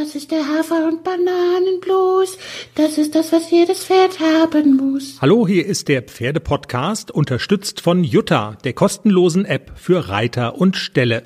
Das 0.00 0.14
ist 0.14 0.30
der 0.30 0.48
Hafer- 0.48 0.88
und 0.88 1.04
Bananenblues. 1.04 2.38
Das 2.74 2.96
ist 2.96 3.14
das, 3.14 3.32
was 3.32 3.50
jedes 3.50 3.84
Pferd 3.84 4.18
haben 4.18 4.78
muss. 4.78 5.18
Hallo, 5.20 5.46
hier 5.46 5.66
ist 5.66 5.88
der 5.88 6.00
Pferdepodcast, 6.00 7.10
unterstützt 7.10 7.82
von 7.82 8.02
Jutta, 8.02 8.56
der 8.64 8.72
kostenlosen 8.72 9.44
App 9.44 9.72
für 9.76 10.08
Reiter 10.08 10.56
und 10.56 10.78
Ställe. 10.78 11.24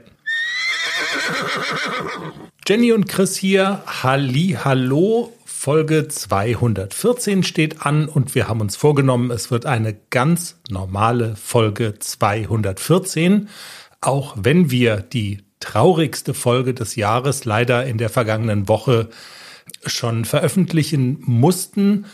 Jenny 2.66 2.90
und 2.90 3.06
Chris 3.06 3.36
hier. 3.36 3.84
Halli, 4.02 4.58
hallo. 4.64 5.32
Folge 5.44 6.08
214 6.08 7.44
steht 7.44 7.86
an 7.86 8.08
und 8.08 8.34
wir 8.34 8.48
haben 8.48 8.60
uns 8.60 8.74
vorgenommen, 8.74 9.30
es 9.30 9.52
wird 9.52 9.66
eine 9.66 9.94
ganz 10.10 10.58
normale 10.68 11.36
Folge 11.36 11.94
214, 12.00 13.48
auch 14.00 14.34
wenn 14.36 14.72
wir 14.72 14.96
die 14.96 15.43
traurigste 15.64 16.34
Folge 16.34 16.74
des 16.74 16.94
Jahres 16.94 17.46
leider 17.46 17.86
in 17.86 17.96
der 17.96 18.10
vergangenen 18.10 18.68
Woche 18.68 19.08
schon 19.86 20.26
veröffentlichen 20.26 21.22
mussten. 21.24 22.04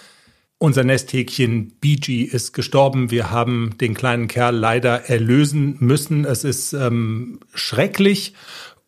Unser 0.58 0.84
Nesthäkchen 0.84 1.72
BG 1.80 2.22
ist 2.22 2.52
gestorben. 2.52 3.10
Wir 3.10 3.30
haben 3.30 3.76
den 3.80 3.94
kleinen 3.94 4.28
Kerl 4.28 4.54
leider 4.54 5.08
erlösen 5.10 5.76
müssen. 5.80 6.24
Es 6.24 6.44
ist 6.44 6.74
ähm, 6.74 7.40
schrecklich. 7.52 8.34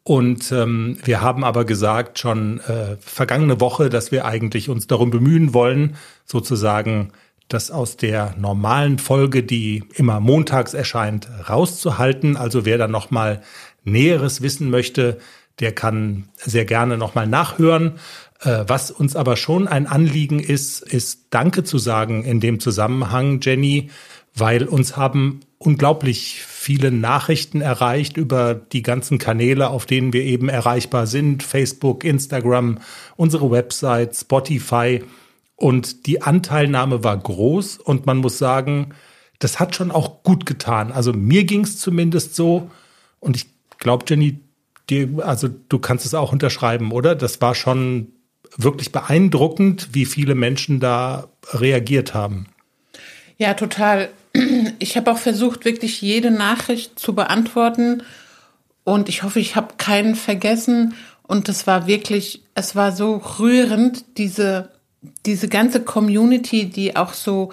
Und 0.04 0.52
ähm, 0.52 0.98
wir 1.04 1.22
haben 1.22 1.42
aber 1.42 1.64
gesagt 1.64 2.20
schon 2.20 2.60
äh, 2.60 2.96
vergangene 3.00 3.60
Woche, 3.60 3.88
dass 3.88 4.12
wir 4.12 4.26
eigentlich 4.26 4.68
uns 4.68 4.86
darum 4.86 5.10
bemühen 5.10 5.54
wollen, 5.54 5.96
sozusagen 6.24 7.12
das 7.48 7.70
aus 7.70 7.96
der 7.96 8.34
normalen 8.38 8.98
Folge, 8.98 9.42
die 9.42 9.84
immer 9.94 10.20
montags 10.20 10.74
erscheint, 10.74 11.28
rauszuhalten. 11.48 12.36
Also 12.36 12.64
wer 12.64 12.78
da 12.78 12.88
noch 12.88 13.10
mal 13.10 13.42
Näheres 13.84 14.42
wissen 14.42 14.70
möchte, 14.70 15.18
der 15.60 15.72
kann 15.72 16.28
sehr 16.36 16.64
gerne 16.64 16.96
nochmal 16.96 17.26
nachhören. 17.26 17.98
Äh, 18.40 18.64
was 18.66 18.90
uns 18.90 19.16
aber 19.16 19.36
schon 19.36 19.68
ein 19.68 19.86
Anliegen 19.86 20.40
ist, 20.40 20.80
ist 20.80 21.26
Danke 21.30 21.64
zu 21.64 21.78
sagen 21.78 22.24
in 22.24 22.40
dem 22.40 22.60
Zusammenhang, 22.60 23.40
Jenny, 23.42 23.90
weil 24.34 24.64
uns 24.64 24.96
haben 24.96 25.40
unglaublich 25.58 26.42
viele 26.42 26.90
Nachrichten 26.90 27.60
erreicht 27.60 28.16
über 28.16 28.54
die 28.54 28.82
ganzen 28.82 29.18
Kanäle, 29.18 29.70
auf 29.70 29.86
denen 29.86 30.12
wir 30.12 30.22
eben 30.22 30.48
erreichbar 30.48 31.06
sind. 31.06 31.42
Facebook, 31.42 32.04
Instagram, 32.04 32.78
unsere 33.16 33.50
Website, 33.50 34.16
Spotify. 34.16 35.04
Und 35.54 36.06
die 36.06 36.22
Anteilnahme 36.22 37.04
war 37.04 37.16
groß 37.16 37.76
und 37.76 38.06
man 38.06 38.18
muss 38.18 38.38
sagen, 38.38 38.94
das 39.38 39.60
hat 39.60 39.76
schon 39.76 39.90
auch 39.90 40.22
gut 40.22 40.46
getan. 40.46 40.92
Also 40.92 41.12
mir 41.12 41.44
ging 41.44 41.62
es 41.62 41.78
zumindest 41.78 42.34
so 42.34 42.70
und 43.20 43.36
ich 43.36 43.51
glaube, 43.82 44.04
Jenny, 44.08 44.38
die, 44.88 45.08
also 45.18 45.48
du 45.48 45.78
kannst 45.78 46.06
es 46.06 46.14
auch 46.14 46.32
unterschreiben, 46.32 46.92
oder? 46.92 47.14
Das 47.14 47.40
war 47.40 47.54
schon 47.54 48.12
wirklich 48.56 48.92
beeindruckend, 48.92 49.90
wie 49.92 50.06
viele 50.06 50.34
Menschen 50.34 50.80
da 50.80 51.28
reagiert 51.52 52.14
haben. 52.14 52.46
Ja, 53.36 53.54
total. 53.54 54.10
Ich 54.78 54.96
habe 54.96 55.12
auch 55.12 55.18
versucht, 55.18 55.64
wirklich 55.64 56.00
jede 56.00 56.30
Nachricht 56.30 56.98
zu 56.98 57.14
beantworten. 57.14 58.02
Und 58.82 59.08
ich 59.08 59.22
hoffe, 59.22 59.38
ich 59.38 59.54
habe 59.54 59.74
keinen 59.76 60.16
vergessen. 60.16 60.94
Und 61.22 61.48
es 61.48 61.66
war 61.66 61.86
wirklich, 61.86 62.42
es 62.54 62.74
war 62.74 62.92
so 62.92 63.16
rührend, 63.38 64.18
diese, 64.18 64.70
diese 65.26 65.48
ganze 65.48 65.82
Community, 65.82 66.66
die 66.66 66.96
auch 66.96 67.14
so 67.14 67.52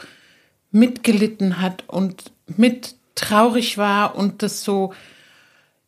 mitgelitten 0.72 1.62
hat 1.62 1.84
und 1.88 2.32
mit 2.48 2.96
traurig 3.16 3.78
war 3.78 4.16
und 4.16 4.42
das 4.42 4.64
so 4.64 4.94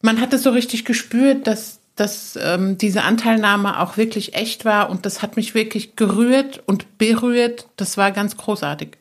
man 0.02 0.22
hat 0.22 0.34
es 0.34 0.44
so 0.44 0.52
richtig 0.52 0.86
gespürt, 0.86 1.48
dass, 1.48 1.80
dass 1.96 2.38
ähm, 2.42 2.78
diese 2.78 3.04
Anteilnahme 3.04 3.80
auch 3.80 3.98
wirklich 3.98 4.34
echt 4.34 4.66
war 4.66 4.90
und 4.90 5.06
das 5.06 5.22
hat 5.22 5.36
mich 5.36 5.54
wirklich 5.56 5.96
gerührt 5.96 6.62
und 6.66 6.98
berührt. 6.98 7.68
Das 7.76 7.98
war 7.98 8.12
ganz 8.12 8.38
großartig. 8.38 8.98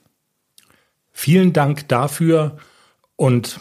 Vielen 1.13 1.53
Dank 1.53 1.89
dafür 1.89 2.59
und 3.17 3.61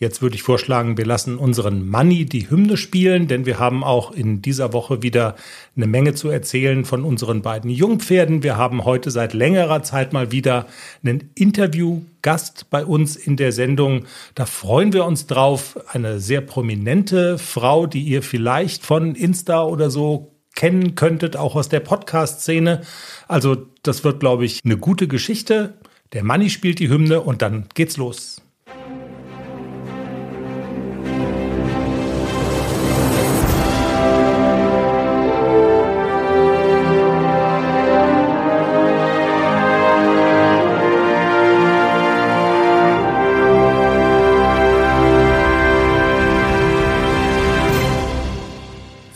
Jetzt 0.00 0.22
würde 0.22 0.34
ich 0.34 0.42
vorschlagen, 0.42 0.96
wir 0.96 1.04
lassen 1.04 1.36
unseren 1.36 1.86
Money 1.86 2.24
die 2.24 2.48
Hymne 2.48 2.78
spielen, 2.78 3.28
denn 3.28 3.44
wir 3.44 3.58
haben 3.58 3.84
auch 3.84 4.12
in 4.12 4.40
dieser 4.40 4.72
Woche 4.72 5.02
wieder 5.02 5.36
eine 5.76 5.86
Menge 5.86 6.14
zu 6.14 6.30
erzählen 6.30 6.86
von 6.86 7.04
unseren 7.04 7.42
beiden 7.42 7.70
Jungpferden. 7.70 8.42
Wir 8.42 8.56
haben 8.56 8.86
heute 8.86 9.10
seit 9.10 9.34
längerer 9.34 9.82
Zeit 9.82 10.14
mal 10.14 10.32
wieder 10.32 10.66
einen 11.04 11.28
Interviewgast 11.34 12.70
bei 12.70 12.82
uns 12.82 13.14
in 13.14 13.36
der 13.36 13.52
Sendung. 13.52 14.06
Da 14.34 14.46
freuen 14.46 14.94
wir 14.94 15.04
uns 15.04 15.26
drauf. 15.26 15.78
Eine 15.92 16.18
sehr 16.18 16.40
prominente 16.40 17.36
Frau, 17.36 17.86
die 17.86 18.00
ihr 18.00 18.22
vielleicht 18.22 18.86
von 18.86 19.14
Insta 19.14 19.64
oder 19.64 19.90
so 19.90 20.32
kennen 20.54 20.94
könntet, 20.94 21.36
auch 21.36 21.56
aus 21.56 21.68
der 21.68 21.80
Podcast-Szene. 21.80 22.80
Also 23.28 23.66
das 23.82 24.02
wird, 24.02 24.20
glaube 24.20 24.46
ich, 24.46 24.60
eine 24.64 24.78
gute 24.78 25.08
Geschichte. 25.08 25.74
Der 26.14 26.24
Money 26.24 26.48
spielt 26.48 26.78
die 26.78 26.88
Hymne 26.88 27.20
und 27.20 27.42
dann 27.42 27.66
geht's 27.74 27.98
los. 27.98 28.39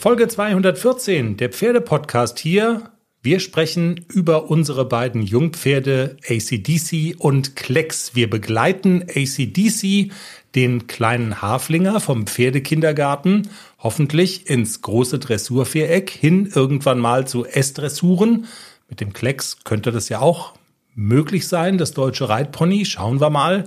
Folge 0.05 0.27
214, 0.27 1.35
der 1.35 1.49
Pferdepodcast 1.49 2.37
hier. 2.37 2.91
Wir 3.23 3.39
sprechen 3.39 4.05
über 4.13 4.51
unsere 4.51 4.85
beiden 4.85 5.23
Jungpferde 5.23 6.17
ACDC 6.29 7.15
und 7.17 7.55
Klecks. 7.55 8.13
Wir 8.13 8.29
begleiten 8.29 9.01
ACDC, 9.09 10.11
den 10.53 10.85
kleinen 10.85 11.41
Haflinger 11.41 11.99
vom 12.01 12.27
Pferdekindergarten, 12.27 13.49
hoffentlich 13.79 14.47
ins 14.47 14.83
große 14.83 15.17
Dressurviereck 15.17 16.11
hin 16.11 16.51
irgendwann 16.53 16.99
mal 16.99 17.25
zu 17.25 17.43
S-Dressuren. 17.43 18.45
Mit 18.87 19.01
dem 19.01 19.11
Klecks 19.11 19.63
könnte 19.63 19.91
das 19.91 20.09
ja 20.09 20.19
auch 20.19 20.53
möglich 20.95 21.47
sein, 21.47 21.77
das 21.77 21.91
deutsche 21.91 22.29
Reitpony. 22.29 22.85
Schauen 22.85 23.21
wir 23.21 23.29
mal. 23.29 23.65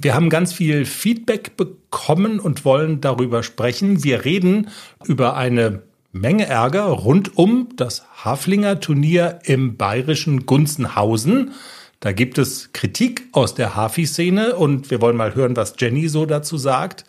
Wir 0.00 0.14
haben 0.14 0.30
ganz 0.30 0.52
viel 0.52 0.84
Feedback 0.84 1.56
bekommen 1.56 2.40
und 2.40 2.64
wollen 2.64 3.00
darüber 3.00 3.42
sprechen. 3.42 4.02
Wir 4.02 4.24
reden 4.24 4.68
über 5.04 5.36
eine 5.36 5.82
Menge 6.12 6.46
Ärger 6.46 6.84
rund 6.84 7.38
um 7.38 7.68
das 7.76 8.04
Haflinger 8.24 8.80
Turnier 8.80 9.38
im 9.44 9.76
bayerischen 9.76 10.44
Gunzenhausen. 10.44 11.52
Da 12.00 12.12
gibt 12.12 12.36
es 12.36 12.72
Kritik 12.72 13.28
aus 13.32 13.54
der 13.54 13.76
Hafi-Szene 13.76 14.56
und 14.56 14.90
wir 14.90 15.00
wollen 15.00 15.16
mal 15.16 15.34
hören, 15.34 15.56
was 15.56 15.74
Jenny 15.78 16.08
so 16.08 16.26
dazu 16.26 16.56
sagt. 16.56 17.04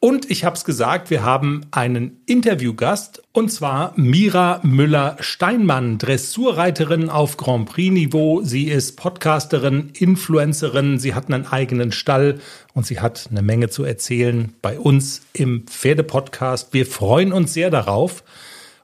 Und 0.00 0.30
ich 0.30 0.44
habe 0.44 0.54
es 0.54 0.64
gesagt, 0.64 1.10
wir 1.10 1.24
haben 1.24 1.62
einen 1.72 2.20
Interviewgast 2.24 3.20
und 3.32 3.50
zwar 3.50 3.94
Mira 3.96 4.60
Müller-Steinmann, 4.62 5.98
Dressurreiterin 5.98 7.10
auf 7.10 7.36
Grand 7.36 7.68
Prix-Niveau. 7.68 8.42
Sie 8.42 8.68
ist 8.68 8.96
Podcasterin, 8.96 9.90
Influencerin, 9.98 11.00
sie 11.00 11.14
hat 11.14 11.32
einen 11.32 11.48
eigenen 11.48 11.90
Stall 11.90 12.38
und 12.74 12.86
sie 12.86 13.00
hat 13.00 13.26
eine 13.30 13.42
Menge 13.42 13.70
zu 13.70 13.82
erzählen 13.82 14.52
bei 14.62 14.78
uns 14.78 15.22
im 15.32 15.66
Pferdepodcast. 15.66 16.72
Wir 16.72 16.86
freuen 16.86 17.32
uns 17.32 17.52
sehr 17.52 17.70
darauf. 17.70 18.22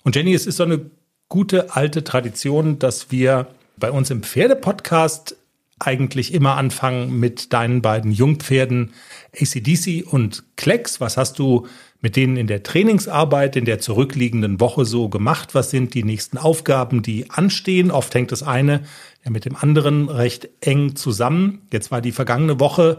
Und 0.02 0.16
Jenny, 0.16 0.34
es 0.34 0.46
ist 0.46 0.56
so 0.56 0.64
eine 0.64 0.90
gute 1.28 1.76
alte 1.76 2.02
Tradition, 2.02 2.80
dass 2.80 3.12
wir 3.12 3.46
bei 3.76 3.92
uns 3.92 4.10
im 4.10 4.24
Pferdepodcast 4.24 5.36
eigentlich 5.78 6.32
immer 6.32 6.56
anfangen 6.56 7.18
mit 7.18 7.52
deinen 7.52 7.82
beiden 7.82 8.12
Jungpferden 8.12 8.92
ACDC 9.38 10.06
und 10.06 10.44
Klecks. 10.56 11.00
Was 11.00 11.16
hast 11.16 11.38
du 11.38 11.66
mit 12.00 12.16
denen 12.16 12.36
in 12.36 12.46
der 12.46 12.62
Trainingsarbeit 12.62 13.56
in 13.56 13.64
der 13.64 13.78
zurückliegenden 13.78 14.60
Woche 14.60 14.84
so 14.84 15.08
gemacht? 15.08 15.54
Was 15.54 15.70
sind 15.70 15.94
die 15.94 16.04
nächsten 16.04 16.38
Aufgaben, 16.38 17.02
die 17.02 17.30
anstehen? 17.30 17.90
Oft 17.90 18.14
hängt 18.14 18.30
das 18.30 18.42
eine 18.42 18.84
ja 19.24 19.30
mit 19.30 19.44
dem 19.44 19.56
anderen 19.56 20.08
recht 20.08 20.48
eng 20.60 20.96
zusammen. 20.96 21.62
Jetzt 21.72 21.90
war 21.90 22.00
die 22.00 22.12
vergangene 22.12 22.60
Woche, 22.60 22.98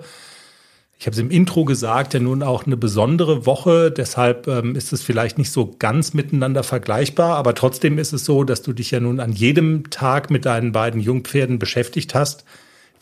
ich 0.97 1.07
habe 1.07 1.13
es 1.13 1.19
im 1.19 1.29
Intro 1.29 1.65
gesagt, 1.65 2.13
ja 2.13 2.19
nun 2.19 2.41
auch 2.41 2.65
eine 2.65 2.77
besondere 2.77 3.45
Woche. 3.45 3.91
Deshalb 3.91 4.47
ähm, 4.47 4.75
ist 4.75 4.93
es 4.93 5.03
vielleicht 5.03 5.37
nicht 5.37 5.51
so 5.51 5.75
ganz 5.77 6.13
miteinander 6.13 6.63
vergleichbar. 6.63 7.35
Aber 7.35 7.53
trotzdem 7.53 7.97
ist 7.97 8.13
es 8.13 8.23
so, 8.25 8.43
dass 8.43 8.61
du 8.61 8.71
dich 8.73 8.91
ja 8.91 8.99
nun 8.99 9.19
an 9.19 9.33
jedem 9.33 9.89
Tag 9.89 10.29
mit 10.29 10.45
deinen 10.45 10.71
beiden 10.71 11.01
Jungpferden 11.01 11.59
beschäftigt 11.59 12.15
hast. 12.15 12.45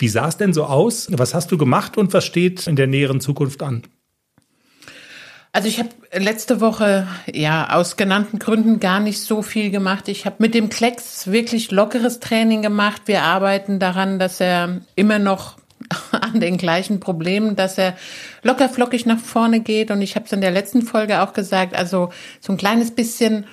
Wie 0.03 0.09
sah 0.09 0.27
es 0.27 0.35
denn 0.35 0.51
so 0.51 0.65
aus? 0.65 1.07
Was 1.11 1.33
hast 1.33 1.50
du 1.53 1.57
gemacht 1.57 1.97
und 1.97 2.11
was 2.11 2.25
steht 2.25 2.67
in 2.67 2.75
der 2.75 2.88
näheren 2.88 3.21
Zukunft 3.21 3.63
an? 3.63 3.83
Also 5.53 5.69
ich 5.69 5.79
habe 5.79 5.91
letzte 6.11 6.59
Woche 6.59 7.07
ja 7.31 7.69
aus 7.69 7.95
genannten 7.95 8.38
Gründen 8.38 8.81
gar 8.81 9.00
nicht 9.00 9.21
so 9.21 9.41
viel 9.41 9.71
gemacht. 9.71 10.09
Ich 10.09 10.25
habe 10.25 10.35
mit 10.39 10.55
dem 10.55 10.67
Klecks 10.67 11.27
wirklich 11.27 11.71
lockeres 11.71 12.19
Training 12.19 12.61
gemacht. 12.61 13.03
Wir 13.05 13.23
arbeiten 13.23 13.79
daran, 13.79 14.19
dass 14.19 14.41
er 14.41 14.81
immer 14.95 15.19
noch 15.19 15.55
an 16.11 16.41
den 16.41 16.57
gleichen 16.57 17.00
Problemen, 17.00 17.55
dass 17.55 17.77
er 17.77 17.95
locker 18.41 18.67
flockig 18.67 19.05
nach 19.05 19.19
vorne 19.19 19.61
geht. 19.61 19.89
Und 19.89 20.01
ich 20.01 20.17
habe 20.17 20.25
es 20.25 20.33
in 20.33 20.41
der 20.41 20.51
letzten 20.51 20.81
Folge 20.81 21.21
auch 21.21 21.31
gesagt, 21.31 21.77
also 21.77 22.09
so 22.41 22.51
ein 22.51 22.57
kleines 22.57 22.91
bisschen 22.91 23.45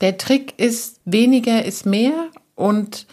Der 0.00 0.18
Trick 0.18 0.54
ist, 0.56 1.00
weniger 1.04 1.64
ist 1.64 1.84
mehr 1.84 2.28
und 2.54 3.08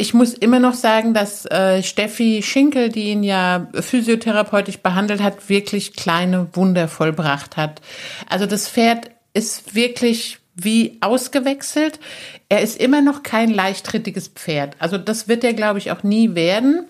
ich 0.00 0.14
muss 0.14 0.32
immer 0.32 0.60
noch 0.60 0.72
sagen, 0.72 1.12
dass 1.12 1.44
äh, 1.44 1.82
Steffi 1.82 2.42
Schinkel, 2.42 2.88
die 2.88 3.10
ihn 3.10 3.22
ja 3.22 3.68
physiotherapeutisch 3.74 4.78
behandelt 4.78 5.20
hat, 5.20 5.50
wirklich 5.50 5.92
kleine 5.92 6.48
Wunder 6.54 6.88
vollbracht 6.88 7.58
hat. 7.58 7.82
Also 8.26 8.46
das 8.46 8.66
Pferd 8.66 9.10
ist 9.34 9.74
wirklich 9.74 10.38
wie 10.54 10.96
ausgewechselt. 11.02 12.00
Er 12.48 12.62
ist 12.62 12.80
immer 12.80 13.02
noch 13.02 13.22
kein 13.22 13.50
leichttrittiges 13.50 14.28
Pferd. 14.28 14.74
Also 14.78 14.96
das 14.96 15.28
wird 15.28 15.44
er, 15.44 15.52
glaube 15.52 15.78
ich, 15.78 15.90
auch 15.90 16.02
nie 16.02 16.34
werden. 16.34 16.86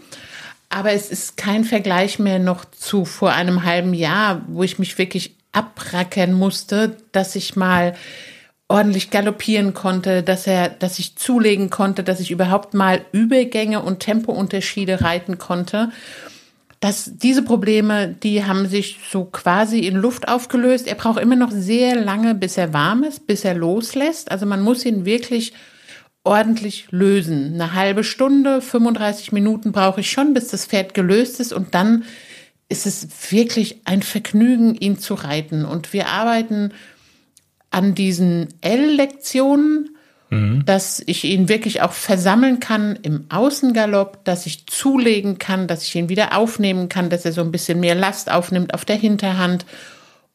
Aber 0.68 0.92
es 0.92 1.10
ist 1.10 1.36
kein 1.36 1.64
Vergleich 1.64 2.20
mehr 2.20 2.38
noch 2.38 2.64
zu 2.64 3.04
vor 3.04 3.32
einem 3.32 3.64
halben 3.64 3.92
Jahr, 3.92 4.42
wo 4.46 4.62
ich 4.62 4.78
mich 4.78 4.98
wirklich 4.98 5.34
abrackern 5.50 6.32
musste, 6.32 6.96
dass 7.10 7.34
ich 7.34 7.56
mal 7.56 7.96
ordentlich 8.70 9.10
galoppieren 9.10 9.74
konnte, 9.74 10.22
dass 10.22 10.46
er, 10.46 10.68
dass 10.68 11.00
ich 11.00 11.16
zulegen 11.16 11.70
konnte, 11.70 12.04
dass 12.04 12.20
ich 12.20 12.30
überhaupt 12.30 12.72
mal 12.72 13.04
Übergänge 13.10 13.82
und 13.82 14.00
Tempounterschiede 14.00 15.02
reiten 15.02 15.38
konnte. 15.38 15.90
dass 16.82 17.12
diese 17.18 17.42
Probleme, 17.42 18.08
die 18.08 18.46
haben 18.46 18.66
sich 18.66 19.00
so 19.10 19.26
quasi 19.26 19.80
in 19.80 19.96
Luft 19.96 20.28
aufgelöst. 20.28 20.86
Er 20.86 20.94
braucht 20.94 21.20
immer 21.20 21.36
noch 21.36 21.50
sehr 21.50 21.94
lange, 21.94 22.34
bis 22.34 22.56
er 22.56 22.72
warm 22.72 23.04
ist, 23.04 23.26
bis 23.26 23.44
er 23.44 23.52
loslässt. 23.52 24.30
Also 24.30 24.46
man 24.46 24.62
muss 24.62 24.86
ihn 24.86 25.04
wirklich 25.04 25.52
ordentlich 26.24 26.86
lösen. 26.90 27.52
Eine 27.52 27.74
halbe 27.74 28.02
Stunde, 28.02 28.62
35 28.62 29.30
Minuten 29.30 29.72
brauche 29.72 30.00
ich 30.00 30.10
schon, 30.10 30.32
bis 30.32 30.48
das 30.48 30.64
Pferd 30.64 30.94
gelöst 30.94 31.38
ist 31.38 31.52
und 31.52 31.74
dann 31.74 32.04
ist 32.70 32.86
es 32.86 33.08
wirklich 33.30 33.80
ein 33.84 34.00
Vergnügen, 34.00 34.74
ihn 34.74 34.98
zu 34.98 35.12
reiten. 35.14 35.66
Und 35.66 35.92
wir 35.92 36.08
arbeiten 36.08 36.72
an 37.70 37.94
diesen 37.94 38.48
L-Lektionen, 38.60 39.96
mhm. 40.30 40.64
dass 40.66 41.02
ich 41.06 41.24
ihn 41.24 41.48
wirklich 41.48 41.82
auch 41.82 41.92
versammeln 41.92 42.60
kann 42.60 42.98
im 43.02 43.26
Außengalopp, 43.28 44.24
dass 44.24 44.46
ich 44.46 44.66
zulegen 44.66 45.38
kann, 45.38 45.66
dass 45.66 45.84
ich 45.84 45.94
ihn 45.94 46.08
wieder 46.08 46.36
aufnehmen 46.36 46.88
kann, 46.88 47.10
dass 47.10 47.24
er 47.24 47.32
so 47.32 47.40
ein 47.40 47.52
bisschen 47.52 47.80
mehr 47.80 47.94
Last 47.94 48.30
aufnimmt 48.30 48.74
auf 48.74 48.84
der 48.84 48.96
Hinterhand 48.96 49.64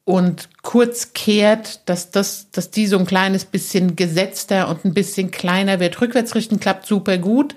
und 0.06 0.50
kurz 0.62 1.14
kehrt, 1.14 1.90
dass 1.90 2.12
das, 2.12 2.52
dass 2.52 2.70
die 2.70 2.86
so 2.86 2.98
ein 2.98 3.08
kleines 3.08 3.44
bisschen 3.44 3.96
gesetzter 3.96 4.70
und 4.70 4.86
ein 4.86 4.94
bisschen 4.94 5.32
kleiner 5.32 5.80
wird. 5.80 6.00
Rückwärts 6.00 6.36
richten 6.36 6.60
klappt 6.60 6.86
super 6.86 7.18
gut. 7.18 7.56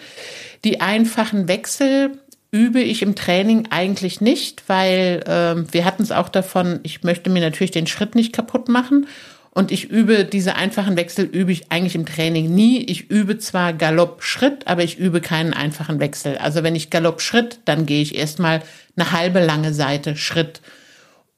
Die 0.64 0.80
einfachen 0.80 1.46
Wechsel 1.46 2.18
übe 2.50 2.80
ich 2.80 3.02
im 3.02 3.14
Training 3.14 3.68
eigentlich 3.70 4.22
nicht, 4.22 4.64
weil 4.68 5.22
äh, 5.26 5.72
wir 5.72 5.84
hatten 5.84 6.02
es 6.02 6.10
auch 6.10 6.30
davon, 6.30 6.80
ich 6.82 7.02
möchte 7.02 7.28
mir 7.28 7.40
natürlich 7.40 7.70
den 7.70 7.86
Schritt 7.86 8.14
nicht 8.14 8.32
kaputt 8.32 8.68
machen. 8.68 9.06
Und 9.50 9.72
ich 9.72 9.90
übe 9.90 10.24
diese 10.24 10.54
einfachen 10.56 10.96
Wechsel, 10.96 11.24
übe 11.24 11.52
ich 11.52 11.72
eigentlich 11.72 11.94
im 11.94 12.06
Training 12.06 12.54
nie. 12.54 12.84
Ich 12.84 13.10
übe 13.10 13.38
zwar 13.38 13.72
Galopp-Schritt, 13.72 14.66
aber 14.66 14.84
ich 14.84 14.98
übe 14.98 15.20
keinen 15.20 15.52
einfachen 15.52 16.00
Wechsel. 16.00 16.38
Also 16.38 16.62
wenn 16.62 16.76
ich 16.76 16.90
Galopp-Schritt, 16.90 17.60
dann 17.64 17.86
gehe 17.86 18.02
ich 18.02 18.14
erstmal 18.14 18.62
eine 18.96 19.12
halbe 19.12 19.44
lange 19.44 19.72
Seite 19.72 20.16
Schritt. 20.16 20.60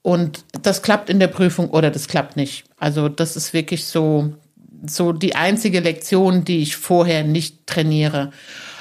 Und 0.03 0.45
das 0.62 0.83
klappt 0.83 1.11
in 1.11 1.21
der 1.21 1.29
Prüfung 1.29 1.71
oder 1.71 1.91
das 1.91 2.09
klappt 2.09 2.37
nicht. 2.37 2.65
Also 2.79 3.09
das 3.09 3.37
ist 3.37 3.53
wirklich 3.53 3.85
so, 3.85 4.35
so 4.87 5.12
die 5.12 5.35
einzige 5.35 5.81
Lektion, 5.81 6.45
die 6.45 6.62
ich 6.62 6.77
vorher 6.77 7.25
nicht 7.25 7.67
trainiere. 7.67 8.33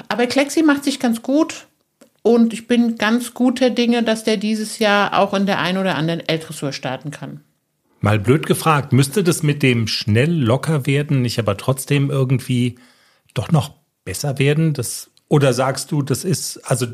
Aber 0.08 0.28
Klexi 0.28 0.64
macht 0.64 0.84
sich 0.84 1.00
ganz 1.00 1.22
gut. 1.22 1.68
Und 2.22 2.52
ich 2.52 2.68
bin 2.68 2.98
ganz 2.98 3.34
guter 3.34 3.70
Dinge, 3.70 4.04
dass 4.04 4.24
der 4.24 4.38
dieses 4.38 4.80
Jahr 4.80 5.18
auch 5.18 5.34
in 5.34 5.46
der 5.46 5.60
ein 5.60 5.78
oder 5.78 5.96
anderen 5.96 6.20
L-Dressur 6.20 6.74
starten 6.74 7.12
kann. 7.12 7.42
Mal 8.02 8.20
blöd 8.20 8.46
gefragt, 8.46 8.94
müsste 8.94 9.24
das 9.24 9.44
mit 9.44 9.62
dem 9.62 9.88
schnell 9.88 10.32
locker 10.32 10.86
werden 10.86 11.22
nicht 11.22 11.40
aber 11.40 11.58
trotzdem 11.58 12.10
irgendwie 12.10 12.76
doch 13.34 13.52
noch 13.52 13.74
besser 14.06 14.40
werden? 14.40 14.74
Das, 14.74 15.12
oder 15.28 15.54
sagst 15.54 15.92
du, 15.92 16.02
das 16.02 16.24
ist, 16.24 16.58
also 16.60 16.88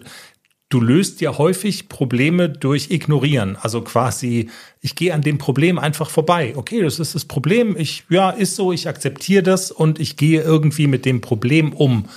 du 0.70 0.82
löst 0.82 1.22
ja 1.22 1.38
häufig 1.38 1.90
Probleme 1.90 2.50
durch 2.50 2.90
Ignorieren. 2.90 3.56
Also 3.56 3.82
quasi, 3.82 4.50
ich 4.82 4.96
gehe 4.96 5.14
an 5.14 5.22
dem 5.22 5.38
Problem 5.38 5.78
einfach 5.78 6.10
vorbei. 6.10 6.54
Okay, 6.56 6.82
das 6.82 7.00
ist 7.00 7.14
das 7.14 7.26
Problem. 7.26 7.76
Ich, 7.78 8.04
ja, 8.10 8.32
ist 8.32 8.56
so, 8.56 8.72
ich 8.72 8.88
akzeptiere 8.88 9.44
das 9.44 9.72
und 9.72 10.00
ich 10.00 10.18
gehe 10.18 10.42
irgendwie 10.42 10.88
mit 10.88 11.06
dem 11.06 11.22
Problem 11.22 11.72
um. 11.72 12.08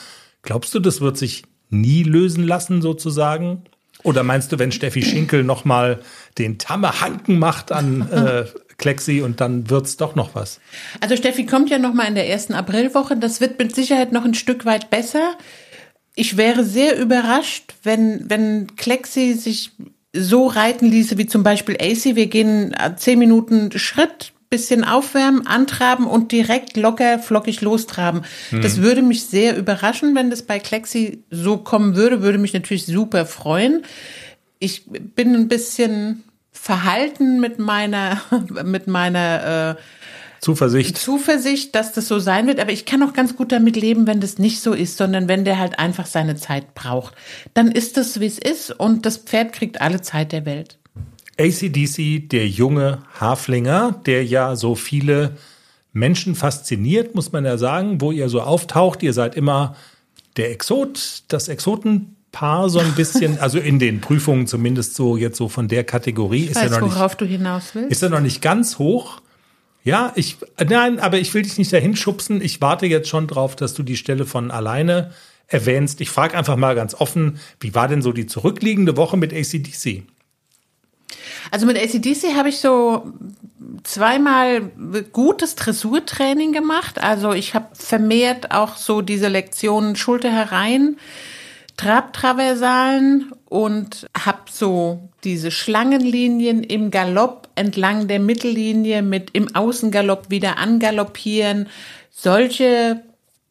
Glaubst 0.42 0.74
du, 0.74 0.80
das 0.80 1.00
wird 1.00 1.18
sich 1.18 1.44
nie 1.68 2.02
lösen 2.04 2.44
lassen, 2.44 2.80
sozusagen? 2.80 3.64
Oder 4.02 4.22
meinst 4.22 4.52
du, 4.52 4.58
wenn 4.58 4.72
Steffi 4.72 5.02
Schinkel 5.02 5.44
nochmal 5.44 6.00
den 6.38 6.58
Tamme 6.58 7.00
Hanken 7.00 7.38
macht 7.38 7.72
an 7.72 8.08
äh, 8.10 8.44
Klexi 8.78 9.20
und 9.20 9.40
dann 9.40 9.68
wird's 9.68 9.96
doch 9.96 10.14
noch 10.14 10.34
was? 10.34 10.60
Also 11.00 11.16
Steffi 11.16 11.44
kommt 11.44 11.68
ja 11.68 11.78
nochmal 11.78 12.06
in 12.06 12.14
der 12.14 12.28
ersten 12.28 12.54
Aprilwoche. 12.54 13.16
Das 13.16 13.40
wird 13.40 13.58
mit 13.58 13.74
Sicherheit 13.74 14.12
noch 14.12 14.24
ein 14.24 14.34
Stück 14.34 14.64
weit 14.64 14.88
besser. 14.88 15.36
Ich 16.14 16.36
wäre 16.36 16.64
sehr 16.64 16.98
überrascht, 16.98 17.74
wenn, 17.82 18.30
wenn 18.30 18.76
Klexi 18.76 19.34
sich 19.34 19.72
so 20.14 20.46
reiten 20.46 20.86
ließe 20.86 21.18
wie 21.18 21.26
zum 21.26 21.42
Beispiel 21.42 21.76
AC. 21.76 22.16
Wir 22.16 22.26
gehen 22.26 22.74
zehn 22.96 23.18
Minuten 23.18 23.76
Schritt, 23.78 24.32
bisschen 24.50 24.84
aufwärmen, 24.84 25.46
antraben 25.46 26.06
und 26.06 26.32
direkt 26.32 26.76
locker 26.76 27.18
flockig 27.18 27.60
lostraben. 27.60 28.22
Mhm. 28.50 28.62
Das 28.62 28.80
würde 28.80 29.02
mich 29.02 29.24
sehr 29.24 29.56
überraschen, 29.56 30.14
wenn 30.14 30.30
das 30.30 30.42
bei 30.42 30.58
Klexi 30.58 31.24
so 31.30 31.58
kommen 31.58 31.96
würde, 31.96 32.22
würde 32.22 32.38
mich 32.38 32.54
natürlich 32.54 32.86
super 32.86 33.26
freuen. 33.26 33.82
Ich 34.58 34.84
bin 34.86 35.34
ein 35.34 35.48
bisschen 35.48 36.24
verhalten 36.60 37.40
mit 37.40 37.58
meiner, 37.58 38.20
mit 38.64 38.86
meiner 38.86 39.76
äh, 39.76 39.82
Zuversicht. 40.40 40.96
Zuversicht, 40.98 41.74
dass 41.74 41.92
das 41.92 42.06
so 42.06 42.18
sein 42.18 42.46
wird. 42.46 42.60
Aber 42.60 42.70
ich 42.70 42.84
kann 42.84 43.02
auch 43.02 43.12
ganz 43.12 43.36
gut 43.36 43.50
damit 43.52 43.76
leben, 43.76 44.06
wenn 44.06 44.20
das 44.20 44.38
nicht 44.38 44.60
so 44.60 44.72
ist, 44.72 44.96
sondern 44.96 45.28
wenn 45.28 45.44
der 45.44 45.58
halt 45.58 45.78
einfach 45.78 46.06
seine 46.06 46.36
Zeit 46.36 46.74
braucht. 46.74 47.14
Dann 47.54 47.70
ist 47.70 47.96
das, 47.96 48.20
wie 48.20 48.26
es 48.26 48.38
ist 48.38 48.70
und 48.70 49.04
das 49.06 49.16
Pferd 49.16 49.52
kriegt 49.52 49.80
alle 49.80 50.00
Zeit 50.00 50.32
der 50.32 50.46
Welt. 50.46 50.78
ACDC, 51.40 52.28
der 52.28 52.48
junge 52.48 53.02
Haflinger, 53.18 54.00
der 54.06 54.24
ja 54.24 54.56
so 54.56 54.74
viele 54.74 55.36
Menschen 55.92 56.34
fasziniert, 56.34 57.14
muss 57.14 57.32
man 57.32 57.44
ja 57.44 57.58
sagen, 57.58 58.00
wo 58.00 58.12
ihr 58.12 58.28
so 58.28 58.40
auftaucht. 58.40 59.02
Ihr 59.02 59.12
seid 59.12 59.36
immer 59.36 59.76
der 60.36 60.50
Exot, 60.50 61.22
das 61.28 61.48
Exotenpaar 62.28 62.68
so 62.68 62.78
ein 62.78 62.92
bisschen, 62.94 63.38
also 63.40 63.58
in 63.58 63.78
den 63.78 64.00
Prüfungen 64.00 64.46
zumindest 64.46 64.94
so 64.94 65.16
jetzt 65.16 65.36
so 65.36 65.48
von 65.48 65.68
der 65.68 65.84
Kategorie. 65.84 66.44
Ich 66.44 66.50
ist 66.50 66.56
weiß, 66.56 66.70
ja 66.70 66.80
noch 66.80 66.94
worauf 66.94 67.12
nicht, 67.12 67.20
du 67.20 67.26
hinaus 67.26 67.74
willst. 67.74 67.90
Ist 67.90 68.02
ja 68.02 68.08
noch 68.08 68.20
nicht 68.20 68.42
ganz 68.42 68.78
hoch. 68.78 69.20
Ja, 69.84 70.12
ich, 70.16 70.36
nein, 70.68 70.98
aber 70.98 71.18
ich 71.18 71.32
will 71.32 71.42
dich 71.42 71.56
nicht 71.56 71.72
dahin 71.72 71.96
schubsen. 71.96 72.42
Ich 72.42 72.60
warte 72.60 72.86
jetzt 72.86 73.08
schon 73.08 73.26
drauf, 73.26 73.56
dass 73.56 73.74
du 73.74 73.82
die 73.82 73.96
Stelle 73.96 74.26
von 74.26 74.50
alleine 74.50 75.12
erwähnst. 75.46 76.00
Ich 76.00 76.10
frage 76.10 76.36
einfach 76.36 76.56
mal 76.56 76.74
ganz 76.74 76.94
offen, 76.94 77.40
wie 77.60 77.74
war 77.74 77.88
denn 77.88 78.02
so 78.02 78.12
die 78.12 78.26
zurückliegende 78.26 78.96
Woche 78.96 79.16
mit 79.16 79.32
ACDC? 79.32 80.02
Also 81.50 81.64
mit 81.64 81.78
ACDC 81.78 82.36
habe 82.36 82.50
ich 82.50 82.58
so 82.58 83.14
zweimal 83.84 84.60
gutes 85.12 85.54
Dressurtraining 85.54 86.52
gemacht. 86.52 87.00
Also 87.00 87.32
ich 87.32 87.54
habe 87.54 87.68
vermehrt 87.72 88.50
auch 88.50 88.76
so 88.76 89.00
diese 89.00 89.28
Lektionen 89.28 89.96
Schulter 89.96 90.30
herein, 90.30 90.98
Trabtraversalen 91.78 93.32
und 93.46 94.06
habe 94.16 94.42
so 94.50 95.08
diese 95.24 95.50
Schlangenlinien 95.50 96.62
im 96.62 96.90
Galopp 96.90 97.48
entlang 97.54 98.08
der 98.08 98.20
Mittellinie 98.20 99.00
mit 99.00 99.30
im 99.32 99.54
Außengalopp 99.54 100.28
wieder 100.28 100.58
angaloppieren. 100.58 101.68
Solche 102.10 103.00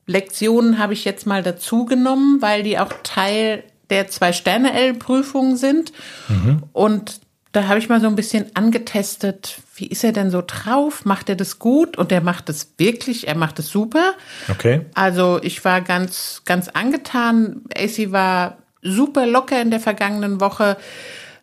Lektionen 0.05 0.77
habe 0.77 0.93
ich 0.93 1.05
jetzt 1.05 1.25
mal 1.25 1.41
dazu 1.41 1.85
genommen, 1.85 2.41
weil 2.41 2.63
die 2.63 2.77
auch 2.77 2.91
Teil 3.03 3.63
der 3.89 4.07
Zwei-Sterne-L-Prüfung 4.09 5.55
sind. 5.55 5.93
Mhm. 6.27 6.63
Und 6.73 7.21
da 7.57 7.67
habe 7.67 7.79
ich 7.79 7.89
mal 7.89 7.99
so 7.99 8.05
ein 8.05 8.15
bisschen 8.15 8.55
angetestet, 8.55 9.57
wie 9.75 9.87
ist 9.87 10.03
er 10.03 10.11
denn 10.11 10.29
so 10.29 10.43
drauf? 10.45 11.05
Macht 11.05 11.27
er 11.27 11.35
das 11.35 11.57
gut? 11.57 11.97
Und 11.97 12.11
er 12.11 12.21
macht 12.21 12.49
es 12.49 12.75
wirklich, 12.77 13.27
er 13.27 13.35
macht 13.35 13.57
es 13.57 13.69
super. 13.69 14.13
Okay. 14.47 14.85
Also 14.93 15.39
ich 15.41 15.65
war 15.65 15.81
ganz, 15.81 16.43
ganz 16.45 16.67
angetan. 16.67 17.63
AC 17.75 18.11
war 18.11 18.59
super 18.83 19.25
locker 19.25 19.59
in 19.59 19.71
der 19.71 19.79
vergangenen 19.79 20.39
Woche. 20.39 20.77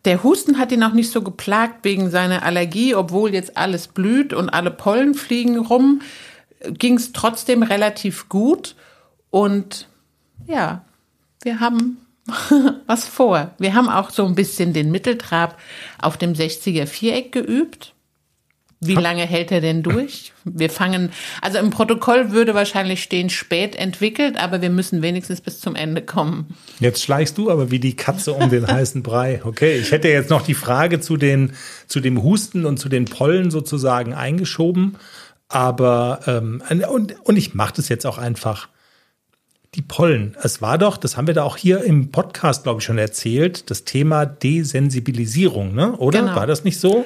Der 0.05 0.23
Husten 0.23 0.57
hat 0.57 0.71
ihn 0.71 0.83
auch 0.83 0.93
nicht 0.93 1.11
so 1.11 1.21
geplagt 1.21 1.83
wegen 1.83 2.09
seiner 2.09 2.43
Allergie, 2.43 2.95
obwohl 2.95 3.33
jetzt 3.33 3.57
alles 3.57 3.89
blüht 3.89 4.33
und 4.33 4.49
alle 4.49 4.71
Pollen 4.71 5.15
fliegen 5.15 5.57
rum, 5.57 6.01
ging 6.61 6.95
es 6.95 7.11
trotzdem 7.11 7.61
relativ 7.61 8.29
gut. 8.29 8.77
Und 9.31 9.89
ja, 10.47 10.85
wir 11.41 11.59
haben 11.59 12.04
was 12.87 13.07
vor. 13.07 13.51
Wir 13.59 13.73
haben 13.73 13.89
auch 13.89 14.09
so 14.09 14.25
ein 14.25 14.35
bisschen 14.35 14.73
den 14.73 14.91
Mitteltrab 14.91 15.57
auf 16.01 16.17
dem 16.17 16.33
60er 16.33 16.87
Viereck 16.87 17.31
geübt. 17.31 17.93
Wie 18.81 18.93
lange 18.93 19.23
hält 19.23 19.51
er 19.51 19.61
denn 19.61 19.83
durch? 19.83 20.33
Wir 20.43 20.69
fangen, 20.69 21.11
also 21.41 21.57
im 21.57 21.69
Protokoll 21.69 22.31
würde 22.31 22.53
wahrscheinlich 22.53 23.01
stehen, 23.01 23.29
spät 23.29 23.75
entwickelt, 23.75 24.37
aber 24.37 24.61
wir 24.61 24.69
müssen 24.69 25.01
wenigstens 25.01 25.41
bis 25.41 25.59
zum 25.59 25.75
Ende 25.75 26.01
kommen. 26.01 26.55
Jetzt 26.79 27.01
schleichst 27.01 27.37
du 27.37 27.49
aber 27.49 27.71
wie 27.71 27.79
die 27.79 27.95
Katze 27.95 28.33
um 28.33 28.49
den 28.49 28.67
heißen 28.67 29.01
Brei. 29.01 29.41
Okay, 29.43 29.77
ich 29.77 29.91
hätte 29.91 30.09
jetzt 30.09 30.29
noch 30.29 30.43
die 30.43 30.53
Frage 30.53 30.99
zu 30.99 31.17
den, 31.17 31.53
zu 31.87 31.99
dem 31.99 32.21
Husten 32.21 32.65
und 32.65 32.77
zu 32.77 32.89
den 32.89 33.05
Pollen 33.05 33.49
sozusagen 33.49 34.13
eingeschoben. 34.13 34.97
Aber 35.47 36.19
ähm, 36.27 36.61
und, 36.89 37.15
und 37.21 37.37
ich 37.37 37.53
mache 37.53 37.75
das 37.77 37.89
jetzt 37.89 38.05
auch 38.05 38.17
einfach. 38.17 38.67
Die 39.75 39.81
Pollen. 39.81 40.37
Es 40.41 40.61
war 40.61 40.77
doch, 40.77 40.95
das 40.95 41.17
haben 41.17 41.27
wir 41.27 41.33
da 41.33 41.43
auch 41.43 41.57
hier 41.57 41.83
im 41.83 42.09
Podcast, 42.09 42.63
glaube 42.63 42.79
ich, 42.79 42.85
schon 42.85 42.97
erzählt, 42.97 43.69
das 43.69 43.83
Thema 43.83 44.25
Desensibilisierung, 44.25 45.75
ne? 45.75 45.97
Oder? 45.97 46.21
Genau. 46.21 46.35
War 46.35 46.47
das 46.47 46.63
nicht 46.63 46.79
so? 46.79 47.05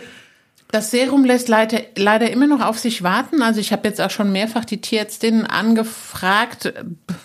Das 0.71 0.91
Serum 0.91 1.25
lässt 1.25 1.47
leider, 1.47 1.79
leider 1.95 2.29
immer 2.29 2.45
noch 2.45 2.61
auf 2.61 2.77
sich 2.77 3.01
warten. 3.01 3.41
Also 3.41 3.59
ich 3.59 3.71
habe 3.71 3.87
jetzt 3.87 3.99
auch 3.99 4.11
schon 4.11 4.31
mehrfach 4.31 4.65
die 4.65 4.81
Tierärztin 4.81 5.47
angefragt, 5.47 6.71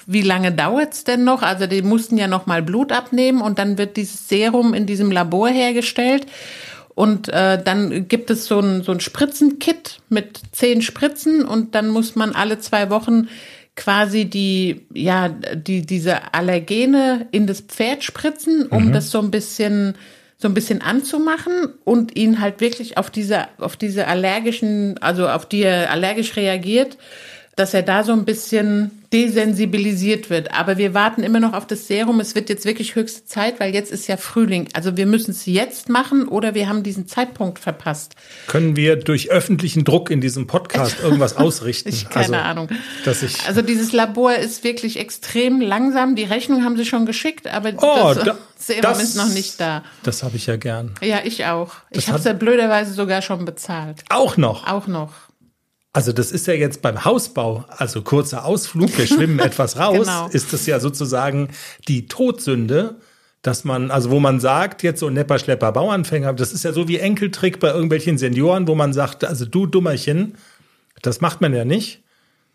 wie 0.06 0.22
lange 0.22 0.50
dauert's 0.50 1.04
denn 1.04 1.24
noch? 1.24 1.42
Also 1.42 1.66
die 1.66 1.82
mussten 1.82 2.16
ja 2.16 2.26
noch 2.26 2.46
mal 2.46 2.62
Blut 2.62 2.90
abnehmen 2.90 3.42
und 3.42 3.58
dann 3.58 3.76
wird 3.76 3.98
dieses 3.98 4.30
Serum 4.30 4.72
in 4.72 4.86
diesem 4.86 5.10
Labor 5.10 5.50
hergestellt. 5.50 6.24
Und 6.94 7.28
äh, 7.28 7.62
dann 7.62 8.08
gibt 8.08 8.30
es 8.30 8.46
so 8.46 8.60
ein, 8.60 8.82
so 8.82 8.92
ein 8.92 9.00
Spritzenkit 9.00 10.00
mit 10.08 10.40
zehn 10.52 10.80
Spritzen 10.80 11.44
und 11.44 11.74
dann 11.74 11.88
muss 11.88 12.14
man 12.16 12.32
alle 12.32 12.60
zwei 12.60 12.88
Wochen 12.88 13.28
quasi 13.76 14.26
die, 14.26 14.86
ja, 14.94 15.28
die, 15.28 15.82
diese 15.82 16.32
Allergene 16.32 17.26
in 17.32 17.46
das 17.46 17.60
Pferd 17.60 18.04
spritzen, 18.04 18.66
um 18.66 18.92
das 18.92 19.10
so 19.10 19.20
ein 19.20 19.30
bisschen, 19.30 19.96
so 20.38 20.48
ein 20.48 20.54
bisschen 20.54 20.80
anzumachen 20.80 21.72
und 21.84 22.16
ihn 22.16 22.40
halt 22.40 22.60
wirklich 22.60 22.98
auf 22.98 23.10
diese, 23.10 23.48
auf 23.58 23.76
diese 23.76 24.06
allergischen, 24.06 24.98
also 24.98 25.28
auf 25.28 25.46
die 25.46 25.62
er 25.62 25.90
allergisch 25.90 26.36
reagiert, 26.36 26.98
dass 27.56 27.74
er 27.74 27.82
da 27.82 28.02
so 28.04 28.12
ein 28.12 28.24
bisschen 28.24 29.02
desensibilisiert 29.12 30.30
wird. 30.30 30.52
Aber 30.54 30.76
wir 30.78 30.94
warten 30.94 31.22
immer 31.22 31.38
noch 31.40 31.52
auf 31.52 31.66
das 31.66 31.86
Serum. 31.86 32.18
Es 32.20 32.34
wird 32.34 32.48
jetzt 32.48 32.64
wirklich 32.64 32.94
höchste 32.96 33.24
Zeit, 33.26 33.60
weil 33.60 33.72
jetzt 33.74 33.92
ist 33.92 34.06
ja 34.08 34.16
Frühling. 34.16 34.68
Also 34.72 34.96
wir 34.96 35.06
müssen 35.06 35.30
es 35.32 35.46
jetzt 35.46 35.88
machen 35.88 36.26
oder 36.26 36.54
wir 36.54 36.68
haben 36.68 36.82
diesen 36.82 37.06
Zeitpunkt 37.06 37.58
verpasst. 37.58 38.14
Können 38.48 38.74
wir 38.76 38.96
durch 38.96 39.30
öffentlichen 39.30 39.84
Druck 39.84 40.10
in 40.10 40.20
diesem 40.20 40.46
Podcast 40.46 40.96
irgendwas 41.00 41.36
ausrichten? 41.36 41.90
Ich 41.90 42.08
keine 42.08 42.42
Ahnung. 42.42 42.68
Dass 43.04 43.22
ich 43.22 43.46
Also 43.46 43.62
dieses 43.62 43.92
Labor 43.92 44.34
ist 44.34 44.64
wirklich 44.64 44.98
extrem 44.98 45.60
langsam. 45.60 46.16
Die 46.16 46.24
Rechnung 46.24 46.64
haben 46.64 46.76
sie 46.76 46.84
schon 46.86 47.06
geschickt, 47.06 47.46
aber 47.46 47.70
Oh, 47.76 48.14
das 48.14 48.24
da- 48.24 48.38
Serum 48.56 48.82
das- 48.82 49.02
ist 49.02 49.16
noch 49.16 49.28
nicht 49.28 49.60
da. 49.60 49.84
das 50.04 50.22
habe 50.22 50.36
ich 50.36 50.46
ja 50.46 50.56
gern. 50.56 50.92
Ja, 51.02 51.20
ich 51.24 51.44
auch. 51.44 51.72
Das 51.92 52.04
ich 52.04 52.08
habe 52.08 52.18
es 52.18 52.24
ja 52.24 52.32
blöderweise 52.32 52.92
sogar 52.94 53.20
schon 53.22 53.44
bezahlt. 53.44 54.02
Auch 54.08 54.36
noch. 54.36 54.66
Auch 54.66 54.86
noch. 54.86 55.12
Also 55.94 56.12
das 56.12 56.32
ist 56.32 56.46
ja 56.48 56.54
jetzt 56.54 56.82
beim 56.82 57.04
Hausbau, 57.04 57.64
also 57.68 58.02
kurzer 58.02 58.44
Ausflug, 58.44 58.98
wir 58.98 59.06
schwimmen 59.06 59.38
etwas 59.50 59.78
raus, 59.78 60.00
Genau. 60.06 60.28
ist 60.28 60.52
das 60.52 60.66
ja 60.66 60.80
sozusagen 60.80 61.48
die 61.88 62.08
Todsünde, 62.08 62.96
dass 63.42 63.62
man, 63.62 63.90
also 63.92 64.10
wo 64.10 64.18
man 64.18 64.40
sagt, 64.40 64.82
jetzt 64.82 64.98
so 65.00 65.08
Nepper, 65.08 65.38
Schlepper, 65.38 65.70
Bauernfänger, 65.70 66.32
das 66.32 66.52
ist 66.52 66.64
ja 66.64 66.72
so 66.72 66.88
wie 66.88 66.98
Enkeltrick 66.98 67.60
bei 67.60 67.68
irgendwelchen 67.68 68.18
Senioren, 68.18 68.66
wo 68.66 68.74
man 68.74 68.92
sagt, 68.92 69.24
also 69.24 69.44
du 69.46 69.66
Dummerchen, 69.66 70.34
das 71.02 71.20
macht 71.20 71.40
man 71.40 71.54
ja 71.54 71.64
nicht. 71.64 72.02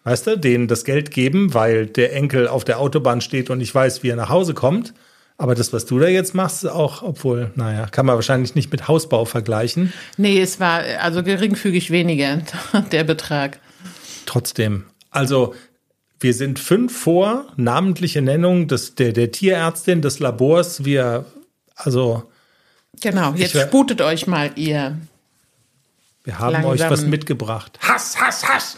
Weißt 0.03 0.27
du, 0.27 0.38
denen 0.38 0.67
das 0.67 0.84
Geld 0.84 1.12
geben, 1.12 1.53
weil 1.53 1.86
der 1.86 2.13
Enkel 2.13 2.48
auf 2.48 2.65
der 2.65 2.79
Autobahn 2.79 3.22
steht 3.22 3.50
und 3.50 3.62
ich 3.62 3.74
weiß, 3.74 4.03
wie 4.03 4.10
er 4.10 4.15
nach 4.15 4.29
Hause 4.29 4.53
kommt. 4.53 4.93
Aber 5.41 5.55
das, 5.55 5.72
was 5.72 5.86
du 5.86 5.98
da 6.00 6.08
jetzt 6.08 6.36
machst, 6.36 6.65
ist 6.65 6.69
auch, 6.69 7.01
obwohl, 7.01 7.51
naja, 7.55 7.86
kann 7.88 8.05
man 8.05 8.15
wahrscheinlich 8.15 8.55
nicht 8.55 8.72
mit 8.74 8.89
Hausbau 8.89 9.24
vergleichen. 9.24 9.93
Nee, 10.17 10.41
es 10.41 10.60
war 10.60 10.84
also 11.00 11.24
geringfügig 11.24 11.91
weniger, 11.91 12.41
der 12.91 13.05
Betrag. 13.05 13.60
Trotzdem, 14.25 14.84
also 15.12 15.55
wir 16.19 16.34
sind 16.34 16.60
fünf 16.60 16.96
vor, 16.96 17.46
namentliche 17.55 18.22
Nennung 18.22 18.67
des, 18.67 18.96
der, 18.96 19.13
der 19.13 19.31
Tierärztin, 19.31 20.01
des 20.01 20.19
Labors. 20.19 20.84
Wir, 20.84 21.25
also 21.74 22.29
Genau, 23.01 23.31
jetzt 23.34 23.55
wär- 23.55 23.65
sputet 23.67 24.01
euch 24.01 24.27
mal 24.27 24.51
ihr. 24.58 24.98
wir 26.25 26.38
haben 26.38 26.65
euch 26.65 26.81
was 26.81 27.03
mitgebracht. 27.05 27.79
Hass, 27.81 28.19
Hass, 28.19 28.46
Hass. 28.46 28.77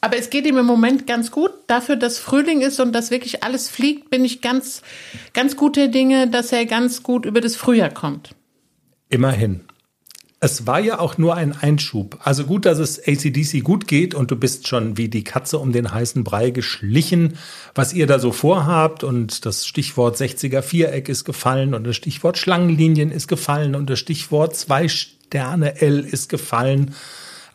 Aber 0.00 0.16
es 0.16 0.30
geht 0.30 0.46
ihm 0.46 0.58
im 0.58 0.66
Moment 0.66 1.06
ganz 1.06 1.30
gut. 1.30 1.50
Dafür, 1.66 1.96
dass 1.96 2.18
Frühling 2.18 2.60
ist 2.60 2.78
und 2.78 2.92
dass 2.92 3.10
wirklich 3.10 3.42
alles 3.42 3.68
fliegt, 3.68 4.10
bin 4.10 4.24
ich 4.24 4.40
ganz, 4.40 4.82
ganz 5.32 5.56
guter 5.56 5.88
Dinge, 5.88 6.28
dass 6.28 6.52
er 6.52 6.66
ganz 6.66 7.02
gut 7.02 7.26
über 7.26 7.40
das 7.40 7.56
Frühjahr 7.56 7.90
kommt. 7.90 8.34
Immerhin. 9.08 9.64
Es 10.40 10.68
war 10.68 10.78
ja 10.78 11.00
auch 11.00 11.18
nur 11.18 11.34
ein 11.34 11.52
Einschub. 11.52 12.20
Also 12.22 12.44
gut, 12.44 12.64
dass 12.64 12.78
es 12.78 13.00
ACDC 13.00 13.64
gut 13.64 13.88
geht 13.88 14.14
und 14.14 14.30
du 14.30 14.36
bist 14.36 14.68
schon 14.68 14.96
wie 14.96 15.08
die 15.08 15.24
Katze 15.24 15.58
um 15.58 15.72
den 15.72 15.92
heißen 15.92 16.22
Brei 16.22 16.50
geschlichen, 16.50 17.36
was 17.74 17.92
ihr 17.92 18.06
da 18.06 18.20
so 18.20 18.30
vorhabt. 18.30 19.02
Und 19.02 19.44
das 19.46 19.66
Stichwort 19.66 20.16
60er 20.16 20.62
Viereck 20.62 21.08
ist 21.08 21.24
gefallen 21.24 21.74
und 21.74 21.82
das 21.84 21.96
Stichwort 21.96 22.38
Schlangenlinien 22.38 23.10
ist 23.10 23.26
gefallen 23.26 23.74
und 23.74 23.90
das 23.90 23.98
Stichwort 23.98 24.54
zwei 24.54 24.86
Sterne 24.86 25.80
L 25.80 25.98
ist 26.04 26.28
gefallen. 26.28 26.94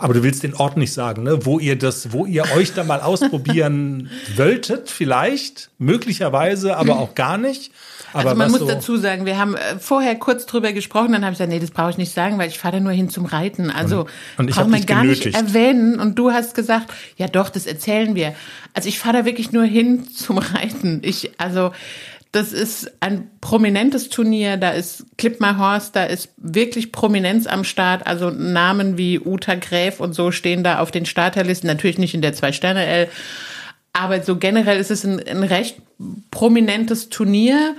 Aber 0.03 0.13
du 0.13 0.21
willst 0.21 0.43
den 0.43 0.53
Ort 0.53 0.75
nicht 0.75 0.91
sagen, 0.91 1.23
ne? 1.23 1.45
wo 1.45 1.59
ihr 1.59 1.77
das, 1.77 2.11
wo 2.11 2.25
ihr 2.25 2.43
euch 2.57 2.73
da 2.73 2.83
mal 2.83 2.99
ausprobieren 2.99 4.09
wolltet, 4.35 4.89
vielleicht, 4.89 5.69
möglicherweise, 5.77 6.75
aber 6.75 6.99
auch 6.99 7.15
gar 7.15 7.37
nicht. 7.37 7.71
Aber 8.11 8.31
also 8.31 8.37
man 8.37 8.51
muss 8.51 8.59
so, 8.59 8.67
dazu 8.67 8.97
sagen, 8.97 9.25
wir 9.25 9.37
haben 9.37 9.55
äh, 9.55 9.79
vorher 9.79 10.15
kurz 10.15 10.45
drüber 10.45 10.73
gesprochen, 10.73 11.13
dann 11.13 11.23
habe 11.23 11.31
ich 11.31 11.37
gesagt, 11.37 11.51
nee, 11.51 11.59
das 11.59 11.71
brauche 11.71 11.91
ich 11.91 11.97
nicht 11.97 12.13
sagen, 12.13 12.37
weil 12.37 12.49
ich 12.49 12.59
fahre 12.59 12.75
da 12.75 12.79
nur 12.81 12.91
hin 12.91 13.09
zum 13.09 13.25
Reiten. 13.25 13.71
Also 13.71 14.05
und 14.37 14.49
ich 14.49 14.55
braucht 14.57 14.67
man 14.67 14.85
gar 14.85 15.05
nicht 15.05 15.23
genötigt. 15.23 15.41
erwähnen. 15.41 16.01
Und 16.01 16.19
du 16.19 16.31
hast 16.31 16.53
gesagt, 16.53 16.93
ja 17.15 17.29
doch, 17.29 17.49
das 17.49 17.65
erzählen 17.65 18.13
wir. 18.13 18.35
Also 18.73 18.89
ich 18.89 18.99
fahre 18.99 19.19
da 19.19 19.25
wirklich 19.25 19.53
nur 19.53 19.63
hin 19.63 20.05
zum 20.13 20.37
Reiten. 20.37 20.99
Ich, 21.03 21.31
also 21.37 21.71
das 22.33 22.51
ist 22.51 22.91
ein 22.99 23.29
prominentes 23.41 24.09
Turnier, 24.09 24.57
da 24.57 24.71
ist 24.71 25.05
Klippmar 25.17 25.59
Horst, 25.59 25.95
da 25.95 26.03
ist 26.03 26.29
wirklich 26.37 26.91
Prominenz 26.91 27.45
am 27.45 27.63
Start, 27.63 28.07
also 28.07 28.31
Namen 28.31 28.97
wie 28.97 29.19
Uta 29.19 29.53
Gräf 29.53 29.99
und 29.99 30.13
so 30.13 30.31
stehen 30.31 30.63
da 30.63 30.79
auf 30.79 30.89
den 30.89 31.05
Starterlisten, 31.05 31.67
natürlich 31.67 31.99
nicht 31.99 32.15
in 32.15 32.23
der 32.23 32.33
Zwei-Sterne-L, 32.33 33.07
aber 33.93 34.23
so 34.23 34.37
generell 34.37 34.79
ist 34.79 34.89
es 34.89 35.03
ein, 35.03 35.19
ein 35.27 35.43
recht 35.43 35.77
prominentes 36.31 37.09
Turnier 37.09 37.75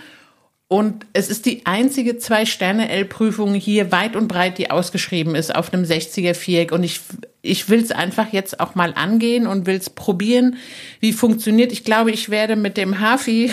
und 0.68 1.04
es 1.12 1.28
ist 1.28 1.46
die 1.46 1.66
einzige 1.66 2.18
Zwei-Sterne-L-Prüfung 2.18 3.54
hier 3.54 3.92
weit 3.92 4.16
und 4.16 4.28
breit, 4.28 4.58
die 4.58 4.70
ausgeschrieben 4.70 5.34
ist 5.34 5.54
auf 5.54 5.73
einem 5.73 5.84
60er-Viereck. 5.84 6.73
Und 6.73 6.82
ich, 6.82 7.00
ich 7.42 7.68
will 7.68 7.80
es 7.80 7.92
einfach 7.92 8.32
jetzt 8.32 8.58
auch 8.61 8.75
mal 8.75 8.94
angehen 8.94 9.46
und 9.46 9.66
will 9.66 9.76
es 9.76 9.90
probieren, 9.90 10.56
wie 11.00 11.12
funktioniert. 11.12 11.70
Ich 11.70 11.84
glaube, 11.84 12.11
ich 12.11 12.30
werde 12.30 12.56
mit 12.56 12.76
dem 12.76 12.99
Hafi, 12.99 13.52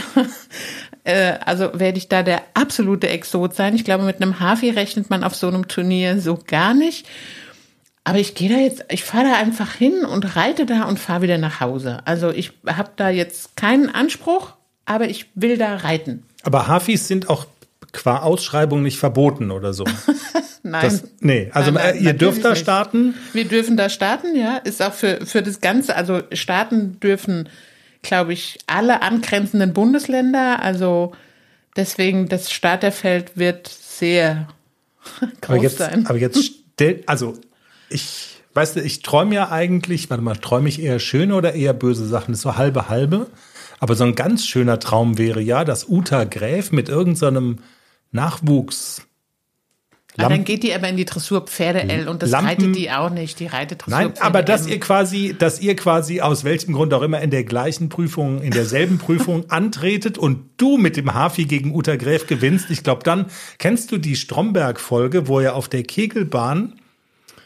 äh, 1.03 1.33
also 1.45 1.71
werde 1.73 1.97
ich 1.97 2.09
da 2.09 2.23
der 2.23 2.41
absolute 2.53 3.09
Exot 3.09 3.55
sein. 3.55 3.75
Ich 3.75 3.83
glaube, 3.83 4.03
mit 4.03 4.21
einem 4.21 4.39
Hafi 4.39 4.69
rechnet 4.69 5.09
man 5.09 5.23
auf 5.23 5.35
so 5.35 5.47
einem 5.47 5.67
Turnier 5.67 6.19
so 6.19 6.39
gar 6.45 6.73
nicht. 6.73 7.07
Aber 8.03 8.17
ich 8.17 8.33
gehe 8.33 8.49
da 8.49 8.57
jetzt, 8.57 8.85
ich 8.89 9.03
fahre 9.03 9.25
da 9.25 9.35
einfach 9.35 9.73
hin 9.73 10.05
und 10.05 10.35
reite 10.35 10.65
da 10.65 10.85
und 10.85 10.99
fahre 10.99 11.21
wieder 11.21 11.37
nach 11.37 11.59
Hause. 11.59 11.99
Also 12.05 12.31
ich 12.31 12.51
habe 12.65 12.91
da 12.95 13.09
jetzt 13.09 13.55
keinen 13.55 13.89
Anspruch, 13.89 14.53
aber 14.85 15.07
ich 15.07 15.27
will 15.35 15.57
da 15.57 15.75
reiten. 15.75 16.23
Aber 16.43 16.67
Hafis 16.67 17.07
sind 17.07 17.29
auch 17.29 17.45
qua 17.93 18.19
Ausschreibung 18.19 18.81
nicht 18.81 18.97
verboten 18.97 19.51
oder 19.51 19.73
so. 19.73 19.83
Nein. 20.63 20.81
Das, 20.83 21.03
nee, 21.19 21.49
also 21.53 21.71
Nein, 21.71 21.83
nein, 21.83 21.95
äh, 21.95 22.05
ihr 22.05 22.13
dürft 22.13 22.45
da 22.45 22.51
nicht. 22.51 22.59
starten. 22.59 23.15
Wir 23.33 23.45
dürfen 23.45 23.77
da 23.77 23.89
starten, 23.89 24.35
ja. 24.35 24.57
Ist 24.57 24.81
auch 24.83 24.93
für, 24.93 25.25
für 25.25 25.41
das 25.41 25.59
Ganze, 25.59 25.95
also 25.95 26.21
starten 26.33 26.99
dürfen, 26.99 27.49
glaube 28.01 28.33
ich, 28.33 28.59
alle 28.67 29.01
angrenzenden 29.01 29.73
Bundesländer. 29.73 30.61
Also 30.61 31.13
deswegen, 31.75 32.27
das 32.27 32.51
Starterfeld 32.51 33.37
wird 33.37 33.67
sehr 33.67 34.47
Aber 35.41 35.55
groß 35.55 35.63
jetzt, 35.63 35.77
sein. 35.77 36.05
aber 36.07 36.17
jetzt 36.17 36.51
stell, 36.73 37.03
also 37.07 37.37
ich, 37.89 38.41
weißt 38.53 38.77
du, 38.77 38.81
ich 38.81 39.01
träume 39.01 39.35
ja 39.35 39.49
eigentlich, 39.51 40.09
warte 40.09 40.23
mal, 40.23 40.35
träume 40.35 40.69
ich 40.69 40.81
eher 40.81 40.99
schöne 40.99 41.35
oder 41.35 41.53
eher 41.53 41.73
böse 41.73 42.07
Sachen? 42.07 42.31
Das 42.31 42.39
ist 42.39 42.43
so 42.43 42.55
halbe 42.55 42.89
halbe. 42.89 43.27
Aber 43.79 43.95
so 43.95 44.03
ein 44.03 44.15
ganz 44.15 44.45
schöner 44.45 44.79
Traum 44.79 45.17
wäre 45.17 45.41
ja, 45.41 45.65
dass 45.65 45.89
Uta 45.89 46.23
Gräf 46.23 46.71
mit 46.71 46.87
irgendeinem 46.87 47.59
Nachwuchs 48.11 49.01
Ah, 50.17 50.27
dann 50.27 50.43
geht 50.43 50.63
die 50.63 50.73
aber 50.73 50.89
in 50.89 50.97
die 50.97 51.05
Dressur 51.05 51.45
Pferde 51.47 51.81
L 51.83 52.07
und 52.09 52.21
das 52.21 52.29
Lampen- 52.31 52.49
reitet 52.49 52.75
die 52.75 52.91
auch 52.91 53.09
nicht. 53.09 53.39
Die 53.39 53.47
reitet 53.47 53.83
Dressur 53.85 53.97
Nein, 53.99 54.13
aber 54.19 54.43
dass 54.43 54.67
ihr 54.67 54.79
quasi, 54.79 55.33
dass 55.37 55.61
ihr 55.61 55.75
quasi 55.77 56.19
aus 56.21 56.43
welchem 56.43 56.73
Grund 56.73 56.93
auch 56.93 57.01
immer 57.01 57.21
in 57.21 57.29
der 57.29 57.45
gleichen 57.45 57.87
Prüfung, 57.89 58.41
in 58.41 58.51
derselben 58.51 58.97
Prüfung 58.99 59.49
antretet 59.49 60.17
und 60.17 60.43
du 60.57 60.77
mit 60.77 60.97
dem 60.97 61.13
Hafi 61.13 61.45
gegen 61.45 61.73
Uta 61.73 61.95
Gräf 61.95 62.27
gewinnst. 62.27 62.69
Ich 62.71 62.83
glaube, 62.83 63.03
dann 63.03 63.27
kennst 63.57 63.91
du 63.93 63.97
die 63.97 64.15
Stromberg-Folge, 64.17 65.27
wo 65.29 65.39
er 65.39 65.55
auf 65.55 65.69
der 65.69 65.83
Kegelbahn 65.83 66.73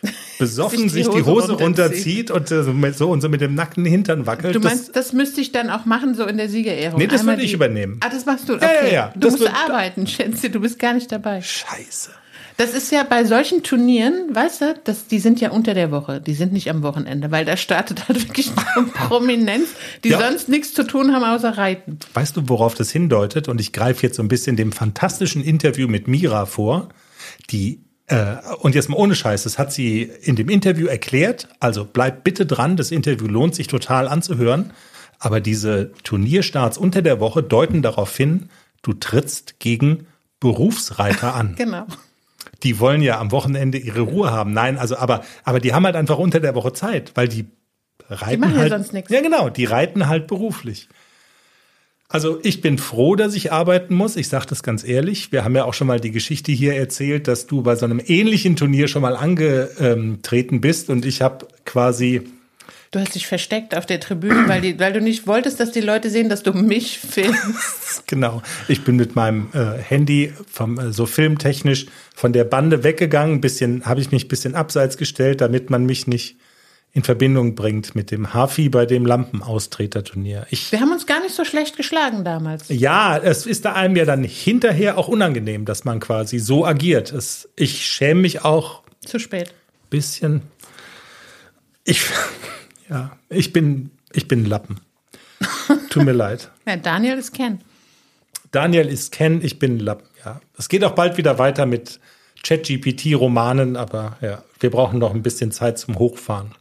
besoffen 0.39 0.89
Sich 0.89 0.91
sich 1.05 1.07
die 1.09 1.17
die 1.17 1.23
Hose 1.23 1.53
Hose 1.53 1.63
runterzieht 1.63 2.29
und 2.31 2.51
äh, 2.51 2.63
so 2.63 2.73
mit- 2.73 2.95
so 2.97 3.09
und 3.09 3.21
so 3.21 3.29
mit 3.29 3.41
dem 3.41 3.55
nackten 3.55 3.85
Hintern 3.85 4.25
wackelt. 4.25 4.55
Du 4.55 4.59
Das- 4.59 4.71
meinst, 4.71 4.95
das 4.95 5.13
müsste 5.13 5.39
ich 5.41 5.51
dann 5.51 5.69
auch 5.69 5.85
machen, 5.85 6.15
so 6.15 6.25
in 6.25 6.37
der 6.37 6.49
Siegerehrung? 6.49 6.99
Nee, 6.99 7.07
das 7.07 7.21
Einmal 7.21 7.35
würde 7.35 7.43
ich 7.43 7.51
die- 7.51 7.55
übernehmen. 7.55 7.99
Ah, 8.03 8.09
das 8.09 8.25
machst 8.25 8.49
du? 8.49 8.53
ja, 8.53 8.59
Okay. 8.59 8.93
ja. 8.93 9.11
Du 9.13 9.19
Das 9.21 9.31
musst 9.33 9.43
wird- 9.43 9.53
arbeiten, 9.55 10.05
Schätze, 10.07 10.49
du 10.49 10.59
bist 10.59 10.77
gar 10.79 10.93
nicht 10.93 11.11
dabei. 11.11 11.41
Scheiße. 11.41 12.09
Das 12.57 12.73
ist 12.73 12.91
ja 12.91 13.03
bei 13.03 13.25
solchen 13.25 13.63
Turnieren, 13.63 14.33
weißt 14.33 14.61
du, 14.61 14.75
das, 14.85 15.07
die 15.07 15.19
sind 15.19 15.41
ja 15.41 15.51
unter 15.51 15.73
der 15.73 15.91
Woche, 15.91 16.21
die 16.21 16.33
sind 16.33 16.53
nicht 16.53 16.69
am 16.69 16.83
Wochenende, 16.83 17.29
weil 17.31 17.43
da 17.43 17.57
startet 17.57 18.07
halt 18.07 18.27
wirklich 18.29 18.51
eine 18.75 18.87
Prominenz, 18.93 19.67
die 20.03 20.09
Ja. 20.09 20.19
sonst 20.19 20.47
nichts 20.47 20.73
zu 20.73 20.83
tun 20.83 21.13
haben 21.13 21.23
außer 21.25 21.57
reiten. 21.57 21.99
Weißt 22.13 22.37
du, 22.37 22.43
worauf 22.47 22.73
das 22.73 22.91
hindeutet? 22.91 23.49
Und 23.49 23.59
ich 23.59 23.73
greife 23.73 24.03
jetzt 24.07 24.15
so 24.15 24.23
ein 24.23 24.29
bisschen 24.29 24.55
dem 24.55 24.71
fantastischen 24.71 25.43
Interview 25.43 25.87
mit 25.87 26.07
Mira 26.07 26.45
vor. 26.45 26.89
Die 27.51 27.81
Äh, 28.07 28.35
und 28.59 28.75
jetzt 28.75 28.87
mal 28.87 28.97
ohne 28.97 29.15
Scheiß, 29.15 29.43
das 29.45 29.57
hat 29.57 29.73
sie 29.73 30.03
in 30.21 30.35
dem 30.35 30.47
Interview 30.47 30.85
erklärt. 30.85 31.47
Also 31.59 31.85
bleibt 31.85 32.23
bitte 32.23 32.45
dran, 32.45 32.77
das 32.77 32.91
Interview 32.91 33.25
lohnt 33.27 33.55
sich 33.55 33.65
total 33.65 34.07
anzuhören. 34.07 34.73
Aber 35.17 35.39
diese 35.41 35.91
Turnierstarts 36.03 36.77
unter 36.77 37.01
der 37.01 37.19
Woche 37.19 37.41
deuten 37.41 37.81
darauf 37.81 38.15
hin, 38.15 38.49
du 38.83 38.93
trittst 38.93 39.59
gegen 39.59 40.05
Berufsreiter 40.39 41.33
an. 41.33 41.55
genau. 41.57 41.87
Die 42.63 42.79
wollen 42.79 43.01
ja 43.01 43.19
am 43.19 43.31
Wochenende 43.31 43.77
ihre 43.77 44.01
Ruhe 44.01 44.31
haben. 44.31 44.53
Nein, 44.53 44.77
also 44.77 44.97
aber, 44.97 45.23
aber 45.43 45.59
die 45.59 45.73
haben 45.73 45.85
halt 45.85 45.95
einfach 45.95 46.17
unter 46.17 46.39
der 46.39 46.55
Woche 46.55 46.73
Zeit, 46.73 47.11
weil 47.15 47.27
die 47.27 47.45
reiten 48.09 48.31
Die 48.31 48.37
machen 48.37 48.55
ja 48.55 48.61
halt. 48.61 48.71
sonst 48.71 48.93
nichts. 48.93 49.11
Ja, 49.11 49.21
genau, 49.21 49.49
die 49.49 49.65
reiten 49.65 50.07
halt 50.07 50.27
beruflich. 50.27 50.87
Also 52.07 52.39
ich 52.43 52.61
bin 52.61 52.77
froh, 52.77 53.15
dass 53.15 53.33
ich 53.33 53.51
arbeiten 53.51 53.95
muss. 53.95 54.15
Ich 54.15 54.29
sage 54.29 54.45
das 54.47 54.61
ganz 54.61 54.87
ehrlich. 54.87 55.31
Wir 55.31 55.43
haben 55.43 55.55
ja 55.55 55.65
auch 55.65 55.73
schon 55.73 55.87
mal 55.87 55.99
die 55.99 56.11
Geschichte 56.11 56.51
hier 56.51 56.75
erzählt, 56.75 57.27
dass 57.27 57.47
du 57.47 57.63
bei 57.63 57.75
so 57.75 57.85
einem 57.85 57.99
ähnlichen 58.05 58.55
Turnier 58.55 58.87
schon 58.87 59.01
mal 59.01 59.15
angetreten 59.15 60.61
bist 60.61 60.89
und 60.89 61.03
ich 61.03 61.21
habe 61.21 61.47
quasi 61.65 62.21
Du 62.95 63.01
hast 63.01 63.13
dich 63.13 63.27
versteckt 63.27 63.75
auf 63.75 63.85
der 63.85 63.99
Tribüne, 63.99 64.47
weil, 64.47 64.61
die, 64.61 64.79
weil 64.79 64.93
du 64.93 65.01
nicht 65.01 65.27
wolltest, 65.27 65.59
dass 65.59 65.73
die 65.73 65.81
Leute 65.81 66.09
sehen, 66.09 66.29
dass 66.29 66.43
du 66.43 66.53
mich 66.53 66.97
filmst. 66.97 68.03
Genau. 68.07 68.41
Ich 68.69 68.85
bin 68.85 68.95
mit 68.95 69.17
meinem 69.17 69.49
äh, 69.53 69.77
Handy 69.81 70.31
vom 70.49 70.79
äh, 70.79 70.93
so 70.93 71.05
filmtechnisch 71.05 71.87
von 72.15 72.31
der 72.31 72.45
Bande 72.45 72.85
weggegangen. 72.85 73.35
Ein 73.35 73.41
bisschen 73.41 73.85
habe 73.85 73.99
ich 73.99 74.13
mich 74.13 74.25
ein 74.25 74.27
bisschen 74.29 74.55
abseits 74.55 74.95
gestellt, 74.95 75.41
damit 75.41 75.69
man 75.69 75.85
mich 75.85 76.07
nicht 76.07 76.37
in 76.93 77.03
Verbindung 77.03 77.55
bringt 77.55 77.95
mit 77.95 78.11
dem 78.11 78.33
Hafi 78.33 78.69
bei 78.69 78.85
dem 78.85 79.05
Lampenaustreterturnier. 79.05 80.47
Ich 80.49 80.71
Wir 80.71 80.79
haben 80.79 80.93
uns 80.93 81.05
gar 81.05 81.19
nicht 81.21 81.35
so 81.35 81.43
schlecht 81.43 81.75
geschlagen 81.75 82.23
damals. 82.23 82.69
ja, 82.69 83.17
es 83.17 83.45
ist 83.45 83.65
da 83.65 83.73
einem 83.73 83.97
ja 83.97 84.05
dann 84.05 84.23
hinterher 84.23 84.97
auch 84.97 85.09
unangenehm, 85.09 85.65
dass 85.65 85.83
man 85.83 85.99
quasi 85.99 86.39
so 86.39 86.65
agiert. 86.65 87.11
Es, 87.11 87.49
ich 87.57 87.85
schäme 87.85 88.21
mich 88.21 88.45
auch 88.45 88.83
Zu 89.05 89.19
spät. 89.19 89.49
ein 89.49 89.89
bisschen. 89.89 90.43
Ich 91.83 92.01
ja, 92.89 93.17
ich 93.29 93.53
bin 93.53 93.91
ich 94.11 94.27
bin 94.27 94.43
ein 94.43 94.45
Lappen. 94.45 94.79
Tut 95.89 96.03
mir 96.03 96.11
leid. 96.13 96.51
Ja, 96.65 96.77
Daniel 96.77 97.17
ist 97.17 97.33
Ken. 97.33 97.61
Daniel 98.51 98.87
ist 98.87 99.11
Ken, 99.11 99.41
ich 99.43 99.59
bin 99.59 99.79
Lappen. 99.79 100.07
Ja, 100.23 100.39
es 100.57 100.69
geht 100.69 100.83
auch 100.83 100.95
bald 100.95 101.17
wieder 101.17 101.37
weiter 101.37 101.65
mit 101.65 101.99
ChatGPT-Romanen, 102.43 103.75
aber 103.75 104.17
ja, 104.21 104.43
wir 104.59 104.69
brauchen 104.69 104.99
noch 104.99 105.13
ein 105.13 105.23
bisschen 105.23 105.51
Zeit 105.51 105.77
zum 105.77 105.99
Hochfahren. 105.99 106.53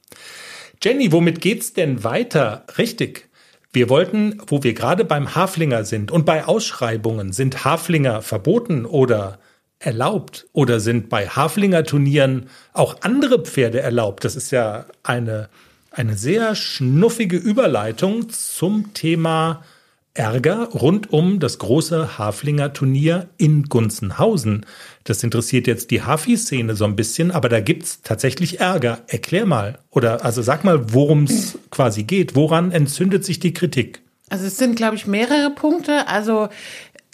Jenny, 0.83 1.13
womit 1.13 1.41
geht's 1.41 1.73
denn 1.73 2.03
weiter? 2.05 2.65
Richtig. 2.79 3.29
Wir 3.73 3.89
wollten, 3.89 4.41
wo 4.47 4.63
wir 4.63 4.75
gerade 4.75 5.05
beim 5.05 5.35
Haflinger 5.35 5.85
sind 5.85 6.11
und 6.11 6.25
bei 6.25 6.45
Ausschreibungen, 6.45 7.33
sind 7.33 7.65
Haflinger 7.65 8.23
verboten 8.23 8.87
oder 8.87 9.39
erlaubt? 9.79 10.47
Oder 10.53 10.81
sind 10.81 11.09
bei 11.09 11.29
Haflinger-Turnieren 11.29 12.49
auch 12.73 13.03
andere 13.03 13.43
Pferde 13.43 13.81
erlaubt? 13.81 14.25
Das 14.25 14.37
ist 14.37 14.51
ja 14.51 14.87
eine, 15.03 15.49
eine 15.95 16.17
sehr 16.17 16.55
schnuffige 16.55 17.37
Überleitung 17.37 18.29
zum 18.29 18.95
Thema 18.95 19.63
Ärger 20.15 20.69
rund 20.73 21.13
um 21.13 21.41
das 21.41 21.59
große 21.59 22.19
Haflinger 22.19 22.73
Turnier 22.73 23.29
in 23.37 23.65
Gunzenhausen. 23.65 24.65
Das 25.03 25.23
interessiert 25.23 25.67
jetzt 25.67 25.91
die 25.91 26.03
Hafi-Szene 26.03 26.77
so 26.77 26.85
ein 26.85 26.95
bisschen, 26.95 27.33
aber 27.33 27.49
da 27.49 27.61
gibt's 27.61 28.01
tatsächlich 28.03 28.61
Ärger. 28.61 29.03
Erklär 29.09 29.47
mal. 29.47 29.79
Oder 29.91 30.25
also 30.25 30.41
sag 30.43 30.65
mal, 30.65 30.93
worum 30.93 31.25
es 31.25 31.59
quasi 31.71 32.05
geht. 32.05 32.37
Woran 32.37 32.71
entzündet 32.71 33.25
sich 33.25 33.41
die 33.41 33.55
Kritik? 33.55 34.03
Also 34.31 34.47
es 34.47 34.57
sind, 34.57 34.77
glaube 34.77 34.95
ich, 34.95 35.07
mehrere 35.07 35.51
Punkte. 35.51 36.07
Also 36.07 36.49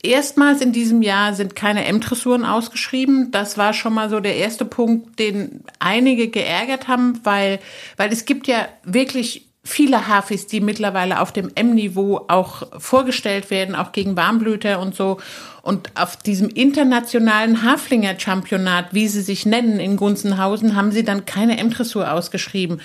erstmals 0.02 0.61
in 0.61 0.73
diesem 0.73 1.02
Jahr 1.02 1.35
sind 1.35 1.57
keine 1.57 1.85
M-Dressuren 1.85 2.45
ausgeschrieben. 2.45 3.30
Das 3.30 3.59
war 3.59 3.73
schon 3.73 3.95
mal 3.95 4.11
so 4.11 4.21
der 4.21 4.37
erste 4.37 4.64
Punkt, 4.64 5.19
den 5.19 5.62
einige 5.78 6.28
geärgert 6.28 6.88
haben, 6.88 7.21
weil, 7.25 7.61
weil 7.97 8.12
es 8.12 8.25
gibt 8.25 8.47
ja 8.47 8.69
wirklich 8.85 9.50
viele 9.62 10.08
Hafis, 10.08 10.46
die 10.46 10.60
mittlerweile 10.60 11.20
auf 11.20 11.32
dem 11.32 11.50
M-Niveau 11.54 12.24
auch 12.28 12.62
vorgestellt 12.78 13.50
werden, 13.50 13.74
auch 13.74 13.92
gegen 13.92 14.16
Warmblüter 14.16 14.80
und 14.80 14.94
so. 14.94 15.18
Und 15.62 15.90
auf 15.96 16.16
diesem 16.16 16.49
internationalen 16.49 17.62
Haflinger-Championat, 17.62 18.94
wie 18.94 19.06
sie 19.06 19.20
sich 19.20 19.44
nennen, 19.44 19.78
in 19.78 19.99
Gunzenhausen, 19.99 20.75
haben 20.76 20.92
sie 20.92 21.04
dann 21.04 21.26
keine 21.26 21.58
M-Dressur 21.58 22.10
ausgeschrieben. 22.10 22.80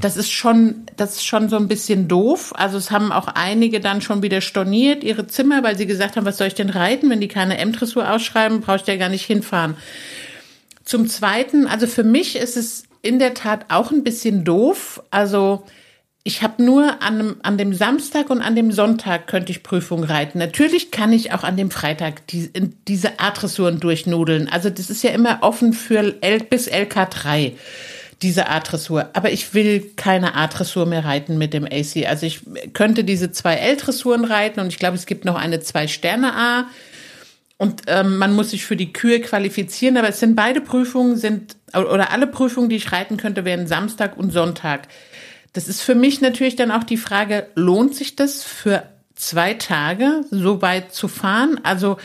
Das 0.00 0.16
ist 0.16 0.30
schon, 0.30 0.86
das 0.96 1.16
ist 1.16 1.26
schon 1.26 1.48
so 1.48 1.56
ein 1.56 1.66
bisschen 1.66 2.06
doof. 2.06 2.52
Also 2.54 2.78
es 2.78 2.92
haben 2.92 3.10
auch 3.10 3.26
einige 3.26 3.80
dann 3.80 4.00
schon 4.00 4.22
wieder 4.22 4.40
storniert, 4.40 5.02
ihre 5.02 5.26
Zimmer, 5.26 5.64
weil 5.64 5.76
sie 5.76 5.86
gesagt 5.86 6.16
haben, 6.16 6.24
was 6.24 6.38
soll 6.38 6.46
ich 6.46 6.54
denn 6.54 6.70
reiten? 6.70 7.10
Wenn 7.10 7.20
die 7.20 7.28
keine 7.28 7.58
M-Dressur 7.58 8.08
ausschreiben, 8.08 8.60
brauche 8.60 8.76
ich 8.76 8.86
ja 8.86 8.96
gar 8.96 9.08
nicht 9.08 9.26
hinfahren. 9.26 9.76
Zum 10.84 11.08
Zweiten, 11.08 11.66
also 11.66 11.88
für 11.88 12.04
mich 12.04 12.36
ist 12.36 12.56
es 12.56 12.84
in 13.02 13.18
der 13.18 13.34
Tat 13.34 13.66
auch 13.68 13.90
ein 13.90 14.04
bisschen 14.04 14.44
doof. 14.44 15.02
Also 15.10 15.64
ich 16.22 16.42
habe 16.42 16.62
nur 16.62 17.02
an 17.02 17.18
dem, 17.18 17.36
an 17.42 17.56
dem 17.56 17.72
Samstag 17.72 18.28
und 18.28 18.42
an 18.42 18.54
dem 18.54 18.72
Sonntag 18.72 19.26
könnte 19.26 19.52
ich 19.52 19.62
Prüfung 19.62 20.04
reiten. 20.04 20.38
Natürlich 20.38 20.90
kann 20.90 21.12
ich 21.12 21.32
auch 21.32 21.44
an 21.44 21.56
dem 21.56 21.70
Freitag 21.70 22.26
die, 22.26 22.50
diese 22.86 23.18
A-Dressuren 23.18 23.80
durchnudeln. 23.80 24.48
Also 24.48 24.68
das 24.68 24.90
ist 24.90 25.02
ja 25.02 25.10
immer 25.10 25.38
offen 25.40 25.72
für 25.72 26.16
L 26.20 26.40
bis 26.40 26.70
LK3, 26.70 27.52
diese 28.20 28.50
A-Dressur. 28.50 29.08
Aber 29.14 29.32
ich 29.32 29.54
will 29.54 29.92
keine 29.96 30.34
A-Dressur 30.34 30.84
mehr 30.84 31.06
reiten 31.06 31.38
mit 31.38 31.54
dem 31.54 31.64
AC. 31.64 32.06
Also 32.06 32.26
ich 32.26 32.42
könnte 32.74 33.02
diese 33.02 33.32
zwei 33.32 33.54
L-Dressuren 33.54 34.26
reiten 34.26 34.60
und 34.60 34.68
ich 34.68 34.78
glaube, 34.78 34.96
es 34.96 35.06
gibt 35.06 35.24
noch 35.24 35.36
eine 35.36 35.60
Zwei-Sterne-A. 35.60 36.66
Und 37.56 37.82
ähm, 37.88 38.16
man 38.16 38.34
muss 38.34 38.50
sich 38.50 38.64
für 38.64 38.76
die 38.76 38.92
Kühe 38.92 39.20
qualifizieren, 39.20 39.98
aber 39.98 40.08
es 40.08 40.20
sind 40.20 40.34
beide 40.34 40.62
Prüfungen 40.62 41.16
sind 41.16 41.56
oder 41.74 42.10
alle 42.10 42.26
Prüfungen, 42.26 42.68
die 42.70 42.76
ich 42.76 42.90
reiten 42.90 43.18
könnte, 43.18 43.44
wären 43.44 43.66
Samstag 43.66 44.16
und 44.16 44.32
Sonntag. 44.32 44.88
Das 45.52 45.68
ist 45.68 45.82
für 45.82 45.94
mich 45.94 46.20
natürlich 46.20 46.56
dann 46.56 46.70
auch 46.70 46.84
die 46.84 46.96
Frage, 46.96 47.48
lohnt 47.54 47.94
sich 47.94 48.16
das 48.16 48.44
für 48.44 48.84
zwei 49.14 49.54
Tage 49.54 50.24
so 50.30 50.62
weit 50.62 50.92
zu 50.94 51.08
fahren? 51.08 51.60
Also 51.62 51.98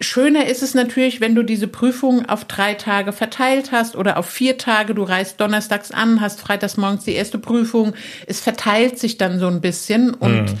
schöner 0.00 0.46
ist 0.46 0.62
es 0.62 0.74
natürlich, 0.74 1.20
wenn 1.20 1.34
du 1.34 1.42
diese 1.42 1.68
Prüfung 1.68 2.28
auf 2.28 2.44
drei 2.44 2.74
Tage 2.74 3.12
verteilt 3.12 3.72
hast 3.72 3.96
oder 3.96 4.18
auf 4.18 4.28
vier 4.28 4.58
Tage. 4.58 4.94
Du 4.94 5.02
reist 5.02 5.40
donnerstags 5.40 5.90
an, 5.92 6.20
hast 6.20 6.40
freitags 6.40 6.76
morgens 6.76 7.04
die 7.04 7.14
erste 7.14 7.38
Prüfung. 7.38 7.94
Es 8.26 8.40
verteilt 8.40 8.98
sich 8.98 9.16
dann 9.16 9.38
so 9.38 9.46
ein 9.46 9.60
bisschen 9.60 10.12
und 10.12 10.44
Mhm. 10.44 10.58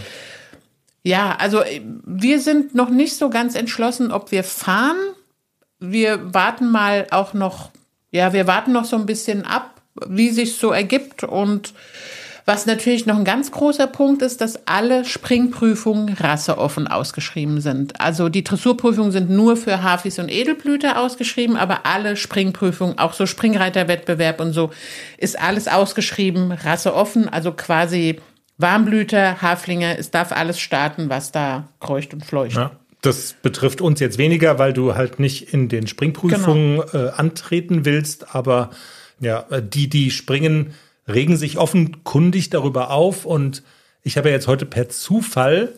ja, 1.02 1.36
also 1.38 1.62
wir 2.06 2.40
sind 2.40 2.74
noch 2.74 2.88
nicht 2.88 3.16
so 3.16 3.30
ganz 3.30 3.54
entschlossen, 3.54 4.12
ob 4.12 4.30
wir 4.30 4.44
fahren. 4.44 4.96
Wir 5.78 6.32
warten 6.32 6.70
mal 6.70 7.06
auch 7.10 7.34
noch, 7.34 7.70
ja, 8.12 8.32
wir 8.32 8.46
warten 8.46 8.72
noch 8.72 8.84
so 8.84 8.96
ein 8.96 9.06
bisschen 9.06 9.44
ab, 9.44 9.81
wie 10.06 10.30
sich 10.30 10.56
so 10.56 10.70
ergibt 10.70 11.24
und 11.24 11.74
was 12.44 12.66
natürlich 12.66 13.06
noch 13.06 13.16
ein 13.16 13.24
ganz 13.24 13.52
großer 13.52 13.86
Punkt 13.86 14.20
ist, 14.22 14.40
dass 14.40 14.66
alle 14.66 15.04
Springprüfungen 15.04 16.14
rasseoffen 16.14 16.88
ausgeschrieben 16.88 17.60
sind. 17.60 18.00
Also 18.00 18.28
die 18.28 18.42
Dressurprüfungen 18.42 19.12
sind 19.12 19.30
nur 19.30 19.56
für 19.56 19.82
Hafis 19.82 20.18
und 20.18 20.28
Edelblüter 20.28 20.98
ausgeschrieben, 21.00 21.56
aber 21.56 21.86
alle 21.86 22.16
Springprüfungen, 22.16 22.98
auch 22.98 23.12
so 23.12 23.26
Springreiterwettbewerb 23.26 24.40
und 24.40 24.52
so, 24.52 24.70
ist 25.18 25.40
alles 25.40 25.68
ausgeschrieben, 25.68 26.50
rasseoffen, 26.50 27.28
also 27.28 27.52
quasi 27.52 28.18
Warmblüter, 28.58 29.40
Haflinge, 29.40 29.96
es 29.98 30.10
darf 30.10 30.32
alles 30.32 30.58
starten, 30.58 31.08
was 31.08 31.32
da 31.32 31.68
kreucht 31.80 32.12
und 32.12 32.24
fleucht. 32.24 32.56
Ja, 32.56 32.72
das 33.02 33.34
betrifft 33.40 33.80
uns 33.80 34.00
jetzt 34.00 34.18
weniger, 34.18 34.58
weil 34.58 34.72
du 34.72 34.94
halt 34.94 35.18
nicht 35.20 35.52
in 35.52 35.68
den 35.68 35.86
Springprüfungen 35.86 36.82
äh, 36.92 37.10
antreten 37.16 37.84
willst, 37.84 38.34
aber 38.34 38.70
ja, 39.22 39.46
äh, 39.50 39.62
die, 39.62 39.88
die 39.88 40.10
springen, 40.10 40.74
regen 41.08 41.36
sich 41.36 41.56
offenkundig 41.56 42.50
darüber 42.50 42.90
auf 42.90 43.24
und 43.24 43.62
ich 44.02 44.16
habe 44.18 44.28
ja 44.28 44.34
jetzt 44.34 44.48
heute 44.48 44.66
per 44.66 44.88
Zufall 44.88 45.74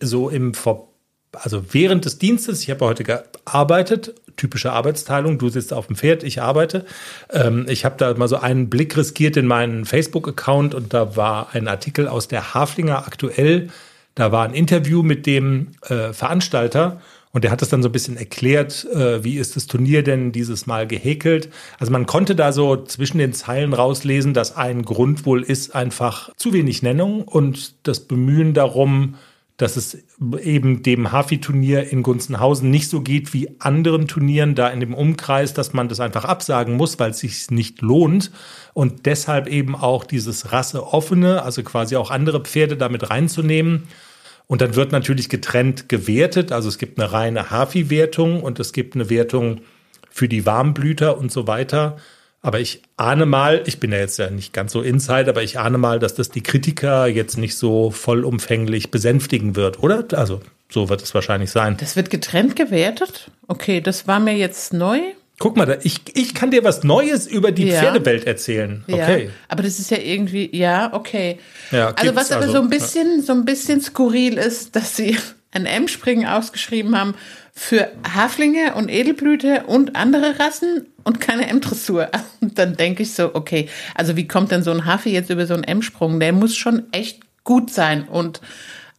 so 0.00 0.28
im 0.28 0.54
Vor 0.54 0.90
also 1.32 1.74
während 1.74 2.04
des 2.04 2.18
Dienstes, 2.18 2.62
ich 2.62 2.70
habe 2.70 2.84
heute 2.84 3.02
gearbeitet, 3.02 4.14
typische 4.36 4.72
Arbeitsteilung, 4.72 5.36
du 5.38 5.48
sitzt 5.48 5.72
auf 5.72 5.88
dem 5.88 5.96
Pferd, 5.96 6.22
ich 6.22 6.40
arbeite. 6.40 6.84
Ähm, 7.30 7.66
ich 7.68 7.84
habe 7.84 7.96
da 7.98 8.14
mal 8.14 8.28
so 8.28 8.36
einen 8.36 8.70
Blick 8.70 8.96
riskiert 8.96 9.36
in 9.36 9.46
meinen 9.46 9.84
Facebook-Account 9.84 10.74
und 10.74 10.94
da 10.94 11.16
war 11.16 11.48
ein 11.52 11.66
Artikel 11.66 12.06
aus 12.06 12.28
der 12.28 12.54
Haflinger 12.54 13.06
aktuell. 13.06 13.70
Da 14.14 14.30
war 14.30 14.44
ein 14.44 14.54
Interview 14.54 15.02
mit 15.02 15.26
dem 15.26 15.72
äh, 15.82 16.12
Veranstalter 16.12 17.00
und 17.34 17.42
der 17.42 17.50
hat 17.50 17.60
es 17.62 17.68
dann 17.68 17.82
so 17.82 17.88
ein 17.88 17.92
bisschen 17.92 18.16
erklärt, 18.16 18.86
äh, 18.94 19.24
wie 19.24 19.36
ist 19.36 19.56
das 19.56 19.66
Turnier 19.66 20.04
denn 20.04 20.30
dieses 20.30 20.66
Mal 20.66 20.86
gehäkelt. 20.86 21.50
Also 21.80 21.92
man 21.92 22.06
konnte 22.06 22.36
da 22.36 22.52
so 22.52 22.76
zwischen 22.84 23.18
den 23.18 23.32
Zeilen 23.32 23.74
rauslesen, 23.74 24.32
dass 24.34 24.56
ein 24.56 24.84
Grund 24.84 25.26
wohl 25.26 25.42
ist 25.42 25.74
einfach 25.74 26.30
zu 26.36 26.52
wenig 26.52 26.82
Nennung 26.82 27.22
und 27.22 27.74
das 27.88 28.00
Bemühen 28.00 28.54
darum, 28.54 29.16
dass 29.56 29.76
es 29.76 29.98
eben 30.42 30.84
dem 30.84 31.10
Hafi-Turnier 31.10 31.90
in 31.90 32.04
Gunzenhausen 32.04 32.70
nicht 32.70 32.88
so 32.88 33.00
geht 33.00 33.34
wie 33.34 33.60
anderen 33.60 34.06
Turnieren 34.06 34.54
da 34.54 34.68
in 34.68 34.78
dem 34.78 34.94
Umkreis, 34.94 35.54
dass 35.54 35.72
man 35.72 35.88
das 35.88 35.98
einfach 35.98 36.24
absagen 36.24 36.76
muss, 36.76 37.00
weil 37.00 37.10
es 37.10 37.18
sich 37.18 37.50
nicht 37.50 37.80
lohnt 37.80 38.30
und 38.74 39.06
deshalb 39.06 39.48
eben 39.48 39.74
auch 39.74 40.04
dieses 40.04 40.52
Rasseoffene, 40.52 41.42
also 41.42 41.64
quasi 41.64 41.96
auch 41.96 42.12
andere 42.12 42.40
Pferde 42.40 42.76
damit 42.76 43.10
reinzunehmen. 43.10 43.88
Und 44.46 44.60
dann 44.60 44.76
wird 44.76 44.92
natürlich 44.92 45.28
getrennt 45.28 45.88
gewertet, 45.88 46.52
also 46.52 46.68
es 46.68 46.78
gibt 46.78 46.98
eine 46.98 47.12
reine 47.12 47.50
Hafi-Wertung 47.50 48.42
und 48.42 48.60
es 48.60 48.72
gibt 48.72 48.94
eine 48.94 49.08
Wertung 49.08 49.62
für 50.10 50.28
die 50.28 50.46
Warmblüter 50.46 51.18
und 51.18 51.32
so 51.32 51.46
weiter. 51.46 51.96
Aber 52.40 52.60
ich 52.60 52.82
ahne 52.98 53.24
mal, 53.24 53.62
ich 53.64 53.80
bin 53.80 53.90
ja 53.90 53.98
jetzt 53.98 54.18
ja 54.18 54.28
nicht 54.28 54.52
ganz 54.52 54.72
so 54.72 54.82
inside, 54.82 55.30
aber 55.30 55.42
ich 55.42 55.58
ahne 55.58 55.78
mal, 55.78 55.98
dass 55.98 56.14
das 56.14 56.28
die 56.28 56.42
Kritiker 56.42 57.06
jetzt 57.06 57.38
nicht 57.38 57.56
so 57.56 57.90
vollumfänglich 57.90 58.90
besänftigen 58.90 59.56
wird, 59.56 59.82
oder? 59.82 60.04
Also 60.12 60.42
so 60.70 60.90
wird 60.90 61.02
es 61.02 61.14
wahrscheinlich 61.14 61.50
sein. 61.50 61.78
Das 61.80 61.96
wird 61.96 62.10
getrennt 62.10 62.54
gewertet? 62.54 63.30
Okay, 63.48 63.80
das 63.80 64.06
war 64.06 64.20
mir 64.20 64.36
jetzt 64.36 64.74
neu. 64.74 64.98
Guck 65.38 65.56
mal, 65.56 65.78
ich, 65.82 66.00
ich 66.14 66.34
kann 66.34 66.50
dir 66.50 66.62
was 66.62 66.84
Neues 66.84 67.26
über 67.26 67.50
die 67.50 67.66
Ja. 67.66 67.80
Pferdewelt 67.80 68.26
erzählen. 68.26 68.84
Okay. 68.88 69.24
Ja, 69.24 69.30
aber 69.48 69.64
das 69.64 69.78
ist 69.78 69.90
ja 69.90 69.98
irgendwie, 69.98 70.54
ja, 70.56 70.92
okay. 70.92 71.38
Ja, 71.72 71.92
also 71.94 72.14
was 72.14 72.30
aber 72.30 72.42
also, 72.42 72.54
so 72.54 72.62
ein 72.62 72.70
bisschen, 72.70 73.22
so 73.22 73.32
ein 73.32 73.44
bisschen 73.44 73.80
skurril 73.80 74.38
ist, 74.38 74.76
dass 74.76 74.96
sie 74.96 75.16
ein 75.50 75.66
M-Springen 75.66 76.26
ausgeschrieben 76.26 76.98
haben 76.98 77.14
für 77.52 77.90
Haflinge 78.14 78.74
und 78.74 78.88
Edelblüte 78.88 79.64
und 79.66 79.96
andere 79.96 80.38
Rassen 80.38 80.86
und 81.04 81.20
keine 81.20 81.48
M-Dressur. 81.48 82.10
Und 82.40 82.58
dann 82.58 82.76
denke 82.76 83.02
ich 83.02 83.14
so, 83.14 83.34
okay, 83.34 83.68
also 83.94 84.16
wie 84.16 84.26
kommt 84.26 84.50
denn 84.50 84.62
so 84.62 84.70
ein 84.70 84.84
Hafi 84.84 85.10
jetzt 85.10 85.30
über 85.30 85.46
so 85.46 85.54
einen 85.54 85.64
M-Sprung? 85.64 86.20
Der 86.20 86.32
muss 86.32 86.56
schon 86.56 86.84
echt 86.92 87.20
gut 87.44 87.70
sein 87.70 88.08
und 88.08 88.40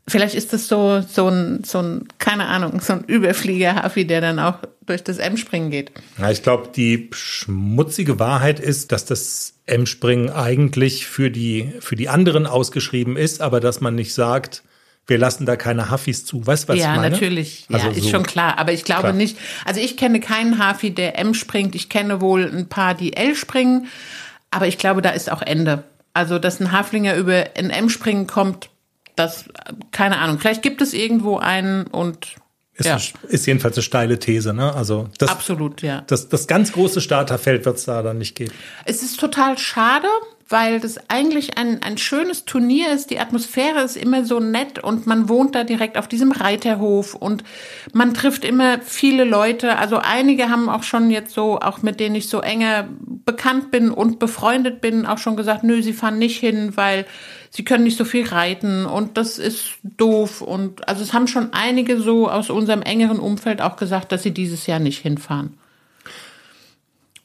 Vielleicht 0.07 0.35
ist 0.35 0.53
das 0.53 0.67
so, 0.67 1.01
so 1.01 1.27
ein, 1.29 1.63
so 1.63 1.79
ein, 1.79 2.07
keine 2.19 2.45
Ahnung, 2.45 2.79
so 2.79 2.93
ein 2.93 3.03
Überflieger-Hafi, 3.05 4.05
der 4.05 4.21
dann 4.21 4.39
auch 4.39 4.59
durch 4.85 5.03
das 5.03 5.17
M-Springen 5.17 5.71
geht. 5.71 5.91
Ja, 6.19 6.29
ich 6.29 6.43
glaube, 6.43 6.69
die 6.75 7.09
schmutzige 7.11 8.19
Wahrheit 8.19 8.59
ist, 8.59 8.91
dass 8.91 9.05
das 9.05 9.53
M-Springen 9.65 10.29
eigentlich 10.29 11.07
für 11.07 11.31
die, 11.31 11.73
für 11.79 11.95
die 11.95 12.07
anderen 12.07 12.45
ausgeschrieben 12.45 13.17
ist, 13.17 13.41
aber 13.41 13.59
dass 13.59 13.81
man 13.81 13.95
nicht 13.95 14.13
sagt, 14.13 14.61
wir 15.07 15.17
lassen 15.17 15.45
da 15.45 15.55
keine 15.55 15.89
Hafis 15.89 16.25
zu. 16.25 16.45
Weißt 16.45 16.65
du, 16.65 16.73
was 16.73 16.79
ja, 16.79 16.91
ich 16.93 16.99
meine? 17.01 17.09
natürlich. 17.11 17.65
Ja, 17.69 17.77
Also 17.77 17.89
ist 17.89 18.03
so. 18.03 18.09
schon 18.09 18.23
klar. 18.23 18.57
Aber 18.57 18.73
ich 18.73 18.83
glaube 18.83 19.01
Klar. 19.01 19.13
nicht. 19.13 19.37
Also 19.63 19.79
ich 19.79 19.97
kenne 19.97 20.19
keinen 20.19 20.57
Hafi, 20.59 20.91
der 20.91 21.17
M 21.19 21.33
springt. 21.33 21.75
Ich 21.75 21.89
kenne 21.89 22.21
wohl 22.21 22.45
ein 22.45 22.67
paar, 22.69 22.95
die 22.95 23.15
L 23.15 23.35
springen. 23.35 23.87
Aber 24.51 24.67
ich 24.67 24.77
glaube, 24.77 25.01
da 25.01 25.09
ist 25.11 25.31
auch 25.31 25.41
Ende. 25.41 25.83
Also, 26.13 26.39
dass 26.39 26.59
ein 26.59 26.71
Haflinger 26.71 27.15
über 27.17 27.43
ein 27.57 27.69
M 27.69 27.89
springen 27.89 28.25
kommt, 28.25 28.69
das, 29.15 29.45
keine 29.91 30.17
Ahnung. 30.17 30.39
Vielleicht 30.39 30.61
gibt 30.61 30.81
es 30.81 30.93
irgendwo 30.93 31.37
einen 31.37 31.87
und 31.87 32.35
Ist, 32.73 32.85
ja, 32.85 32.99
ist 33.29 33.45
jedenfalls 33.45 33.77
eine 33.77 33.83
steile 33.83 34.19
These, 34.19 34.53
ne? 34.53 34.73
Also 34.73 35.07
das, 35.17 35.29
absolut, 35.29 35.81
ja. 35.81 36.03
das, 36.07 36.29
das 36.29 36.47
ganz 36.47 36.71
große 36.73 37.01
Starterfeld 37.01 37.65
wird 37.65 37.77
es 37.77 37.85
da 37.85 38.01
dann 38.03 38.17
nicht 38.17 38.35
geben. 38.35 38.53
Es 38.83 39.01
ist 39.01 39.19
total 39.19 39.57
schade, 39.57 40.07
weil 40.47 40.79
das 40.79 41.09
eigentlich 41.09 41.57
ein, 41.57 41.81
ein 41.81 41.97
schönes 41.97 42.45
Turnier 42.45 42.93
ist. 42.93 43.09
Die 43.09 43.19
Atmosphäre 43.19 43.81
ist 43.81 43.97
immer 43.97 44.25
so 44.25 44.39
nett 44.39 44.77
und 44.77 45.07
man 45.07 45.27
wohnt 45.27 45.55
da 45.55 45.63
direkt 45.63 45.97
auf 45.97 46.07
diesem 46.07 46.31
Reiterhof 46.31 47.15
und 47.15 47.43
man 47.93 48.13
trifft 48.13 48.45
immer 48.45 48.79
viele 48.81 49.23
Leute. 49.23 49.77
Also 49.77 49.97
einige 49.97 50.49
haben 50.49 50.69
auch 50.69 50.83
schon 50.83 51.09
jetzt 51.09 51.33
so, 51.33 51.59
auch 51.59 51.81
mit 51.81 51.99
denen 51.99 52.15
ich 52.15 52.29
so 52.29 52.41
enger 52.41 52.87
bekannt 53.25 53.71
bin 53.71 53.89
und 53.89 54.19
befreundet 54.19 54.81
bin, 54.81 55.07
auch 55.07 55.17
schon 55.17 55.35
gesagt, 55.35 55.63
nö, 55.63 55.81
sie 55.81 55.93
fahren 55.93 56.19
nicht 56.19 56.39
hin, 56.39 56.73
weil 56.75 57.05
sie 57.55 57.63
können 57.63 57.85
nicht 57.85 57.97
so 57.97 58.05
viel 58.05 58.27
reiten 58.27 58.85
und 58.85 59.17
das 59.17 59.37
ist 59.39 59.75
doof. 59.83 60.41
Und 60.41 60.87
also 60.89 61.03
es 61.03 61.13
haben 61.13 61.27
schon 61.27 61.53
einige 61.53 61.99
so 61.99 62.29
aus 62.29 62.49
unserem 62.49 62.81
engeren 62.81 63.19
Umfeld 63.19 63.61
auch 63.61 63.77
gesagt, 63.77 64.11
dass 64.11 64.23
sie 64.23 64.31
dieses 64.31 64.67
Jahr 64.67 64.79
nicht 64.79 65.01
hinfahren. 65.01 65.57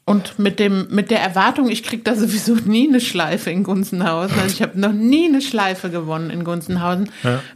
Und 0.03 0.39
mit 0.39 0.59
dem 0.59 0.87
mit 0.89 1.11
der 1.11 1.21
Erwartung, 1.21 1.69
ich 1.69 1.83
krieg 1.83 2.03
da 2.03 2.15
sowieso 2.15 2.55
nie 2.65 2.87
eine 2.87 2.99
Schleife 2.99 3.51
in 3.51 3.63
Gunzenhausen, 3.63 4.39
also 4.39 4.53
ich 4.53 4.61
habe 4.61 4.79
noch 4.79 4.91
nie 4.91 5.25
eine 5.25 5.41
Schleife 5.41 5.89
gewonnen 5.89 6.29
in 6.31 6.43
Gunzenhausen, 6.43 7.09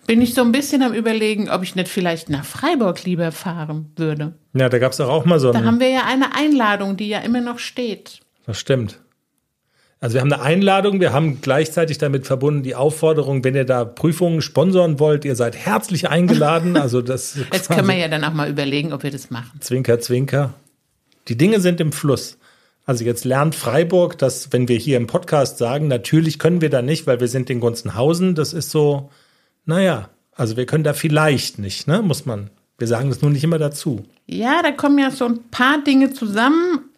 bin 0.06 0.22
ich 0.22 0.34
so 0.36 0.42
ein 0.42 0.52
bisschen 0.52 0.84
am 0.84 0.94
überlegen, 0.94 1.50
ob 1.50 1.64
ich 1.64 1.76
nicht 1.76 1.88
vielleicht 1.90 2.30
nach 2.30 2.46
Freiburg 2.46 3.04
lieber 3.04 3.32
fahren 3.32 3.92
würde. 3.96 4.34
Ja, 4.54 4.70
da 4.70 4.78
gab 4.80 4.92
es 4.92 4.98
doch 5.00 5.10
auch 5.10 5.26
mal 5.26 5.40
so 5.40 5.52
Da 5.52 5.58
einen. 5.60 5.68
haben 5.68 5.80
wir 5.80 5.90
ja 5.90 6.04
eine 6.06 6.36
Einladung, 6.36 6.98
die 6.98 7.08
ja 7.10 7.20
immer 7.20 7.42
noch 7.42 7.60
steht. 7.60 8.20
Das 8.46 8.60
stimmt. 8.60 9.00
Also 10.06 10.14
wir 10.14 10.22
haben 10.22 10.32
eine 10.32 10.44
Einladung, 10.44 11.00
wir 11.00 11.14
haben 11.14 11.42
gleichzeitig 11.42 11.98
damit 11.98 12.28
verbunden 12.28 12.62
die 12.62 12.76
Aufforderung, 12.76 13.44
wenn 13.44 13.56
ihr 13.56 13.66
da 13.66 13.86
Prüfungen 13.86 14.44
sponsoren 14.44 15.00
wollt, 15.00 15.26
ihr 15.26 15.36
seid 15.36 15.56
herzlich 15.58 16.08
eingeladen. 16.08 16.78
Also 16.86 17.02
das 17.02 17.40
Jetzt 17.52 17.70
können 17.72 17.88
wir 17.88 17.96
ja 17.96 18.08
dann 18.08 18.24
auch 18.24 18.34
mal 18.34 18.48
überlegen, 18.48 18.94
ob 18.94 19.02
wir 19.02 19.10
das 19.10 19.32
machen. 19.32 19.60
Zwinker, 19.62 20.00
Zwinker. 20.00 20.54
Die 21.28 21.36
Dinge 21.36 21.60
sind 21.60 21.82
im 21.82 21.92
Fluss. 21.92 22.38
Also 22.86 23.04
jetzt 23.04 23.26
lernt 23.26 23.56
Freiburg, 23.56 24.20
dass 24.20 24.54
wenn 24.54 24.68
wir 24.68 24.78
hier 24.78 24.98
im 24.98 25.08
Podcast 25.08 25.58
sagen, 25.58 25.88
natürlich 25.88 26.38
können 26.38 26.62
wir 26.62 26.70
da 26.70 26.84
nicht, 26.84 27.08
weil 27.08 27.20
wir 27.20 27.28
sind 27.28 27.50
in 27.50 27.60
Gunzenhausen, 27.60 28.36
das 28.36 28.54
ist 28.54 28.70
so, 28.70 29.10
naja, 29.66 30.10
also 30.34 30.56
wir 30.56 30.68
können 30.68 30.84
da 30.84 30.94
vielleicht 30.94 31.58
nicht, 31.58 31.88
ne, 31.88 32.04
muss 32.04 32.28
man. 32.28 32.52
Wir 32.78 32.86
sagen 32.86 33.10
das 33.10 33.24
nur 33.24 33.32
nicht 33.32 33.44
immer 33.44 33.58
dazu. 33.58 34.06
Ja, 34.28 34.62
da 34.62 34.72
kommen 34.72 35.00
ja 35.00 35.10
so 35.10 35.26
ein 35.26 35.50
paar 35.50 35.84
Dinge 35.84 36.14
zusammen. 36.14 36.92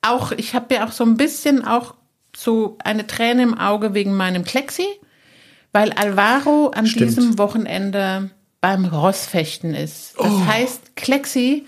Auch 0.00 0.32
ich 0.32 0.54
habe 0.54 0.76
ja 0.76 0.86
auch 0.86 0.92
so 0.92 1.04
ein 1.04 1.18
bisschen 1.18 1.62
auch 1.62 1.92
so 2.36 2.76
eine 2.82 3.06
Träne 3.06 3.42
im 3.42 3.58
Auge 3.58 3.94
wegen 3.94 4.14
meinem 4.14 4.44
Klexi, 4.44 4.86
weil 5.72 5.92
Alvaro 5.92 6.68
an 6.68 6.86
Stimmt. 6.86 7.10
diesem 7.10 7.38
Wochenende 7.38 8.30
beim 8.60 8.84
Rossfechten 8.84 9.74
ist. 9.74 10.14
Das 10.18 10.46
heißt, 10.46 10.96
Klexi 10.96 11.66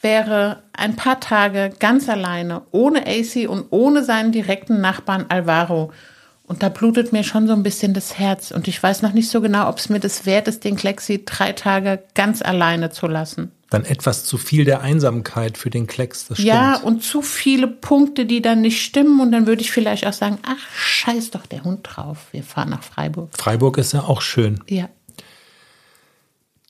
wäre 0.00 0.62
ein 0.72 0.96
paar 0.96 1.20
Tage 1.20 1.72
ganz 1.78 2.08
alleine, 2.08 2.62
ohne 2.70 3.06
AC 3.06 3.48
und 3.48 3.66
ohne 3.70 4.04
seinen 4.04 4.32
direkten 4.32 4.80
Nachbarn 4.80 5.26
Alvaro. 5.28 5.92
Und 6.46 6.62
da 6.62 6.68
blutet 6.68 7.10
mir 7.12 7.24
schon 7.24 7.46
so 7.46 7.54
ein 7.54 7.62
bisschen 7.62 7.94
das 7.94 8.18
Herz. 8.18 8.50
Und 8.50 8.68
ich 8.68 8.82
weiß 8.82 9.00
noch 9.00 9.14
nicht 9.14 9.30
so 9.30 9.40
genau, 9.40 9.66
ob 9.68 9.78
es 9.78 9.88
mir 9.88 9.98
das 9.98 10.26
wert 10.26 10.46
ist, 10.46 10.62
den 10.64 10.76
Klexi 10.76 11.24
drei 11.24 11.52
Tage 11.52 12.02
ganz 12.14 12.42
alleine 12.42 12.90
zu 12.90 13.06
lassen. 13.06 13.50
Dann 13.70 13.86
etwas 13.86 14.24
zu 14.24 14.36
viel 14.36 14.66
der 14.66 14.82
Einsamkeit 14.82 15.56
für 15.56 15.70
den 15.70 15.86
Klecks, 15.86 16.28
das 16.28 16.36
stimmt. 16.36 16.48
Ja, 16.48 16.76
und 16.76 17.02
zu 17.02 17.22
viele 17.22 17.66
Punkte, 17.66 18.26
die 18.26 18.42
dann 18.42 18.60
nicht 18.60 18.82
stimmen. 18.82 19.20
Und 19.20 19.32
dann 19.32 19.46
würde 19.46 19.62
ich 19.62 19.72
vielleicht 19.72 20.06
auch 20.06 20.12
sagen, 20.12 20.36
ach, 20.42 20.58
scheiß 20.76 21.30
doch 21.30 21.46
der 21.46 21.64
Hund 21.64 21.80
drauf. 21.82 22.26
Wir 22.32 22.42
fahren 22.42 22.68
nach 22.70 22.82
Freiburg. 22.82 23.30
Freiburg 23.32 23.78
ist 23.78 23.94
ja 23.94 24.02
auch 24.02 24.20
schön. 24.20 24.62
Ja. 24.68 24.90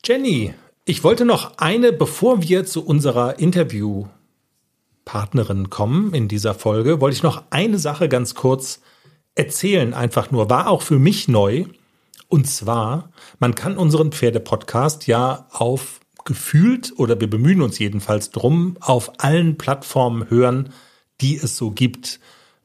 Jenny, 0.04 0.54
ich 0.84 1.02
wollte 1.02 1.24
noch 1.24 1.58
eine, 1.58 1.92
bevor 1.92 2.42
wir 2.42 2.64
zu 2.64 2.86
unserer 2.86 3.40
Interviewpartnerin 3.40 5.68
kommen 5.68 6.14
in 6.14 6.28
dieser 6.28 6.54
Folge, 6.54 7.00
wollte 7.00 7.16
ich 7.16 7.24
noch 7.24 7.42
eine 7.50 7.78
Sache 7.78 8.08
ganz 8.08 8.36
kurz 8.36 8.80
erzählen, 9.34 9.94
einfach 9.94 10.30
nur, 10.30 10.50
war 10.50 10.68
auch 10.68 10.82
für 10.82 10.98
mich 10.98 11.28
neu. 11.28 11.64
Und 12.28 12.48
zwar, 12.48 13.10
man 13.38 13.54
kann 13.54 13.76
unseren 13.76 14.12
Pferdepodcast 14.12 15.06
ja 15.06 15.46
auf 15.50 16.00
gefühlt, 16.24 16.92
oder 16.96 17.20
wir 17.20 17.28
bemühen 17.28 17.60
uns 17.60 17.78
jedenfalls 17.78 18.30
drum, 18.30 18.76
auf 18.80 19.12
allen 19.18 19.58
Plattformen 19.58 20.30
hören, 20.30 20.70
die 21.20 21.36
es 21.36 21.56
so 21.56 21.70
gibt. 21.70 22.18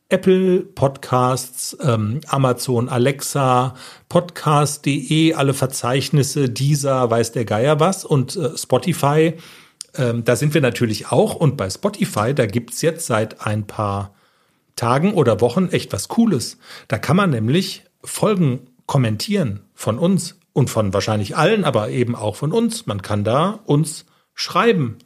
Apple 0.07 0.61
Podcasts, 0.61 1.77
ähm, 1.81 2.21
Amazon 2.27 2.89
Alexa, 2.89 3.75
Podcast.de, 4.07 5.33
alle 5.33 5.53
Verzeichnisse, 5.53 6.49
dieser, 6.49 7.11
weiß 7.11 7.31
der 7.33 7.45
Geier 7.45 7.79
was 7.79 8.05
und 8.05 8.35
äh, 8.35 8.57
Spotify, 8.57 9.35
ähm, 9.95 10.23
da 10.23 10.35
sind 10.35 10.53
wir 10.53 10.61
natürlich 10.61 11.11
auch. 11.11 11.35
Und 11.35 11.57
bei 11.57 11.69
Spotify, 11.69 12.33
da 12.33 12.45
gibt's 12.45 12.81
jetzt 12.81 13.05
seit 13.05 13.45
ein 13.45 13.67
paar 13.67 14.15
Tagen 14.79 15.13
oder 15.13 15.41
Wochen 15.41 15.69
echt 15.69 15.93
was 15.93 16.07
Cooles. 16.07 16.57
Da 16.87 16.97
kann 16.97 17.17
man 17.17 17.29
nämlich 17.29 17.83
Folgen 18.03 18.67
kommentieren 18.85 19.61
von 19.75 19.99
uns 19.99 20.39
und 20.53 20.69
von 20.69 20.93
wahrscheinlich 20.93 21.35
allen, 21.35 21.65
aber 21.65 21.89
eben 21.89 22.15
auch 22.15 22.35
von 22.35 22.51
uns. 22.51 22.85
Man 22.85 23.01
kann 23.01 23.23
da 23.23 23.59
uns 23.65 24.05
schreiben. 24.33 24.97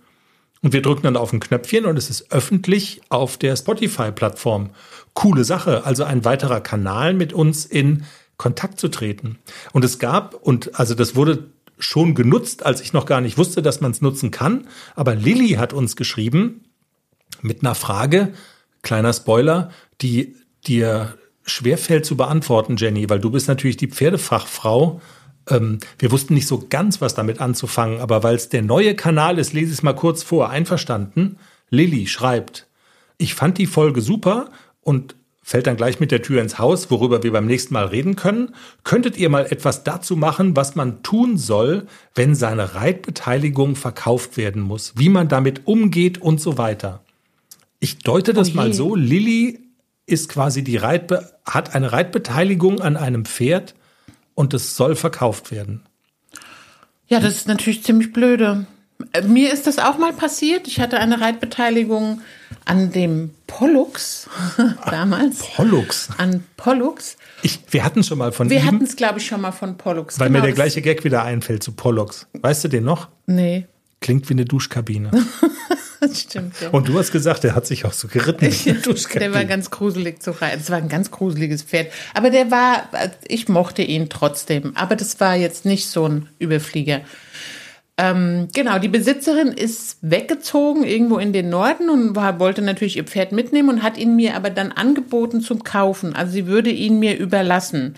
Und 0.62 0.72
wir 0.72 0.82
drücken 0.82 1.04
dann 1.04 1.18
auf 1.18 1.34
ein 1.34 1.42
Knöpfchen 1.42 1.86
und 1.86 1.98
es 1.98 2.10
ist 2.10 2.32
öffentlich 2.32 3.02
auf 3.10 3.38
der 3.38 3.56
Spotify-Plattform. 3.56 4.70
Coole 5.14 5.44
Sache. 5.44 5.86
Also 5.86 6.06
ein 6.06 6.24
weiterer 6.24 6.62
Kanal 6.62 7.14
mit 7.14 7.34
uns 7.34 7.66
in 7.66 8.06
Kontakt 8.38 8.80
zu 8.80 8.88
treten. 8.88 9.40
Und 9.74 9.84
es 9.84 10.00
gab, 10.00 10.36
und 10.36 10.80
also 10.80 10.96
das 10.96 11.16
wurde 11.16 11.48
schon 11.80 12.16
genutzt, 12.16 12.66
als 12.66 12.80
ich 12.80 12.94
noch 12.94 13.06
gar 13.06 13.22
nicht 13.22 13.38
wusste, 13.38 13.62
dass 13.62 13.82
man 13.82 13.92
es 13.92 14.02
nutzen 14.02 14.32
kann. 14.32 14.68
Aber 14.96 15.16
Lilly 15.16 15.56
hat 15.56 15.74
uns 15.74 15.96
geschrieben 15.96 16.64
mit 17.42 17.62
einer 17.62 17.76
Frage, 17.76 18.34
kleiner 18.84 19.14
Spoiler, 19.14 19.72
die 20.02 20.36
dir 20.68 21.18
schwerfällt 21.46 22.06
zu 22.06 22.16
beantworten, 22.16 22.78
Jenny, 22.78 23.10
weil 23.10 23.20
du 23.20 23.32
bist 23.32 23.48
natürlich 23.48 23.78
die 23.78 23.88
Pferdefachfrau. 23.88 25.02
Ähm, 25.50 25.80
wir 26.00 26.12
wussten 26.12 26.36
nicht 26.36 26.48
so 26.48 26.66
ganz, 26.70 27.02
was 27.02 27.16
damit 27.16 27.42
anzufangen, 27.42 28.00
aber 28.00 28.24
weil 28.24 28.36
es 28.36 28.50
der 28.50 28.62
neue 28.62 28.96
Kanal 28.96 29.40
ist, 29.40 29.54
lese 29.54 29.68
ich 29.68 29.80
es 29.80 29.84
mal 29.84 29.94
kurz 29.94 30.24
vor. 30.24 30.50
Einverstanden? 30.50 31.38
Lilly 31.70 32.08
schreibt, 32.08 32.68
ich 33.18 33.34
fand 33.34 33.58
die 33.58 33.66
Folge 33.66 34.02
super 34.02 34.50
und 34.82 35.16
fällt 35.42 35.68
dann 35.68 35.76
gleich 35.76 36.00
mit 36.00 36.12
der 36.12 36.22
Tür 36.22 36.42
ins 36.42 36.58
Haus, 36.58 36.90
worüber 36.90 37.24
wir 37.24 37.34
beim 37.34 37.46
nächsten 37.46 37.74
Mal 37.74 37.88
reden 37.88 38.16
können. 38.16 38.56
Könntet 38.84 39.18
ihr 39.18 39.30
mal 39.30 39.46
etwas 39.46 39.84
dazu 39.84 40.16
machen, 40.16 40.56
was 40.56 40.76
man 40.76 41.04
tun 41.04 41.38
soll, 41.38 41.88
wenn 42.16 42.34
seine 42.34 42.76
Reitbeteiligung 42.76 43.76
verkauft 43.76 44.38
werden 44.38 44.62
muss, 44.62 44.94
wie 44.96 45.10
man 45.10 45.28
damit 45.28 45.68
umgeht 45.68 46.22
und 46.22 46.40
so 46.40 46.58
weiter? 46.58 47.03
Ich 47.84 47.98
deute 47.98 48.34
das 48.34 48.52
Oh 48.52 48.56
mal 48.56 48.74
so. 48.74 48.96
Lilly 48.96 49.60
ist 50.06 50.30
quasi 50.30 50.64
die 50.64 50.78
Reitbe 50.78 51.34
hat 51.46 51.76
eine 51.76 51.92
Reitbeteiligung 51.92 52.80
an 52.82 52.96
einem 52.96 53.26
Pferd 53.26 53.76
und 54.36 54.54
es 54.54 54.78
soll 54.78 54.96
verkauft 54.96 55.52
werden. 55.52 55.82
Ja, 57.08 57.20
das 57.20 57.36
ist 57.36 57.48
natürlich 57.50 57.84
ziemlich 57.84 58.14
blöde. 58.14 58.66
Äh, 59.12 59.24
Mir 59.24 59.52
ist 59.52 59.68
das 59.68 59.80
auch 59.80 59.98
mal 59.98 60.14
passiert. 60.14 60.68
Ich 60.68 60.80
hatte 60.80 60.98
eine 61.00 61.20
Reitbeteiligung 61.20 62.22
an 62.64 62.94
dem 62.94 63.32
Pollux 63.48 64.30
damals. 64.90 65.40
Pollux. 65.40 66.08
An 66.18 66.46
Pollux. 66.56 67.18
Ich, 67.42 67.60
wir 67.72 67.84
hatten 67.84 68.02
schon 68.04 68.18
mal 68.18 68.32
von 68.32 68.50
Wir 68.50 68.64
hatten 68.66 68.84
es, 68.86 68.96
glaube 68.96 69.20
ich, 69.20 69.26
schon 69.28 69.42
mal 69.42 69.52
von 69.52 69.78
Pollux. 69.78 70.20
weil 70.22 70.30
mir 70.30 70.36
Genau, 70.36 70.44
der 70.46 70.52
das- 70.52 70.56
gleiche 70.56 70.82
Gag 70.82 71.04
wieder 71.04 71.24
einfällt 71.24 71.64
zu 71.64 71.74
Pollux. 71.74 72.28
Weißt 72.42 72.64
du 72.64 72.70
den 72.70 72.86
noch? 72.86 73.10
Nee, 73.26 73.68
Klingt 74.00 74.28
wie 74.30 74.34
eine 74.34 74.44
Duschkabine. 74.46 75.12
das 76.08 76.22
stimmt. 76.22 76.56
Ja. 76.62 76.70
Und 76.70 76.88
du 76.88 76.98
hast 76.98 77.12
gesagt, 77.12 77.44
der 77.44 77.56
hat 77.56 77.66
sich 77.66 77.86
auch 77.86 77.94
so 77.94 78.08
geritten. 78.08 78.46
Der 79.20 79.34
war 79.34 79.46
ganz 79.46 79.72
gruselig 79.72 80.22
zu 80.22 80.32
reiten. 80.32 80.60
Es 80.62 80.70
war 80.70 80.78
ein 80.78 80.90
ganz 80.90 81.12
gruseliges 81.12 81.64
Pferd. 81.64 81.92
Aber 82.14 82.30
der 82.30 82.52
war, 82.52 82.90
ich 83.28 83.48
mochte 83.48 83.82
ihn 83.82 84.10
trotzdem. 84.10 84.76
Aber 84.76 84.96
das 84.96 85.20
war 85.20 85.36
jetzt 85.36 85.66
nicht 85.66 85.88
so 85.88 86.08
ein 86.08 86.30
Überflieger. 86.40 87.02
Ähm, 87.96 88.48
genau, 88.54 88.80
die 88.80 88.88
Besitzerin 88.88 89.50
ist 89.50 89.98
weggezogen 90.02 90.84
irgendwo 90.84 91.20
in 91.20 91.32
den 91.32 91.50
Norden 91.50 91.90
und 91.90 92.16
war, 92.16 92.40
wollte 92.40 92.64
natürlich 92.64 92.98
ihr 92.98 93.04
Pferd 93.04 93.32
mitnehmen 93.32 93.70
und 93.70 93.84
hat 93.84 94.00
ihn 94.00 94.16
mir 94.16 94.36
aber 94.36 94.50
dann 94.50 94.72
angeboten 94.72 95.42
zum 95.42 95.64
Kaufen. 95.64 96.16
Also 96.16 96.34
sie 96.34 96.48
würde 96.48 96.72
ihn 96.72 96.98
mir 96.98 97.18
überlassen. 97.18 97.96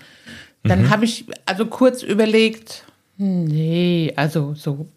Dann 0.62 0.90
habe 0.90 1.04
ich 1.04 1.26
also 1.46 1.66
kurz 1.66 2.02
überlegt, 2.02 2.84
nee, 3.16 4.12
also 4.16 4.54
so, 4.54 4.88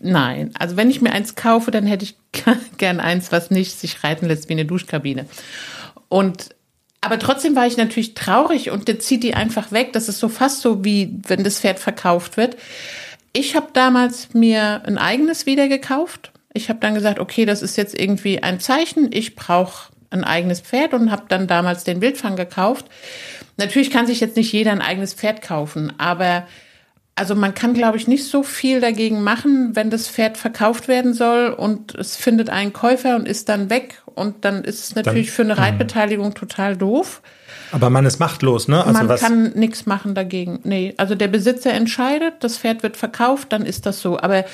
nein. 0.00 0.50
Also 0.58 0.76
wenn 0.76 0.90
ich 0.90 1.00
mir 1.02 1.12
eins 1.12 1.34
kaufe, 1.34 1.70
dann 1.70 1.86
hätte 1.86 2.04
ich 2.04 2.16
gern 2.78 3.00
eins, 3.00 3.32
was 3.32 3.50
nicht 3.50 3.78
sich 3.78 4.02
reiten 4.04 4.26
lässt 4.26 4.48
wie 4.48 4.54
eine 4.54 4.64
Duschkabine. 4.64 5.26
Und 6.08 6.50
aber 7.00 7.18
trotzdem 7.20 7.54
war 7.54 7.66
ich 7.66 7.76
natürlich 7.76 8.14
traurig 8.14 8.70
und 8.70 8.88
der 8.88 8.98
zieht 8.98 9.22
die 9.22 9.34
einfach 9.34 9.70
weg. 9.70 9.92
Das 9.92 10.08
ist 10.08 10.18
so 10.18 10.28
fast 10.28 10.60
so 10.60 10.84
wie 10.84 11.20
wenn 11.28 11.44
das 11.44 11.60
Pferd 11.60 11.78
verkauft 11.78 12.36
wird. 12.36 12.56
Ich 13.32 13.54
habe 13.54 13.68
damals 13.72 14.34
mir 14.34 14.82
ein 14.84 14.98
eigenes 14.98 15.46
wieder 15.46 15.68
gekauft. 15.68 16.32
Ich 16.52 16.68
habe 16.68 16.80
dann 16.80 16.94
gesagt, 16.94 17.20
okay, 17.20 17.44
das 17.44 17.62
ist 17.62 17.76
jetzt 17.76 17.96
irgendwie 17.96 18.42
ein 18.42 18.58
Zeichen. 18.58 19.10
Ich 19.12 19.36
brauche 19.36 19.92
ein 20.10 20.24
eigenes 20.24 20.60
Pferd 20.60 20.94
und 20.94 21.10
habe 21.10 21.24
dann 21.28 21.46
damals 21.46 21.84
den 21.84 22.00
Wildfang 22.00 22.34
gekauft. 22.34 22.86
Natürlich 23.56 23.90
kann 23.90 24.06
sich 24.06 24.20
jetzt 24.20 24.36
nicht 24.36 24.52
jeder 24.52 24.72
ein 24.72 24.80
eigenes 24.82 25.14
Pferd 25.14 25.42
kaufen, 25.42 25.92
aber 25.98 26.46
also 27.16 27.34
man 27.34 27.54
kann, 27.54 27.72
glaube 27.72 27.96
ich, 27.96 28.06
nicht 28.06 28.26
so 28.26 28.42
viel 28.42 28.80
dagegen 28.80 29.22
machen, 29.22 29.74
wenn 29.74 29.88
das 29.88 30.06
Pferd 30.06 30.36
verkauft 30.36 30.86
werden 30.86 31.14
soll 31.14 31.48
und 31.48 31.94
es 31.94 32.14
findet 32.14 32.50
einen 32.50 32.74
Käufer 32.74 33.16
und 33.16 33.26
ist 33.26 33.48
dann 33.48 33.70
weg. 33.70 34.02
Und 34.14 34.44
dann 34.44 34.64
ist 34.64 34.84
es 34.84 34.94
natürlich 34.94 35.30
für 35.30 35.42
eine 35.42 35.58
Reitbeteiligung 35.58 36.34
total 36.34 36.76
doof. 36.76 37.22
Aber 37.72 37.90
man 37.90 38.04
ist 38.06 38.18
machtlos, 38.18 38.68
ne? 38.68 38.84
Also 38.84 38.92
man 38.92 39.08
was, 39.08 39.20
kann 39.20 39.52
nichts 39.54 39.86
machen 39.86 40.14
dagegen. 40.14 40.60
Nee, 40.64 40.94
also 40.98 41.14
der 41.14 41.28
Besitzer 41.28 41.72
entscheidet, 41.72 42.34
das 42.40 42.58
Pferd 42.58 42.82
wird 42.82 42.96
verkauft, 42.96 43.52
dann 43.52 43.64
ist 43.64 43.86
das 43.86 44.00
so. 44.00 44.18
Aber 44.18 44.44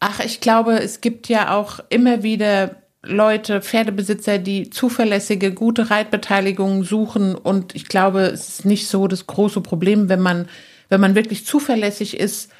ach, 0.00 0.20
ich 0.20 0.40
glaube, 0.40 0.78
es 0.78 1.02
gibt 1.02 1.28
ja 1.28 1.54
auch 1.54 1.80
immer 1.90 2.22
wieder 2.22 2.76
Leute, 3.02 3.60
Pferdebesitzer, 3.60 4.38
die 4.38 4.70
zuverlässige, 4.70 5.52
gute 5.52 5.90
Reitbeteiligungen 5.90 6.82
suchen. 6.82 7.34
Und 7.34 7.74
ich 7.74 7.88
glaube, 7.88 8.20
es 8.20 8.48
ist 8.48 8.64
nicht 8.64 8.88
so 8.88 9.06
das 9.06 9.26
große 9.26 9.60
Problem, 9.60 10.08
wenn 10.08 10.20
man, 10.20 10.48
wenn 10.94 11.00
man 11.00 11.16
wirklich 11.16 11.44
zuverlässig 11.44 12.20
ist, 12.20 12.52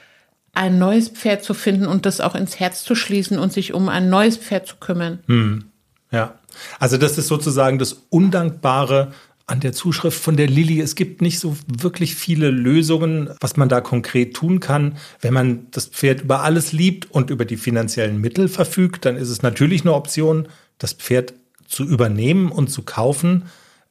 ein 0.54 0.76
neues 0.76 1.08
Pferd 1.08 1.44
zu 1.44 1.54
finden 1.54 1.86
und 1.86 2.04
das 2.04 2.20
auch 2.20 2.34
ins 2.34 2.58
Herz 2.58 2.82
zu 2.82 2.96
schließen 2.96 3.38
und 3.38 3.52
sich 3.52 3.72
um 3.72 3.88
ein 3.88 4.10
neues 4.10 4.36
Pferd 4.36 4.66
zu 4.66 4.74
kümmern. 4.76 5.70
Ja. 6.10 6.34
Also 6.80 6.96
das 6.96 7.16
ist 7.16 7.28
sozusagen 7.28 7.78
das 7.78 7.92
Undankbare 8.10 9.12
an 9.46 9.60
der 9.60 9.72
Zuschrift 9.72 10.20
von 10.20 10.36
der 10.36 10.48
Lilly. 10.48 10.80
Es 10.80 10.96
gibt 10.96 11.22
nicht 11.22 11.38
so 11.38 11.56
wirklich 11.66 12.16
viele 12.16 12.50
Lösungen, 12.50 13.30
was 13.40 13.56
man 13.56 13.68
da 13.68 13.80
konkret 13.80 14.34
tun 14.34 14.58
kann. 14.58 14.96
Wenn 15.20 15.32
man 15.32 15.68
das 15.70 15.86
Pferd 15.86 16.22
über 16.22 16.42
alles 16.42 16.72
liebt 16.72 17.08
und 17.12 17.30
über 17.30 17.44
die 17.44 17.56
finanziellen 17.56 18.20
Mittel 18.20 18.48
verfügt, 18.48 19.04
dann 19.04 19.16
ist 19.16 19.28
es 19.28 19.42
natürlich 19.42 19.82
eine 19.82 19.94
Option, 19.94 20.48
das 20.78 20.92
Pferd 20.92 21.34
zu 21.68 21.84
übernehmen 21.84 22.50
und 22.50 22.68
zu 22.68 22.82
kaufen. 22.82 23.44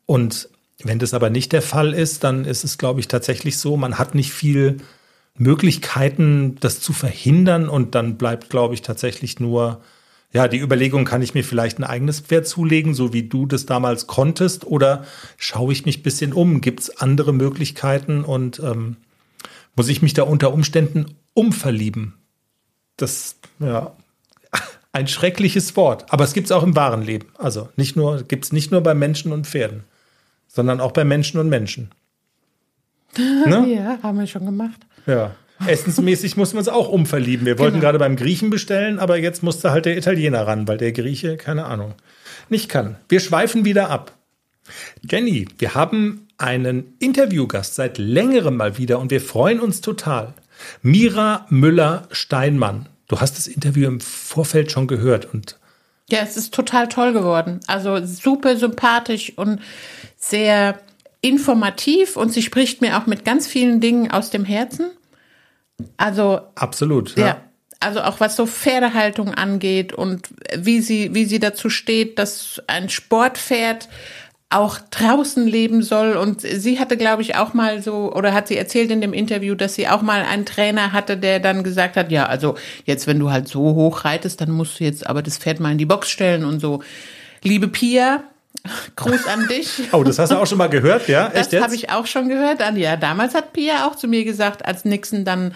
Und 0.06 0.50
wenn 0.84 1.00
das 1.00 1.14
aber 1.14 1.30
nicht 1.30 1.52
der 1.52 1.62
Fall 1.62 1.94
ist, 1.94 2.24
dann 2.24 2.46
ist 2.46 2.64
es, 2.64 2.78
glaube 2.78 3.00
ich, 3.00 3.08
tatsächlich 3.08 3.58
so, 3.58 3.78
man 3.78 3.98
hat 3.98 4.16
nicht 4.16 4.32
viel 4.32 4.78
Möglichkeiten, 5.36 6.58
das 6.60 6.80
zu 6.80 6.94
verhindern 6.94 7.70
und 7.70 7.96
dann 7.96 8.18
bleibt, 8.18 8.50
glaube 8.50 8.74
ich, 8.74 8.82
tatsächlich 8.82 9.40
nur 9.40 9.82
ja, 10.34 10.48
die 10.48 10.60
Überlegung, 10.60 11.06
kann 11.06 11.22
ich 11.22 11.36
mir 11.36 11.44
vielleicht 11.44 11.78
ein 11.78 11.84
eigenes 11.84 12.20
Pferd 12.20 12.48
zulegen, 12.48 12.96
so 12.96 13.14
wie 13.14 13.30
du 13.30 13.46
das 13.46 13.68
damals 13.68 14.08
konntest, 14.08 14.66
oder 14.66 15.06
schaue 15.38 15.72
ich 15.72 15.86
mich 15.86 16.00
ein 16.00 16.04
bisschen 16.04 16.34
um? 16.34 16.60
Gibt 16.60 16.80
es 16.80 16.98
andere 16.98 17.34
Möglichkeiten 17.34 18.24
und 18.24 18.60
ähm, 18.60 18.98
muss 19.76 19.90
ich 19.90 20.02
mich 20.02 20.16
da 20.16 20.24
unter 20.24 20.52
Umständen 20.52 21.18
umverlieben? 21.36 22.16
Das, 22.98 23.36
ja, 23.60 23.96
ein 24.92 25.08
schreckliches 25.08 25.76
Wort. 25.76 26.12
Aber 26.12 26.24
es 26.24 26.34
gibt 26.34 26.46
es 26.46 26.52
auch 26.52 26.64
im 26.64 26.76
wahren 26.76 27.04
Leben. 27.04 27.28
Also 27.38 27.70
nicht 27.76 27.96
nur, 27.96 28.24
gibt 28.24 28.46
es 28.46 28.52
nicht 28.52 28.72
nur 28.72 28.82
bei 28.82 28.96
Menschen 28.96 29.32
und 29.32 29.46
Pferden, 29.46 29.84
sondern 30.56 30.80
auch 30.80 30.92
bei 30.92 31.04
Menschen 31.04 31.40
und 31.40 31.50
Menschen. 31.50 31.90
Ne? 33.18 33.66
Ja, 33.76 34.00
haben 34.02 34.18
wir 34.20 34.28
schon 34.28 34.46
gemacht. 34.46 34.80
Ja. 35.06 35.36
Essensmäßig 35.68 36.36
muss 36.36 36.54
man 36.54 36.62
es 36.62 36.68
auch 36.68 36.90
umverlieben. 36.90 37.46
Wir 37.46 37.60
wollten 37.60 37.74
Genau. 37.76 37.84
gerade 37.86 38.00
beim 38.00 38.16
Griechen 38.16 38.50
bestellen, 38.50 38.98
aber 39.00 39.18
jetzt 39.18 39.44
musste 39.44 39.72
halt 39.72 39.86
der 39.86 39.98
Italiener 39.98 40.48
ran, 40.48 40.68
weil 40.68 40.78
der 40.78 40.92
Grieche, 40.92 41.38
keine 41.38 41.66
Ahnung, 41.66 41.94
nicht 42.50 42.70
kann. 42.70 42.96
Wir 43.10 43.20
schweifen 43.20 43.66
wieder 43.66 43.90
ab. 43.90 44.14
Jenny, 45.10 45.48
wir 45.60 45.76
haben 45.76 46.28
einen 46.38 46.96
Interviewgast 47.00 47.76
seit 47.76 47.98
längerem 47.98 48.58
mal 48.58 48.78
wieder 48.78 49.00
und 49.00 49.12
wir 49.12 49.22
freuen 49.22 49.60
uns 49.60 49.82
total. 49.82 50.34
Mira 50.82 51.46
Müller-Steinmann. 51.50 52.88
Du 53.08 53.20
hast 53.22 53.38
das 53.38 53.48
Interview 53.48 53.88
im 53.88 54.00
Vorfeld 54.00 54.72
schon 54.72 54.88
gehört 54.88 55.32
und 55.34 55.60
Ja, 56.10 56.20
es 56.24 56.36
ist 56.36 56.54
total 56.54 56.90
toll 56.90 57.14
geworden. 57.14 57.60
Also 57.68 58.04
super 58.06 58.58
sympathisch 58.58 59.34
und 59.38 59.60
sehr 60.30 60.80
informativ 61.22 62.18
und 62.18 62.32
sie 62.32 62.42
spricht 62.42 62.82
mir 62.82 62.98
auch 62.98 63.06
mit 63.06 63.26
ganz 63.26 63.48
vielen 63.48 63.80
Dingen 63.80 64.12
aus 64.12 64.30
dem 64.30 64.46
Herzen. 64.46 64.92
Also 65.98 66.42
absolut. 66.56 67.18
ja. 67.18 67.42
Also 67.80 68.02
auch 68.02 68.22
was 68.22 68.38
so 68.38 68.46
Pferdehaltung 68.46 69.34
angeht 69.34 69.92
und 69.92 70.30
wie 70.58 70.80
sie, 70.80 71.14
wie 71.14 71.26
sie 71.26 71.40
dazu 71.40 71.70
steht, 71.70 72.18
dass 72.18 72.62
ein 72.68 72.88
Sportpferd 72.88 73.90
auch 74.50 74.78
draußen 74.92 75.46
leben 75.46 75.82
soll. 75.82 76.14
Und 76.14 76.42
sie 76.42 76.80
hatte, 76.80 76.96
glaube 76.96 77.24
ich, 77.24 77.36
auch 77.36 77.54
mal 77.54 77.82
so, 77.82 78.14
oder 78.14 78.34
hat 78.34 78.48
sie 78.48 78.56
erzählt 78.56 78.92
in 78.92 79.02
dem 79.02 79.12
Interview, 79.12 79.56
dass 79.56 79.76
sie 79.76 79.90
auch 79.90 80.02
mal 80.02 80.22
einen 80.24 80.46
Trainer 80.46 80.94
hatte, 80.94 81.18
der 81.18 81.42
dann 81.42 81.64
gesagt 81.64 81.98
hat, 81.98 82.12
ja, 82.12 82.28
also 82.28 82.56
jetzt, 82.86 83.06
wenn 83.08 83.20
du 83.20 83.32
halt 83.32 83.50
so 83.50 83.60
hoch 83.60 84.06
reitest, 84.06 84.40
dann 84.40 84.52
musst 84.52 84.80
du 84.80 84.86
jetzt 84.86 85.06
aber 85.06 85.22
das 85.22 85.38
Pferd 85.38 85.60
mal 85.60 85.72
in 85.72 85.78
die 85.78 85.86
Box 85.86 86.10
stellen 86.10 86.46
und 86.46 86.62
so. 86.62 86.82
Liebe 87.42 87.68
Pia, 87.68 88.24
Gruß 88.96 89.28
an 89.28 89.48
dich. 89.50 89.90
Oh, 89.92 90.04
das 90.04 90.20
hast 90.20 90.32
du 90.32 90.38
auch 90.38 90.48
schon 90.48 90.58
mal 90.58 90.70
gehört, 90.70 91.10
ja? 91.10 91.30
Das 91.30 91.52
habe 91.52 91.76
ich 91.76 91.90
auch 91.90 92.08
schon 92.08 92.30
gehört. 92.30 92.62
Ja, 92.78 92.96
damals 92.96 93.36
hat 93.36 93.52
Pia 93.52 93.86
auch 93.86 93.96
zu 93.96 94.08
mir 94.08 94.24
gesagt, 94.24 94.66
als 94.66 94.86
Nixon 94.86 95.26
dann 95.26 95.54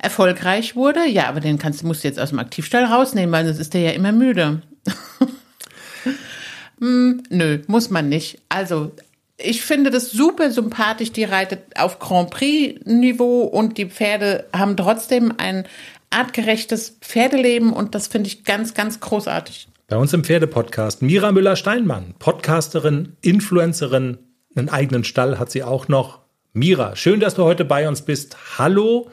erfolgreich 0.00 0.74
wurde, 0.74 1.06
ja, 1.06 1.28
aber 1.28 1.38
den 1.38 1.58
kannst, 1.58 1.84
musst 1.84 2.02
du 2.02 2.08
jetzt 2.08 2.18
aus 2.18 2.30
dem 2.30 2.40
Aktivstall 2.40 2.84
rausnehmen, 2.84 3.30
weil 3.30 3.46
sonst 3.46 3.60
ist 3.60 3.74
der 3.74 3.82
ja 3.82 3.90
immer 3.92 4.10
müde. 4.10 4.62
hm, 6.80 7.22
nö, 7.30 7.60
muss 7.68 7.90
man 7.90 8.08
nicht. 8.08 8.40
Also, 8.48 8.90
ich 9.36 9.62
finde 9.62 9.90
das 9.90 10.10
super 10.10 10.50
sympathisch. 10.50 11.12
Die 11.12 11.24
reitet 11.24 11.78
auf 11.78 12.00
Grand 12.00 12.30
Prix-Niveau 12.30 13.42
und 13.42 13.78
die 13.78 13.86
Pferde 13.86 14.46
haben 14.52 14.76
trotzdem 14.76 15.32
ein 15.38 15.64
artgerechtes 16.10 16.96
Pferdeleben 17.00 17.72
und 17.72 17.94
das 17.94 18.08
finde 18.08 18.28
ich 18.28 18.44
ganz, 18.44 18.74
ganz 18.74 18.98
großartig. 18.98 19.68
Bei 19.90 19.96
uns 19.96 20.12
im 20.12 20.22
Pferdepodcast 20.22 21.00
Mira 21.00 21.32
Müller-Steinmann, 21.32 22.14
Podcasterin, 22.18 23.16
Influencerin, 23.22 24.18
einen 24.54 24.68
eigenen 24.68 25.02
Stall 25.02 25.38
hat 25.38 25.50
sie 25.50 25.62
auch 25.62 25.88
noch. 25.88 26.20
Mira, 26.52 26.94
schön, 26.94 27.20
dass 27.20 27.36
du 27.36 27.44
heute 27.44 27.64
bei 27.64 27.88
uns 27.88 28.02
bist. 28.02 28.58
Hallo 28.58 29.10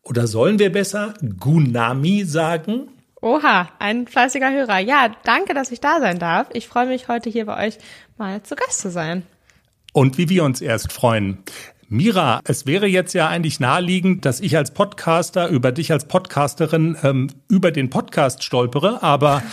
oder 0.00 0.26
sollen 0.26 0.58
wir 0.58 0.72
besser 0.72 1.12
Gunami 1.38 2.24
sagen? 2.24 2.88
Oha, 3.20 3.68
ein 3.78 4.06
fleißiger 4.06 4.50
Hörer. 4.50 4.78
Ja, 4.78 5.14
danke, 5.24 5.52
dass 5.52 5.70
ich 5.70 5.82
da 5.82 6.00
sein 6.00 6.18
darf. 6.18 6.46
Ich 6.54 6.66
freue 6.66 6.86
mich, 6.86 7.08
heute 7.08 7.28
hier 7.28 7.44
bei 7.44 7.66
euch 7.66 7.76
mal 8.16 8.42
zu 8.42 8.56
Gast 8.56 8.80
zu 8.80 8.90
sein. 8.90 9.22
Und 9.92 10.16
wie 10.16 10.30
wir 10.30 10.44
uns 10.44 10.62
erst 10.62 10.94
freuen. 10.94 11.44
Mira, 11.88 12.40
es 12.42 12.66
wäre 12.66 12.88
jetzt 12.88 13.12
ja 13.12 13.28
eigentlich 13.28 13.60
naheliegend, 13.60 14.24
dass 14.24 14.40
ich 14.40 14.56
als 14.56 14.72
Podcaster 14.72 15.48
über 15.48 15.70
dich 15.70 15.92
als 15.92 16.06
Podcasterin 16.06 16.96
ähm, 17.04 17.28
über 17.48 17.70
den 17.70 17.90
Podcast 17.90 18.42
stolpere, 18.42 19.04
aber 19.04 19.44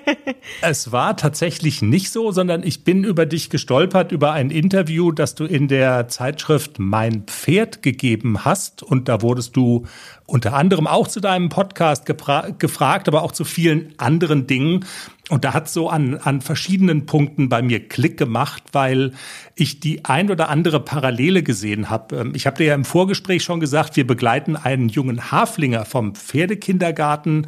es 0.62 0.92
war 0.92 1.14
tatsächlich 1.18 1.82
nicht 1.82 2.10
so, 2.10 2.32
sondern 2.32 2.62
ich 2.62 2.84
bin 2.84 3.04
über 3.04 3.26
dich 3.26 3.50
gestolpert, 3.50 4.12
über 4.12 4.32
ein 4.32 4.48
Interview, 4.48 5.12
das 5.12 5.34
du 5.34 5.44
in 5.44 5.68
der 5.68 6.08
Zeitschrift 6.08 6.78
Mein 6.78 7.24
Pferd 7.24 7.82
gegeben 7.82 8.46
hast. 8.46 8.82
Und 8.82 9.10
da 9.10 9.20
wurdest 9.20 9.54
du 9.54 9.84
unter 10.24 10.54
anderem 10.54 10.86
auch 10.86 11.06
zu 11.06 11.20
deinem 11.20 11.50
Podcast 11.50 12.06
gefragt, 12.06 13.08
aber 13.08 13.22
auch 13.22 13.32
zu 13.32 13.44
vielen 13.44 13.92
anderen 13.98 14.46
Dingen. 14.46 14.86
Und 15.30 15.44
da 15.44 15.54
hat 15.54 15.70
so 15.70 15.88
an, 15.88 16.16
an 16.16 16.42
verschiedenen 16.42 17.06
Punkten 17.06 17.48
bei 17.48 17.62
mir 17.62 17.88
Klick 17.88 18.18
gemacht, 18.18 18.62
weil 18.72 19.12
ich 19.54 19.80
die 19.80 20.04
ein 20.04 20.30
oder 20.30 20.50
andere 20.50 20.80
Parallele 20.80 21.42
gesehen 21.42 21.88
habe. 21.88 22.30
Ich 22.34 22.46
habe 22.46 22.58
dir 22.58 22.66
ja 22.66 22.74
im 22.74 22.84
Vorgespräch 22.84 23.42
schon 23.42 23.58
gesagt, 23.58 23.96
wir 23.96 24.06
begleiten 24.06 24.54
einen 24.54 24.90
jungen 24.90 25.30
Haflinger 25.30 25.86
vom 25.86 26.14
Pferdekindergarten 26.14 27.46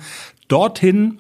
dorthin, 0.49 1.19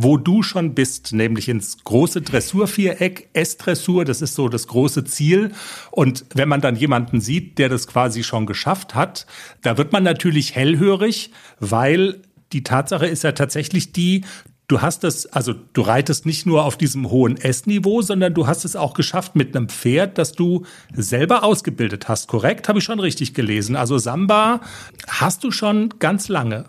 wo 0.00 0.16
du 0.16 0.42
schon 0.44 0.74
bist, 0.74 1.12
nämlich 1.12 1.48
ins 1.48 1.82
große 1.82 2.22
Dressurviereck, 2.22 3.30
S-Dressur, 3.32 4.04
das 4.04 4.22
ist 4.22 4.34
so 4.34 4.48
das 4.48 4.68
große 4.68 5.04
Ziel. 5.04 5.50
Und 5.90 6.24
wenn 6.34 6.48
man 6.48 6.60
dann 6.60 6.76
jemanden 6.76 7.20
sieht, 7.20 7.58
der 7.58 7.68
das 7.68 7.88
quasi 7.88 8.22
schon 8.22 8.46
geschafft 8.46 8.94
hat, 8.94 9.26
da 9.60 9.76
wird 9.76 9.92
man 9.92 10.04
natürlich 10.04 10.54
hellhörig, 10.54 11.32
weil 11.58 12.22
die 12.52 12.62
Tatsache 12.62 13.06
ist 13.06 13.24
ja 13.24 13.32
tatsächlich 13.32 13.92
die, 13.92 14.24
du 14.68 14.82
hast 14.82 15.02
es, 15.02 15.26
also 15.26 15.54
du 15.72 15.80
reitest 15.80 16.26
nicht 16.26 16.46
nur 16.46 16.64
auf 16.64 16.76
diesem 16.76 17.10
hohen 17.10 17.36
S-Niveau, 17.38 18.02
sondern 18.02 18.34
du 18.34 18.46
hast 18.46 18.64
es 18.64 18.76
auch 18.76 18.94
geschafft 18.94 19.34
mit 19.34 19.56
einem 19.56 19.68
Pferd, 19.68 20.18
das 20.18 20.32
du 20.32 20.64
selber 20.94 21.42
ausgebildet 21.42 22.08
hast, 22.08 22.28
korrekt? 22.28 22.68
Habe 22.68 22.78
ich 22.78 22.84
schon 22.84 23.00
richtig 23.00 23.34
gelesen. 23.34 23.74
Also 23.76 23.98
Samba 23.98 24.60
hast 25.08 25.42
du 25.42 25.50
schon 25.50 25.94
ganz 25.98 26.28
lange. 26.28 26.66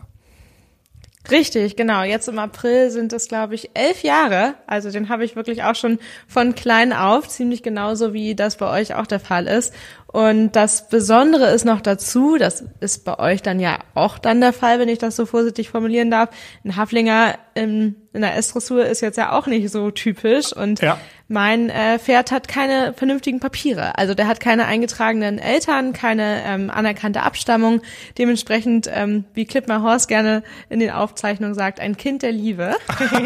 Richtig, 1.29 1.75
genau. 1.75 2.03
Jetzt 2.03 2.27
im 2.27 2.39
April 2.39 2.89
sind 2.89 3.13
es, 3.13 3.27
glaube 3.27 3.53
ich, 3.53 3.71
elf 3.73 4.03
Jahre. 4.03 4.55
Also 4.65 4.89
den 4.89 5.09
habe 5.09 5.25
ich 5.25 5.35
wirklich 5.35 5.63
auch 5.63 5.75
schon 5.75 5.99
von 6.27 6.55
klein 6.55 6.93
auf, 6.93 7.27
ziemlich 7.27 7.62
genauso 7.62 8.13
wie 8.13 8.35
das 8.35 8.57
bei 8.57 8.69
euch 8.81 8.95
auch 8.95 9.05
der 9.05 9.19
Fall 9.19 9.45
ist. 9.45 9.73
Und 10.12 10.56
das 10.56 10.89
Besondere 10.89 11.52
ist 11.52 11.65
noch 11.65 11.82
dazu, 11.82 12.38
das 12.38 12.63
ist 12.80 13.06
bei 13.06 13.19
euch 13.19 13.43
dann 13.43 13.60
ja 13.60 13.78
auch 13.93 14.17
dann 14.17 14.41
der 14.41 14.54
Fall, 14.54 14.80
wenn 14.80 14.89
ich 14.89 14.98
das 14.98 15.15
so 15.15 15.28
vorsichtig 15.28 15.69
formulieren 15.69 16.10
darf. 16.10 16.30
Ein 16.63 16.76
Haflinger 16.76 17.36
in, 17.54 17.95
in 18.12 18.22
der 18.22 18.36
S-Dressur 18.36 18.88
ist 18.88 19.02
jetzt 19.02 19.17
ja 19.17 19.34
auch 19.34 19.45
nicht 19.45 19.69
so 19.69 19.91
typisch 19.91 20.52
und 20.52 20.82
ja. 20.82 21.00
Mein 21.29 21.69
äh, 21.69 21.99
Pferd 21.99 22.31
hat 22.31 22.47
keine 22.47 22.93
vernünftigen 22.93 23.39
Papiere. 23.39 23.97
Also 23.97 24.15
der 24.15 24.27
hat 24.27 24.39
keine 24.39 24.65
eingetragenen 24.65 25.37
Eltern, 25.37 25.93
keine 25.93 26.43
ähm, 26.43 26.71
anerkannte 26.71 27.21
Abstammung. 27.21 27.81
Dementsprechend, 28.17 28.89
ähm, 28.91 29.25
wie 29.35 29.45
Clipmer 29.45 29.83
Horst 29.83 30.07
gerne 30.07 30.43
in 30.69 30.79
den 30.79 30.89
Aufzeichnungen 30.89 31.53
sagt, 31.53 31.79
ein 31.79 31.97
Kind 31.97 32.23
der 32.23 32.31
Liebe, 32.31 32.75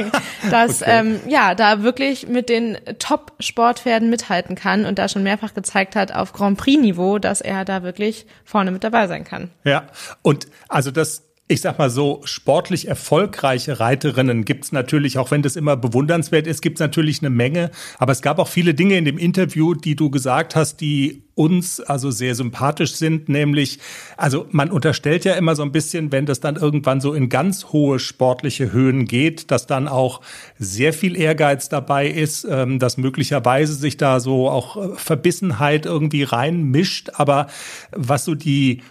das 0.51 0.81
okay. 0.81 0.99
ähm, 0.99 1.19
ja 1.27 1.55
da 1.55 1.81
wirklich 1.81 2.27
mit 2.27 2.49
den 2.49 2.77
Top-Sportpferden 2.99 4.09
mithalten 4.09 4.55
kann 4.55 4.85
und 4.85 4.99
da 4.99 5.07
schon 5.07 5.23
mehrfach 5.23 5.53
gezeigt 5.53 5.95
hat 5.95 6.13
auf 6.13 6.33
Grand 6.33 6.57
Prix 6.57 6.81
Niveau, 6.81 7.19
dass 7.19 7.39
er 7.39 7.63
da 7.63 7.83
wirklich 7.83 8.25
vorne 8.43 8.71
mit 8.71 8.83
dabei 8.83 9.07
sein 9.07 9.23
kann. 9.23 9.49
Ja, 9.63 9.87
und 10.21 10.47
also 10.67 10.91
das 10.91 11.23
ich 11.53 11.61
sag 11.61 11.77
mal 11.77 11.91
so, 11.91 12.21
sportlich 12.25 12.87
erfolgreiche 12.87 13.79
Reiterinnen 13.79 14.43
gibt's 14.43 14.71
natürlich, 14.71 15.19
auch 15.19 15.29
wenn 15.29 15.43
das 15.43 15.55
immer 15.55 15.77
bewundernswert 15.77 16.47
ist, 16.47 16.61
gibt's 16.61 16.79
natürlich 16.79 17.21
eine 17.21 17.29
Menge. 17.29 17.69
Aber 17.99 18.11
es 18.11 18.23
gab 18.23 18.39
auch 18.39 18.47
viele 18.47 18.73
Dinge 18.73 18.97
in 18.97 19.05
dem 19.05 19.19
Interview, 19.19 19.75
die 19.75 19.95
du 19.95 20.09
gesagt 20.09 20.55
hast, 20.55 20.81
die 20.81 21.23
uns 21.35 21.79
also 21.79 22.11
sehr 22.11 22.35
sympathisch 22.35 22.93
sind, 22.93 23.27
nämlich, 23.27 23.79
also 24.17 24.45
man 24.51 24.69
unterstellt 24.69 25.25
ja 25.25 25.33
immer 25.33 25.55
so 25.55 25.63
ein 25.63 25.71
bisschen, 25.71 26.11
wenn 26.11 26.25
das 26.25 26.39
dann 26.39 26.57
irgendwann 26.57 27.01
so 27.01 27.13
in 27.13 27.29
ganz 27.29 27.65
hohe 27.65 27.97
sportliche 27.99 28.71
Höhen 28.71 29.05
geht, 29.05 29.49
dass 29.49 29.65
dann 29.65 29.87
auch 29.87 30.21
sehr 30.59 30.93
viel 30.93 31.15
Ehrgeiz 31.17 31.69
dabei 31.69 32.07
ist, 32.07 32.45
ähm, 32.49 32.77
dass 32.77 32.97
möglicherweise 32.97 33.73
sich 33.73 33.97
da 33.97 34.19
so 34.19 34.47
auch 34.49 34.77
äh, 34.77 34.95
Verbissenheit 34.95 35.85
irgendwie 35.85 36.23
reinmischt. 36.23 37.09
Aber 37.15 37.47
was 37.91 38.25
so 38.25 38.35
die 38.35 38.81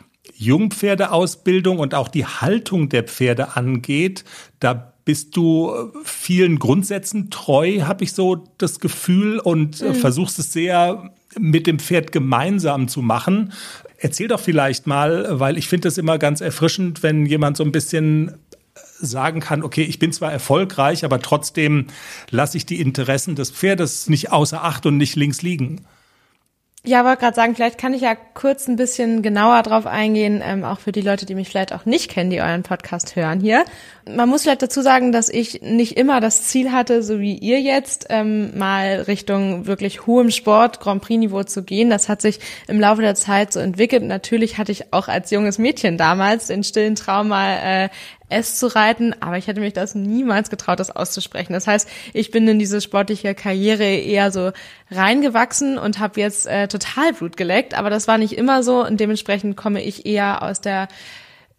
Jungpferdeausbildung 0.43 1.79
und 1.79 1.95
auch 1.95 2.09
die 2.09 2.27
Haltung 2.27 2.89
der 2.89 3.05
Pferde 3.05 3.57
angeht, 3.57 4.25
da 4.61 4.93
bist 5.05 5.37
du 5.37 5.73
vielen 6.05 6.59
Grundsätzen 6.59 7.31
treu, 7.31 7.83
habe 7.83 8.05
ich 8.05 8.13
so 8.13 8.45
das 8.59 8.79
Gefühl, 8.79 9.39
und 9.39 9.81
mhm. 9.81 9.95
versuchst 9.95 10.39
es 10.39 10.53
sehr 10.53 11.13
mit 11.39 11.67
dem 11.67 11.79
Pferd 11.79 12.13
gemeinsam 12.13 12.89
zu 12.89 13.03
machen. 13.03 13.53
Erzähl 13.99 14.29
doch 14.29 14.41
vielleicht 14.41 14.87
mal, 14.87 15.41
weil 15.41 15.59
ich 15.59 15.69
finde 15.69 15.89
es 15.89 15.99
immer 15.99 16.19
ganz 16.19 16.41
erfrischend, 16.41 17.03
wenn 17.03 17.27
jemand 17.27 17.57
so 17.57 17.65
ein 17.65 17.73
bisschen 17.73 18.33
sagen 19.01 19.41
kann, 19.41 19.63
okay, 19.63 19.83
ich 19.83 19.99
bin 19.99 20.13
zwar 20.13 20.33
erfolgreich, 20.33 21.05
aber 21.05 21.21
trotzdem 21.21 21.87
lasse 22.31 22.57
ich 22.57 22.67
die 22.67 22.81
Interessen 22.81 23.35
des 23.35 23.51
Pferdes 23.51 24.09
nicht 24.09 24.31
außer 24.31 24.63
Acht 24.63 24.87
und 24.87 24.97
nicht 24.97 25.17
links 25.17 25.43
liegen. 25.43 25.81
Ja, 26.85 27.05
wollte 27.05 27.21
gerade 27.21 27.37
sagen, 27.37 27.55
vielleicht 27.55 27.79
kann 27.79 27.95
ich 27.95 28.01
ja 28.01 28.17
kurz 28.17 28.67
ein 28.67 28.75
bisschen 28.75 29.23
genauer 29.23 29.63
drauf 29.63 29.87
eingehen, 29.87 30.43
ähm, 30.45 30.65
auch 30.65 30.81
für 30.81 30.91
die 30.91 31.01
Leute, 31.01 31.27
die 31.27 31.37
mich 31.37 31.49
vielleicht 31.49 31.73
auch 31.73 31.85
nicht 31.85 32.11
kennen, 32.11 32.31
die 32.31 32.41
euren 32.41 32.65
Podcast 32.65 33.15
hören 33.15 33.39
hier. 33.39 33.65
Man 34.05 34.29
muss 34.29 34.43
vielleicht 34.43 34.63
dazu 34.63 34.83
sagen, 34.83 35.13
dass 35.13 35.29
ich 35.29 35.63
nicht 35.63 35.97
immer 35.97 36.21
das 36.21 36.43
Ziel 36.43 36.73
hatte, 36.73 37.05
so 37.05 37.21
wie 37.21 37.39
ihr 37.39 37.61
jetzt, 37.61 38.07
ähm, 38.11 38.59
mal 38.59 39.03
Richtung 39.03 39.69
wirklich 39.69 40.09
hohem 40.09 40.33
Sport, 40.33 40.81
Grand 40.81 41.03
Prix-Niveau 41.03 41.45
zu 41.45 41.63
gehen. 41.63 41.89
Das 41.89 42.09
hat 42.09 42.21
sich 42.21 42.41
im 42.67 42.81
Laufe 42.81 43.01
der 43.01 43.15
Zeit 43.15 43.53
so 43.53 43.61
entwickelt. 43.61 44.03
Natürlich 44.03 44.59
hatte 44.59 44.73
ich 44.73 44.93
auch 44.93 45.07
als 45.07 45.31
junges 45.31 45.59
Mädchen 45.59 45.99
damals 45.99 46.49
den 46.49 46.65
stillen 46.65 46.97
Traum 46.97 47.29
mal 47.29 47.59
äh, 47.63 47.89
S 48.33 48.59
zu 48.59 48.67
reiten, 48.67 49.15
aber 49.21 49.39
ich 49.39 49.47
hätte 49.47 49.61
mich 49.61 49.73
das 49.73 49.95
niemals 49.95 50.51
getraut, 50.51 50.81
das 50.81 50.91
auszusprechen. 50.91 51.53
Das 51.53 51.67
heißt, 51.67 51.89
ich 52.13 52.31
bin 52.31 52.49
in 52.49 52.59
diese 52.59 52.81
sportliche 52.81 53.35
Karriere 53.35 53.85
eher 53.85 54.31
so 54.31 54.53
reingewachsen 54.91 55.79
und 55.79 55.99
habe 55.99 56.21
jetzt 56.21 56.47
äh, 56.47 56.69
total 56.69 57.13
Blut 57.13 57.37
geleckt, 57.37 57.75
aber 57.75 57.91
das 57.91 58.09
war 58.09 58.19
nicht 58.19 58.33
immer 58.33 58.63
so 58.63 58.85
und 58.85 58.99
dementsprechend 59.01 59.57
komme 59.57 59.83
ich 59.83 60.07
eher 60.07 60.43
aus 60.43 60.61
der 60.61 60.89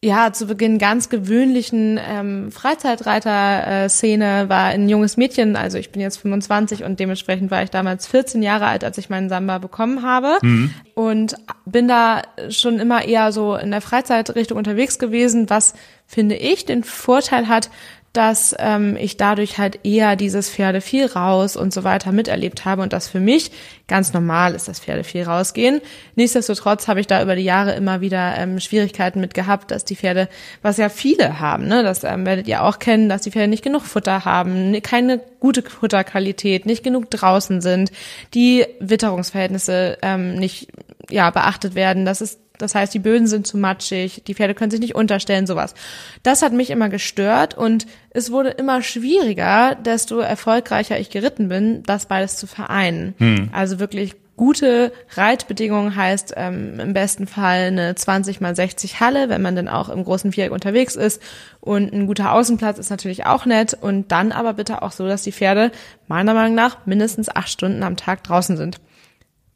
ja, 0.03 0.33
zu 0.33 0.47
Beginn 0.47 0.79
ganz 0.79 1.07
gewöhnlichen 1.07 1.97
ähm, 1.97 2.51
Freizeitreiter-Szene, 2.51 4.49
war 4.49 4.65
ein 4.65 4.89
junges 4.89 5.15
Mädchen, 5.15 5.55
also 5.55 5.77
ich 5.77 5.91
bin 5.91 6.01
jetzt 6.01 6.17
25 6.17 6.83
und 6.83 6.99
dementsprechend 6.99 7.51
war 7.51 7.63
ich 7.63 7.69
damals 7.69 8.05
14 8.07 8.43
Jahre 8.43 8.65
alt, 8.65 8.83
als 8.83 8.97
ich 8.97 9.09
meinen 9.09 9.29
Samba 9.29 9.59
bekommen 9.59 10.03
habe 10.03 10.39
mhm. 10.41 10.73
und 10.93 11.35
bin 11.65 11.87
da 11.87 12.23
schon 12.49 12.79
immer 12.79 13.05
eher 13.05 13.31
so 13.31 13.55
in 13.55 13.71
der 13.71 13.79
Freizeitrichtung 13.79 14.57
unterwegs 14.57 14.99
gewesen, 14.99 15.49
was, 15.49 15.73
finde 16.05 16.35
ich, 16.35 16.65
den 16.65 16.83
Vorteil 16.83 17.47
hat, 17.47 17.69
dass 18.13 18.55
ähm, 18.59 18.95
ich 18.95 19.17
dadurch 19.17 19.57
halt 19.57 19.79
eher 19.83 20.15
dieses 20.15 20.47
Pferde 20.47 20.81
viel 20.81 21.07
raus 21.07 21.57
und 21.57 21.73
so 21.73 21.83
weiter 21.83 22.11
miterlebt 22.11 22.63
habe 22.63 22.83
und 22.83 22.93
das 22.93 23.07
für 23.07 23.19
mich 23.19 23.51
ganz 23.87 24.13
normal 24.13 24.53
ist, 24.53 24.67
dass 24.67 24.79
Pferde 24.79 25.03
viel 25.03 25.23
rausgehen. 25.23 25.81
Nichtsdestotrotz 26.15 26.87
habe 26.87 26.99
ich 26.99 27.07
da 27.07 27.23
über 27.23 27.35
die 27.35 27.43
Jahre 27.43 27.73
immer 27.73 28.01
wieder 28.01 28.37
ähm, 28.37 28.59
Schwierigkeiten 28.59 29.19
mit 29.19 29.33
gehabt, 29.33 29.71
dass 29.71 29.83
die 29.83 29.95
Pferde, 29.95 30.29
was 30.61 30.77
ja 30.77 30.89
viele 30.89 31.39
haben, 31.39 31.67
ne, 31.67 31.81
das 31.81 32.03
ähm, 32.03 32.23
werdet 32.27 32.47
ihr 32.47 32.63
auch 32.63 32.77
kennen, 32.77 33.09
dass 33.09 33.23
die 33.23 33.31
Pferde 33.31 33.47
nicht 33.47 33.63
genug 33.63 33.81
Futter 33.81 34.25
haben, 34.25 34.79
keine 34.83 35.19
gute 35.39 35.63
Futterqualität, 35.63 36.67
nicht 36.67 36.83
genug 36.83 37.09
draußen 37.09 37.61
sind, 37.61 37.91
die 38.35 38.63
Witterungsverhältnisse 38.79 39.97
ähm, 40.03 40.35
nicht 40.35 40.67
ja 41.09 41.31
beachtet 41.31 41.73
werden. 41.73 42.05
Das 42.05 42.21
ist 42.21 42.42
das 42.59 42.75
heißt, 42.75 42.93
die 42.93 42.99
Böden 42.99 43.27
sind 43.27 43.47
zu 43.47 43.57
matschig, 43.57 44.23
die 44.25 44.35
Pferde 44.35 44.53
können 44.53 44.71
sich 44.71 44.79
nicht 44.79 44.95
unterstellen, 44.95 45.47
sowas. 45.47 45.73
Das 46.21 46.41
hat 46.41 46.53
mich 46.53 46.69
immer 46.69 46.89
gestört 46.89 47.57
und 47.57 47.87
es 48.11 48.31
wurde 48.31 48.49
immer 48.49 48.81
schwieriger, 48.81 49.75
desto 49.75 50.19
erfolgreicher 50.19 50.99
ich 50.99 51.09
geritten 51.09 51.49
bin, 51.49 51.83
das 51.83 52.05
beides 52.05 52.37
zu 52.37 52.45
vereinen. 52.45 53.15
Hm. 53.17 53.49
Also 53.51 53.79
wirklich 53.79 54.15
gute 54.35 54.91
Reitbedingungen 55.15 55.95
heißt 55.95 56.33
ähm, 56.37 56.79
im 56.79 56.93
besten 56.93 57.27
Fall 57.27 57.67
eine 57.67 57.95
20 57.95 58.41
mal 58.41 58.55
60 58.55 58.99
Halle, 58.99 59.29
wenn 59.29 59.41
man 59.41 59.55
dann 59.55 59.67
auch 59.67 59.89
im 59.89 60.03
großen 60.03 60.31
Viereck 60.31 60.51
unterwegs 60.51 60.95
ist. 60.95 61.21
Und 61.59 61.93
ein 61.93 62.07
guter 62.07 62.33
Außenplatz 62.33 62.79
ist 62.79 62.89
natürlich 62.89 63.25
auch 63.25 63.45
nett. 63.45 63.77
Und 63.79 64.11
dann 64.11 64.31
aber 64.31 64.53
bitte 64.53 64.81
auch 64.81 64.91
so, 64.91 65.07
dass 65.07 65.23
die 65.23 65.31
Pferde 65.31 65.71
meiner 66.07 66.33
Meinung 66.33 66.55
nach 66.55 66.85
mindestens 66.85 67.29
acht 67.29 67.49
Stunden 67.49 67.83
am 67.83 67.95
Tag 67.95 68.23
draußen 68.23 68.57
sind. 68.57 68.79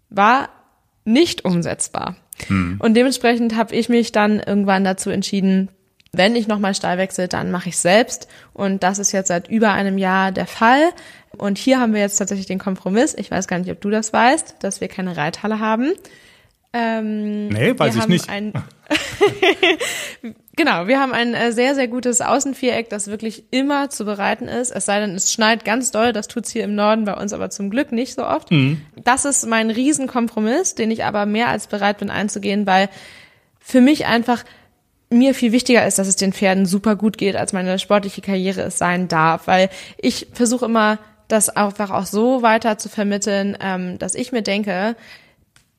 War 0.09 0.49
nicht 1.05 1.45
umsetzbar. 1.45 2.15
Hm. 2.47 2.77
Und 2.79 2.93
dementsprechend 2.93 3.55
habe 3.55 3.75
ich 3.75 3.89
mich 3.89 4.11
dann 4.11 4.39
irgendwann 4.39 4.83
dazu 4.83 5.09
entschieden, 5.09 5.69
wenn 6.13 6.35
ich 6.35 6.47
nochmal 6.47 6.73
Stall 6.73 6.97
wechsle, 6.97 7.27
dann 7.27 7.51
mache 7.51 7.69
ich 7.69 7.77
selbst. 7.77 8.27
Und 8.53 8.83
das 8.83 8.99
ist 8.99 9.11
jetzt 9.11 9.27
seit 9.27 9.49
über 9.49 9.71
einem 9.71 9.97
Jahr 9.97 10.31
der 10.31 10.47
Fall. 10.47 10.89
Und 11.37 11.57
hier 11.57 11.79
haben 11.79 11.93
wir 11.93 12.01
jetzt 12.01 12.17
tatsächlich 12.17 12.47
den 12.47 12.59
Kompromiss. 12.59 13.13
Ich 13.13 13.29
weiß 13.29 13.47
gar 13.47 13.59
nicht, 13.59 13.71
ob 13.71 13.81
du 13.81 13.89
das 13.89 14.13
weißt, 14.13 14.55
dass 14.61 14.81
wir 14.81 14.87
keine 14.87 15.17
Reithalle 15.17 15.59
haben. 15.59 15.93
Ähm, 16.77 17.47
nee, 17.47 17.77
weiß 17.77 17.95
ich 17.95 18.07
nicht. 18.07 18.29
Ein 18.29 18.53
genau, 20.55 20.87
wir 20.87 20.99
haben 20.99 21.13
ein 21.13 21.33
äh, 21.33 21.51
sehr, 21.51 21.75
sehr 21.75 21.87
gutes 21.87 22.21
Außenviereck, 22.21 22.89
das 22.89 23.07
wirklich 23.07 23.45
immer 23.51 23.89
zu 23.89 24.05
bereiten 24.05 24.47
ist. 24.47 24.71
Es 24.71 24.85
sei 24.85 24.99
denn, 24.99 25.15
es 25.15 25.33
schneit 25.33 25.65
ganz 25.65 25.91
doll, 25.91 26.13
das 26.13 26.27
tut's 26.27 26.51
hier 26.51 26.63
im 26.63 26.75
Norden 26.75 27.05
bei 27.05 27.13
uns 27.15 27.33
aber 27.33 27.49
zum 27.49 27.69
Glück 27.69 27.91
nicht 27.91 28.13
so 28.13 28.25
oft. 28.25 28.51
Mhm. 28.51 28.81
Das 29.03 29.25
ist 29.25 29.47
mein 29.47 29.71
Riesenkompromiss, 29.71 30.75
den 30.75 30.91
ich 30.91 31.03
aber 31.03 31.25
mehr 31.25 31.49
als 31.49 31.67
bereit 31.67 31.97
bin 31.97 32.09
einzugehen, 32.09 32.67
weil 32.67 32.89
für 33.59 33.81
mich 33.81 34.05
einfach 34.05 34.43
mir 35.09 35.33
viel 35.33 35.51
wichtiger 35.51 35.87
ist, 35.87 35.99
dass 35.99 36.07
es 36.07 36.17
den 36.17 36.33
Pferden 36.33 36.65
super 36.65 36.95
gut 36.95 37.17
geht, 37.17 37.35
als 37.35 37.53
meine 37.53 37.79
sportliche 37.79 38.21
Karriere 38.21 38.61
es 38.61 38.77
sein 38.77 39.07
darf, 39.07 39.47
weil 39.47 39.69
ich 39.97 40.27
versuche 40.33 40.65
immer, 40.65 40.99
das 41.29 41.49
einfach 41.49 41.91
auch 41.91 42.05
so 42.05 42.41
weiter 42.41 42.77
zu 42.77 42.87
vermitteln, 42.89 43.57
ähm, 43.61 43.99
dass 43.99 44.15
ich 44.15 44.31
mir 44.31 44.41
denke, 44.41 44.95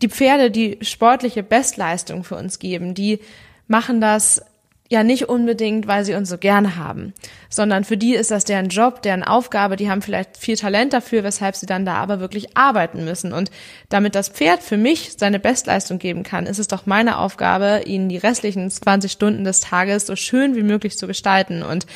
die 0.03 0.09
Pferde, 0.09 0.51
die 0.51 0.79
sportliche 0.83 1.43
Bestleistung 1.43 2.25
für 2.25 2.37
uns 2.37 2.59
geben, 2.59 2.95
die 2.95 3.21
machen 3.67 4.01
das 4.01 4.43
ja 4.91 5.03
nicht 5.03 5.29
unbedingt, 5.29 5.87
weil 5.87 6.05
sie 6.05 6.15
uns 6.15 6.31
so 6.31 6.39
gerne 6.39 6.77
haben, 6.77 7.13
sondern 7.51 7.85
für 7.85 7.99
die 7.99 8.15
ist 8.15 8.31
das 8.31 8.45
deren 8.45 8.69
Job, 8.69 9.03
deren 9.03 9.23
Aufgabe, 9.23 9.77
die 9.77 9.91
haben 9.91 10.01
vielleicht 10.01 10.39
viel 10.39 10.57
Talent 10.57 10.95
dafür, 10.95 11.25
weshalb 11.25 11.57
sie 11.57 11.67
dann 11.67 11.85
da 11.85 11.97
aber 11.97 12.21
wirklich 12.21 12.57
arbeiten 12.57 13.05
müssen. 13.05 13.35
Und 13.35 13.51
damit 13.91 14.15
das 14.15 14.31
Pferd 14.31 14.63
für 14.63 14.79
mich 14.79 15.13
seine 15.19 15.39
Bestleistung 15.39 15.99
geben 15.99 16.23
kann, 16.23 16.47
ist 16.47 16.59
es 16.59 16.69
doch 16.69 16.87
meine 16.87 17.19
Aufgabe, 17.19 17.83
ihnen 17.85 18.09
die 18.09 18.17
restlichen 18.17 18.71
20 18.71 19.13
Stunden 19.13 19.45
des 19.45 19.61
Tages 19.61 20.07
so 20.07 20.17
schön 20.17 20.57
wie 20.57 20.63
möglich 20.63 20.97
zu 20.97 21.07
gestalten. 21.07 21.63
Und 21.63 21.87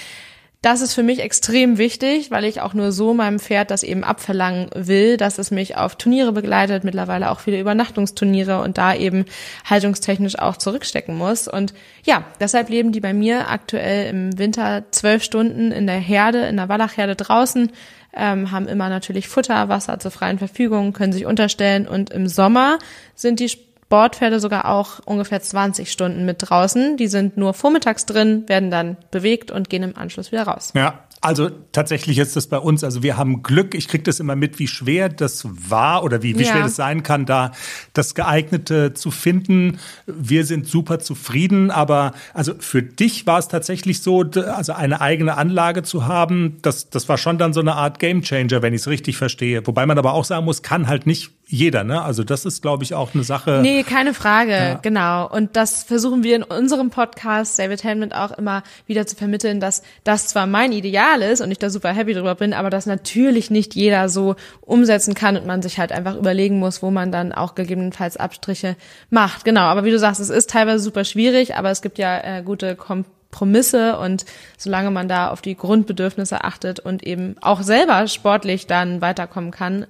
Das 0.62 0.80
ist 0.80 0.94
für 0.94 1.02
mich 1.02 1.18
extrem 1.18 1.76
wichtig, 1.76 2.30
weil 2.30 2.44
ich 2.44 2.60
auch 2.60 2.72
nur 2.72 2.92
so 2.92 3.14
meinem 3.14 3.40
Pferd 3.40 3.72
das 3.72 3.82
eben 3.82 4.04
abverlangen 4.04 4.70
will, 4.76 5.16
dass 5.16 5.38
es 5.38 5.50
mich 5.50 5.76
auf 5.76 5.96
Turniere 5.96 6.30
begleitet, 6.30 6.84
mittlerweile 6.84 7.32
auch 7.32 7.40
viele 7.40 7.58
Übernachtungsturniere 7.58 8.60
und 8.60 8.78
da 8.78 8.94
eben 8.94 9.24
haltungstechnisch 9.68 10.38
auch 10.38 10.56
zurückstecken 10.56 11.16
muss. 11.16 11.48
Und 11.48 11.74
ja, 12.04 12.24
deshalb 12.38 12.68
leben 12.68 12.92
die 12.92 13.00
bei 13.00 13.12
mir 13.12 13.50
aktuell 13.50 14.08
im 14.08 14.38
Winter 14.38 14.84
zwölf 14.92 15.24
Stunden 15.24 15.72
in 15.72 15.88
der 15.88 15.98
Herde, 15.98 16.46
in 16.46 16.56
der 16.56 16.68
Wallachherde 16.68 17.16
draußen, 17.16 17.72
ähm, 18.14 18.52
haben 18.52 18.68
immer 18.68 18.88
natürlich 18.88 19.26
Futter, 19.26 19.68
Wasser 19.68 19.98
zur 19.98 20.12
freien 20.12 20.38
Verfügung, 20.38 20.92
können 20.92 21.12
sich 21.12 21.26
unterstellen 21.26 21.88
und 21.88 22.10
im 22.10 22.28
Sommer 22.28 22.78
sind 23.16 23.40
die 23.40 23.50
Sportpferde 23.92 24.40
sogar 24.40 24.70
auch 24.70 25.00
ungefähr 25.04 25.42
20 25.42 25.92
Stunden 25.92 26.24
mit 26.24 26.38
draußen. 26.40 26.96
Die 26.96 27.08
sind 27.08 27.36
nur 27.36 27.52
vormittags 27.52 28.06
drin, 28.06 28.48
werden 28.48 28.70
dann 28.70 28.96
bewegt 29.10 29.50
und 29.50 29.68
gehen 29.68 29.82
im 29.82 29.98
Anschluss 29.98 30.32
wieder 30.32 30.44
raus. 30.44 30.72
Ja, 30.74 31.00
also 31.22 31.50
tatsächlich 31.70 32.18
ist 32.18 32.34
das 32.34 32.48
bei 32.48 32.58
uns, 32.58 32.82
also 32.82 33.04
wir 33.04 33.16
haben 33.16 33.44
Glück, 33.44 33.76
ich 33.76 33.86
kriege 33.86 34.02
das 34.02 34.18
immer 34.18 34.34
mit, 34.34 34.58
wie 34.58 34.66
schwer 34.66 35.08
das 35.08 35.46
war 35.48 36.02
oder 36.02 36.22
wie, 36.24 36.36
wie 36.36 36.42
ja. 36.42 36.50
schwer 36.50 36.62
das 36.64 36.74
sein 36.74 37.04
kann, 37.04 37.26
da 37.26 37.52
das 37.92 38.16
geeignete 38.16 38.92
zu 38.92 39.12
finden. 39.12 39.78
Wir 40.06 40.44
sind 40.44 40.66
super 40.66 40.98
zufrieden, 40.98 41.70
aber 41.70 42.12
also 42.34 42.54
für 42.58 42.82
dich 42.82 43.24
war 43.24 43.38
es 43.38 43.46
tatsächlich 43.46 44.02
so, 44.02 44.22
also 44.22 44.72
eine 44.72 45.00
eigene 45.00 45.36
Anlage 45.36 45.84
zu 45.84 46.06
haben, 46.06 46.58
das, 46.62 46.90
das 46.90 47.08
war 47.08 47.18
schon 47.18 47.38
dann 47.38 47.52
so 47.52 47.60
eine 47.60 47.76
Art 47.76 48.00
Gamechanger, 48.00 48.60
wenn 48.60 48.74
ich 48.74 48.80
es 48.80 48.88
richtig 48.88 49.16
verstehe. 49.16 49.64
Wobei 49.64 49.86
man 49.86 49.98
aber 49.98 50.14
auch 50.14 50.24
sagen 50.24 50.44
muss, 50.44 50.62
kann 50.62 50.88
halt 50.88 51.06
nicht 51.06 51.30
jeder, 51.46 51.84
ne? 51.84 52.02
Also 52.02 52.24
das 52.24 52.46
ist, 52.46 52.62
glaube 52.62 52.82
ich, 52.82 52.94
auch 52.94 53.14
eine 53.14 53.24
Sache. 53.24 53.60
Nee, 53.60 53.82
keine 53.82 54.14
Frage, 54.14 54.52
ja. 54.52 54.74
genau. 54.76 55.28
Und 55.28 55.54
das 55.54 55.82
versuchen 55.82 56.22
wir 56.22 56.34
in 56.34 56.42
unserem 56.42 56.88
Podcast, 56.88 57.58
David 57.58 57.84
Helmut, 57.84 58.14
auch 58.14 58.30
immer 58.32 58.62
wieder 58.86 59.06
zu 59.06 59.16
vermitteln, 59.16 59.60
dass 59.60 59.82
das 60.02 60.28
zwar 60.28 60.46
mein 60.46 60.72
Ideal 60.72 61.11
ist 61.20 61.42
und 61.42 61.50
ich 61.50 61.58
da 61.58 61.68
super 61.68 61.92
happy 61.92 62.14
drüber 62.14 62.34
bin, 62.34 62.54
aber 62.54 62.70
das 62.70 62.86
natürlich 62.86 63.50
nicht 63.50 63.74
jeder 63.74 64.08
so 64.08 64.36
umsetzen 64.62 65.14
kann 65.14 65.36
und 65.36 65.46
man 65.46 65.60
sich 65.60 65.78
halt 65.78 65.92
einfach 65.92 66.16
überlegen 66.16 66.58
muss, 66.58 66.82
wo 66.82 66.90
man 66.90 67.12
dann 67.12 67.32
auch 67.32 67.54
gegebenenfalls 67.54 68.16
Abstriche 68.16 68.76
macht. 69.10 69.44
Genau, 69.44 69.62
aber 69.62 69.84
wie 69.84 69.90
du 69.90 69.98
sagst, 69.98 70.20
es 70.20 70.30
ist 70.30 70.48
teilweise 70.48 70.82
super 70.82 71.04
schwierig, 71.04 71.56
aber 71.56 71.70
es 71.70 71.82
gibt 71.82 71.98
ja 71.98 72.38
äh, 72.38 72.42
gute 72.42 72.76
Kompromisse 72.76 73.98
und 73.98 74.24
solange 74.56 74.90
man 74.90 75.08
da 75.08 75.28
auf 75.28 75.42
die 75.42 75.56
Grundbedürfnisse 75.56 76.44
achtet 76.44 76.80
und 76.80 77.02
eben 77.02 77.36
auch 77.42 77.60
selber 77.60 78.06
sportlich 78.06 78.66
dann 78.66 79.02
weiterkommen 79.02 79.50
kann, 79.50 79.86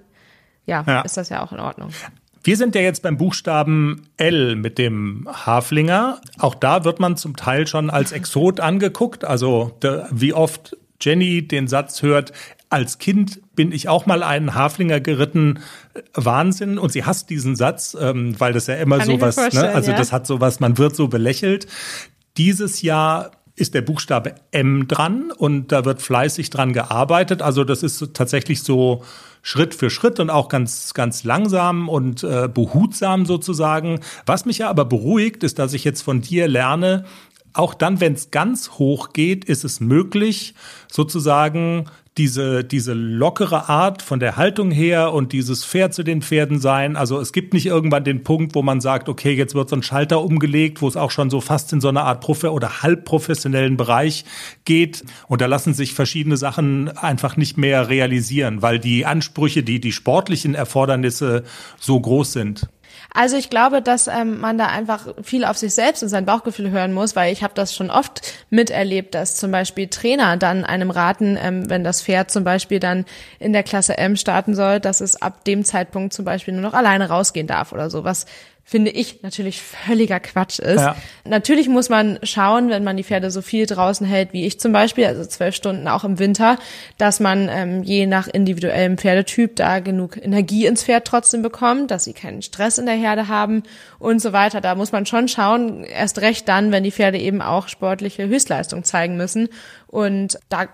ja, 0.66 0.85
ja, 0.87 1.03
ist 1.03 1.16
das 1.16 1.29
ja 1.29 1.45
auch 1.45 1.53
in 1.53 1.61
Ordnung. 1.61 1.91
Wir 2.45 2.57
sind 2.57 2.75
ja 2.75 2.81
jetzt 2.81 3.03
beim 3.03 3.18
Buchstaben 3.18 4.09
L 4.16 4.57
mit 4.57 4.79
dem 4.79 5.29
Haflinger. 5.31 6.20
Auch 6.39 6.57
da 6.57 6.85
wird 6.85 6.99
man 6.99 7.16
zum 7.16 7.37
Teil 7.37 7.68
schon 7.68 7.89
als 7.89 8.11
Exot 8.11 8.59
angeguckt. 8.59 9.25
Also 9.25 9.79
wie 10.11 10.35
oft 10.35 10.77
Jenny 11.03 11.47
den 11.47 11.69
Satz 11.69 12.03
hört, 12.03 12.33
als 12.69 12.99
Kind 12.99 13.41
bin 13.55 13.71
ich 13.71 13.89
auch 13.89 14.07
mal 14.07 14.23
einen 14.23 14.55
Haflinger 14.55 15.01
geritten. 15.01 15.61
Wahnsinn. 16.15 16.79
Und 16.79 16.93
sie 16.93 17.05
hasst 17.05 17.29
diesen 17.29 17.55
Satz, 17.55 17.97
ähm, 18.01 18.39
weil 18.39 18.55
das 18.55 18.67
ja 18.67 18.77
immer 18.77 18.99
Kann 18.99 19.09
sowas, 19.09 19.37
ne? 19.37 19.71
also 19.71 19.91
ja. 19.91 19.97
das 19.97 20.11
hat 20.11 20.27
sowas, 20.27 20.59
man 20.61 20.79
wird 20.79 20.97
so 20.97 21.09
belächelt. 21.09 21.67
Dieses 22.39 22.81
Jahr 22.81 23.33
ist 23.55 23.75
der 23.75 23.83
Buchstabe 23.83 24.35
M 24.51 24.89
dran 24.89 25.31
und 25.31 25.73
da 25.73 25.85
wird 25.85 26.01
fleißig 26.01 26.49
dran 26.49 26.73
gearbeitet. 26.73 27.43
Also 27.43 27.65
das 27.65 27.83
ist 27.83 28.15
tatsächlich 28.15 28.63
so 28.63 29.05
Schritt 29.43 29.75
für 29.75 29.91
Schritt 29.91 30.21
und 30.21 30.31
auch 30.31 30.49
ganz, 30.49 30.95
ganz 30.95 31.25
langsam 31.25 31.89
und 31.89 32.23
äh, 32.23 32.49
behutsam 32.49 33.27
sozusagen. 33.27 34.01
Was 34.25 34.47
mich 34.47 34.59
ja 34.59 34.71
aber 34.71 34.85
beruhigt, 34.85 35.45
ist, 35.45 35.59
dass 35.59 35.75
ich 35.75 35.85
jetzt 35.85 36.01
von 36.01 36.23
dir 36.23 36.49
lerne, 36.49 37.05
auch 37.55 37.75
dann, 37.75 38.01
wenn 38.01 38.15
es 38.15 38.31
ganz 38.31 38.71
hoch 38.73 39.13
geht, 39.13 39.45
ist 39.45 39.65
es 39.65 39.81
möglich, 39.81 40.55
sozusagen 40.91 41.87
diese, 42.19 42.63
diese 42.63 42.93
lockere 42.93 43.71
Art 43.71 44.03
von 44.03 44.21
der 44.21 44.37
Haltung 44.37 44.71
her 44.71 45.15
und 45.15 45.33
dieses 45.33 45.65
fair 45.65 45.91
zu 45.91 46.03
den 46.03 46.21
Pferden 46.21 46.61
sein. 46.61 46.95
Also 46.97 47.19
es 47.19 47.33
gibt 47.33 47.55
nicht 47.55 47.65
irgendwann 47.65 48.05
den 48.05 48.23
Punkt, 48.23 48.55
wo 48.55 48.63
man 48.63 48.83
sagt, 48.83 49.09
okay, 49.09 49.33
jetzt 49.33 49.55
wird 49.55 49.71
so 49.71 49.77
ein 49.77 49.83
Schalter 49.83 50.23
umgelegt, 50.23 50.83
wo 50.83 50.89
es 50.89 50.97
auch 50.97 51.11
schon 51.11 51.31
so 51.31 51.41
fast 51.41 51.73
in 51.73 51.81
so 51.81 51.89
eine 51.89 52.03
Art 52.03 52.23
Profi- 52.23 52.49
oder 52.49 52.83
halbprofessionellen 52.83 53.79
Bereich 53.79 54.27
geht. 54.67 55.05
Und 55.27 55.41
da 55.41 55.47
lassen 55.47 55.73
sich 55.73 55.95
verschiedene 55.95 56.37
Sachen 56.37 56.91
einfach 56.99 57.39
nicht 57.39 57.57
mehr 57.57 57.89
realisieren, 57.89 58.61
weil 58.61 58.79
die 58.79 59.07
Ansprüche, 59.07 59.63
die, 59.63 59.81
die 59.81 59.93
sportlichen 59.93 60.55
Erfordernisse 60.55 61.45
so 61.81 61.99
groß 61.99 62.33
sind. 62.35 62.69
Also 63.15 63.37
ich 63.37 63.51
glaube, 63.51 63.83
dass 63.83 64.09
ähm, 64.09 64.41
man 64.41 64.57
da 64.57 64.67
einfach 64.67 65.09
viel 65.23 65.45
auf 65.45 65.59
sich 65.59 65.75
selbst 65.75 66.03
und 66.03 66.09
sein 66.09 66.25
Bauchgefühl 66.25 66.71
hören 66.71 66.93
muss, 66.93 67.15
weil 67.15 67.33
ich 67.33 67.43
habe 67.43 67.53
das 67.55 67.75
schon 67.75 67.91
oft 67.91 68.23
miterlebt, 68.49 69.15
dass 69.15 69.37
zum 69.37 69.51
Beispiel 69.51 69.89
Trainer 69.89 70.37
dann 70.39 70.65
einem 70.65 70.91
raten, 70.91 71.39
ähm, 71.41 71.69
wenn 71.69 71.85
das 71.85 72.03
Pferd 72.03 72.31
zum 72.31 72.45
Beispiel 72.45 72.81
dann 72.81 73.05
in 73.39 73.53
der 73.53 73.65
Klasse 73.65 73.99
M 73.99 74.17
starten 74.17 74.55
soll, 74.55 74.81
dass 74.81 75.01
es 75.01 75.21
ab 75.21 75.45
dem 75.45 75.65
Zeitpunkt 75.65 76.15
zum 76.15 76.25
Beispiel 76.25 76.55
nur 76.55 76.63
noch 76.63 76.75
alleine 76.75 77.09
rausgehen 77.09 77.47
darf 77.47 77.73
oder 77.73 77.91
so, 77.91 78.05
was 78.05 78.25
finde 78.65 78.91
ich 78.91 79.23
natürlich 79.23 79.61
völliger 79.61 80.21
Quatsch 80.21 80.59
ist. 80.59 80.81
Ja. 80.81 80.97
Natürlich 81.25 81.69
muss 81.69 81.89
man 81.89 82.19
schauen, 82.23 82.71
wenn 82.71 82.85
man 82.85 82.97
die 82.97 83.05
Pferde 83.05 83.31
so 83.31 83.43
viel 83.43 83.67
draußen 83.67 84.07
hält 84.07 84.33
wie 84.33 84.47
ich 84.47 84.61
zum 84.61 84.73
Beispiel, 84.73 85.05
also 85.07 85.25
zwölf 85.25 85.55
Stunden 85.55 85.89
auch 85.89 86.05
im 86.05 86.19
Winter, 86.19 86.59
dass 86.97 87.21
man 87.21 87.49
ähm, 87.51 87.83
je 87.83 88.07
nach 88.07 88.29
individuellem 88.29 88.99
Pferdetyp 88.99 89.57
da 89.57 89.81
genug 89.81 90.17
Energie 90.17 90.67
ins 90.67 90.85
Pferd 90.85 91.07
trotzdem 91.07 91.43
bekommt, 91.43 91.91
dass 91.91 92.05
sie 92.05 92.13
keinen 92.13 92.43
Stress 92.43 92.79
in 92.79 92.87
der 92.87 92.95
Herde 92.95 93.29
haben 93.29 93.63
und 93.99 94.21
so 94.21 94.33
weiter. 94.33 94.61
Da 94.61 94.75
muss 94.75 94.93
man 94.93 95.07
schon 95.07 95.29
schauen, 95.29 95.85
erst 95.85 96.21
recht 96.21 96.49
dann, 96.49 96.73
wenn 96.73 96.85
die 96.85 96.93
Pferde 96.93 97.19
eben 97.19 97.43
auch 97.43 97.69
sportliche 97.69 98.27
Höchstleistung 98.27 98.85
zeigen 98.85 99.17
müssen. 99.17 99.49
Und 99.87 100.39
da 100.49 100.69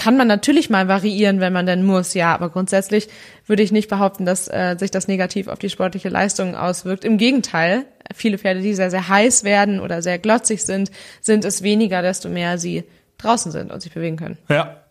kann 0.00 0.16
man 0.16 0.26
natürlich 0.26 0.70
mal 0.70 0.88
variieren, 0.88 1.40
wenn 1.40 1.52
man 1.52 1.66
denn 1.66 1.84
muss, 1.84 2.14
ja, 2.14 2.32
aber 2.34 2.48
grundsätzlich 2.48 3.08
würde 3.46 3.62
ich 3.62 3.70
nicht 3.70 3.90
behaupten, 3.90 4.24
dass 4.24 4.48
äh, 4.48 4.76
sich 4.78 4.90
das 4.90 5.08
negativ 5.08 5.46
auf 5.46 5.58
die 5.58 5.68
sportliche 5.68 6.08
Leistung 6.08 6.54
auswirkt. 6.54 7.04
Im 7.04 7.18
Gegenteil, 7.18 7.84
viele 8.14 8.38
Pferde, 8.38 8.62
die 8.62 8.72
sehr, 8.72 8.90
sehr 8.90 9.08
heiß 9.08 9.44
werden 9.44 9.78
oder 9.78 10.00
sehr 10.00 10.18
glotzig 10.18 10.64
sind, 10.64 10.90
sind 11.20 11.44
es 11.44 11.62
weniger, 11.62 12.00
desto 12.00 12.30
mehr 12.30 12.56
sie 12.56 12.84
draußen 13.18 13.52
sind 13.52 13.70
und 13.70 13.82
sich 13.82 13.92
bewegen 13.92 14.16
können. 14.16 14.38
Ja. 14.48 14.84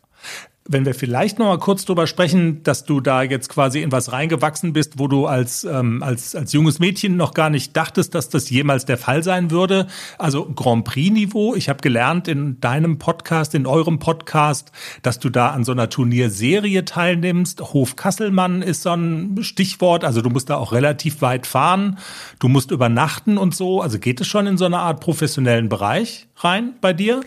Wenn 0.71 0.85
wir 0.85 0.93
vielleicht 0.93 1.39
noch 1.39 1.47
mal 1.47 1.57
kurz 1.57 1.83
drüber 1.83 2.05
sprechen, 2.05 2.61
dass 2.61 2.85
du 2.85 3.01
da 3.01 3.23
jetzt 3.23 3.49
quasi 3.49 3.81
in 3.81 3.91
was 3.91 4.11
reingewachsen 4.11 4.71
bist, 4.71 4.99
wo 4.99 5.07
du 5.07 5.25
als, 5.25 5.63
ähm, 5.63 6.03
als, 6.03 6.35
als 6.35 6.53
junges 6.53 6.77
Mädchen 6.77 7.17
noch 7.17 7.33
gar 7.33 7.49
nicht 7.49 7.75
dachtest, 7.75 8.13
dass 8.13 8.29
das 8.29 8.51
jemals 8.51 8.85
der 8.85 8.99
Fall 8.99 9.23
sein 9.23 9.49
würde. 9.49 9.87
Also 10.19 10.45
Grand 10.45 10.85
Prix-Niveau. 10.85 11.55
Ich 11.55 11.69
habe 11.69 11.81
gelernt 11.81 12.27
in 12.27 12.61
deinem 12.61 12.99
Podcast, 12.99 13.55
in 13.55 13.65
eurem 13.65 13.97
Podcast, 13.97 14.71
dass 15.01 15.17
du 15.17 15.31
da 15.31 15.49
an 15.49 15.63
so 15.63 15.71
einer 15.71 15.89
Turnierserie 15.89 16.85
teilnimmst. 16.85 17.73
Hof 17.73 17.95
Kasselmann 17.95 18.61
ist 18.61 18.83
so 18.83 18.91
ein 18.91 19.39
Stichwort. 19.41 20.05
Also 20.05 20.21
du 20.21 20.29
musst 20.29 20.51
da 20.51 20.57
auch 20.57 20.71
relativ 20.71 21.23
weit 21.23 21.47
fahren. 21.47 21.97
Du 22.37 22.47
musst 22.47 22.69
übernachten 22.69 23.39
und 23.39 23.55
so. 23.55 23.81
Also 23.81 23.97
geht 23.97 24.21
es 24.21 24.27
schon 24.27 24.45
in 24.45 24.59
so 24.59 24.65
eine 24.65 24.77
Art 24.77 24.99
professionellen 24.99 25.67
Bereich 25.67 26.27
rein 26.35 26.75
bei 26.79 26.93
dir? 26.93 27.21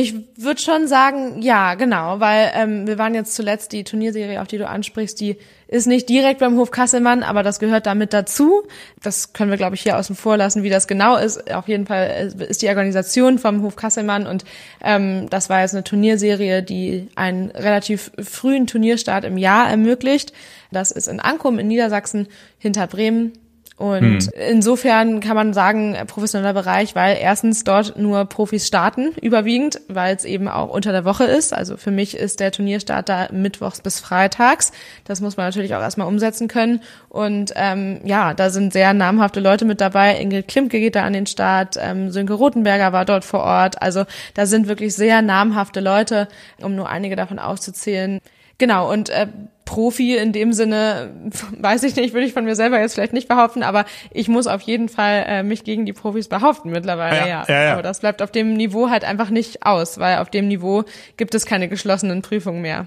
Ich 0.00 0.14
würde 0.36 0.60
schon 0.60 0.86
sagen, 0.86 1.42
ja, 1.42 1.74
genau, 1.74 2.20
weil 2.20 2.52
ähm, 2.54 2.86
wir 2.86 2.98
waren 2.98 3.16
jetzt 3.16 3.34
zuletzt 3.34 3.72
die 3.72 3.82
Turnierserie, 3.82 4.40
auf 4.40 4.46
die 4.46 4.56
du 4.56 4.68
ansprichst, 4.68 5.20
die 5.20 5.38
ist 5.66 5.88
nicht 5.88 6.08
direkt 6.08 6.38
beim 6.38 6.56
Hof 6.56 6.70
Kasselmann, 6.70 7.24
aber 7.24 7.42
das 7.42 7.58
gehört 7.58 7.86
damit 7.86 8.12
dazu. 8.12 8.62
Das 9.02 9.32
können 9.32 9.50
wir, 9.50 9.56
glaube 9.56 9.74
ich, 9.74 9.82
hier 9.82 9.98
außen 9.98 10.14
vor 10.14 10.36
lassen, 10.36 10.62
wie 10.62 10.70
das 10.70 10.86
genau 10.86 11.16
ist. 11.16 11.52
Auf 11.52 11.66
jeden 11.66 11.84
Fall 11.86 12.32
äh, 12.38 12.44
ist 12.44 12.62
die 12.62 12.68
Organisation 12.68 13.40
vom 13.40 13.62
Hof 13.62 13.74
Kasselmann 13.74 14.28
und 14.28 14.44
ähm, 14.84 15.28
das 15.30 15.50
war 15.50 15.62
jetzt 15.62 15.74
eine 15.74 15.82
Turnierserie, 15.82 16.62
die 16.62 17.08
einen 17.16 17.50
relativ 17.50 18.12
frühen 18.22 18.68
Turnierstart 18.68 19.24
im 19.24 19.36
Jahr 19.36 19.68
ermöglicht. 19.68 20.32
Das 20.70 20.92
ist 20.92 21.08
in 21.08 21.18
Ankum 21.18 21.58
in 21.58 21.66
Niedersachsen 21.66 22.28
hinter 22.60 22.86
Bremen 22.86 23.32
und 23.78 24.24
hm. 24.24 24.30
insofern 24.50 25.20
kann 25.20 25.36
man 25.36 25.54
sagen, 25.54 25.96
professioneller 26.08 26.52
Bereich, 26.52 26.96
weil 26.96 27.16
erstens 27.20 27.62
dort 27.62 27.96
nur 27.96 28.24
Profis 28.24 28.66
starten, 28.66 29.12
überwiegend, 29.22 29.80
weil 29.86 30.16
es 30.16 30.24
eben 30.24 30.48
auch 30.48 30.68
unter 30.70 30.90
der 30.90 31.04
Woche 31.04 31.24
ist. 31.24 31.54
Also 31.54 31.76
für 31.76 31.92
mich 31.92 32.16
ist 32.16 32.40
der 32.40 32.50
Turnierstart 32.50 33.08
da 33.08 33.28
mittwochs 33.30 33.80
bis 33.80 34.00
freitags. 34.00 34.72
Das 35.04 35.20
muss 35.20 35.36
man 35.36 35.46
natürlich 35.46 35.76
auch 35.76 35.80
erstmal 35.80 36.08
umsetzen 36.08 36.48
können. 36.48 36.80
Und 37.08 37.52
ähm, 37.54 38.00
ja, 38.02 38.34
da 38.34 38.50
sind 38.50 38.72
sehr 38.72 38.94
namhafte 38.94 39.38
Leute 39.38 39.64
mit 39.64 39.80
dabei. 39.80 40.20
Ingrid 40.20 40.48
Klimke 40.48 40.80
geht 40.80 40.96
da 40.96 41.04
an 41.04 41.12
den 41.12 41.26
Start, 41.26 41.76
ähm, 41.80 42.10
Sönke 42.10 42.32
Rothenberger 42.32 42.92
war 42.92 43.04
dort 43.04 43.24
vor 43.24 43.44
Ort. 43.44 43.80
Also 43.80 44.06
da 44.34 44.46
sind 44.46 44.66
wirklich 44.66 44.96
sehr 44.96 45.22
namhafte 45.22 45.78
Leute, 45.78 46.26
um 46.60 46.74
nur 46.74 46.88
einige 46.88 47.14
davon 47.14 47.38
auszuzählen. 47.38 48.20
Genau, 48.58 48.90
und 48.92 49.08
äh, 49.08 49.28
Profi 49.64 50.16
in 50.16 50.32
dem 50.32 50.52
Sinne, 50.52 51.10
weiß 51.58 51.82
ich 51.84 51.94
nicht, 51.94 52.14
würde 52.14 52.26
ich 52.26 52.32
von 52.32 52.44
mir 52.44 52.56
selber 52.56 52.80
jetzt 52.80 52.94
vielleicht 52.94 53.12
nicht 53.12 53.28
behaupten, 53.28 53.62
aber 53.62 53.84
ich 54.10 54.28
muss 54.28 54.46
auf 54.46 54.62
jeden 54.62 54.88
Fall 54.88 55.24
äh, 55.28 55.42
mich 55.42 55.62
gegen 55.62 55.86
die 55.86 55.92
Profis 55.92 56.28
behaupten 56.28 56.70
mittlerweile, 56.70 57.18
ja, 57.18 57.26
ja. 57.26 57.44
ja, 57.46 57.62
ja. 57.64 57.72
Aber 57.72 57.82
das 57.82 58.00
bleibt 58.00 58.22
auf 58.22 58.30
dem 58.30 58.54
Niveau 58.54 58.90
halt 58.90 59.04
einfach 59.04 59.30
nicht 59.30 59.64
aus, 59.64 59.98
weil 59.98 60.18
auf 60.18 60.30
dem 60.30 60.48
Niveau 60.48 60.84
gibt 61.16 61.34
es 61.34 61.46
keine 61.46 61.68
geschlossenen 61.68 62.22
Prüfungen 62.22 62.62
mehr. 62.62 62.86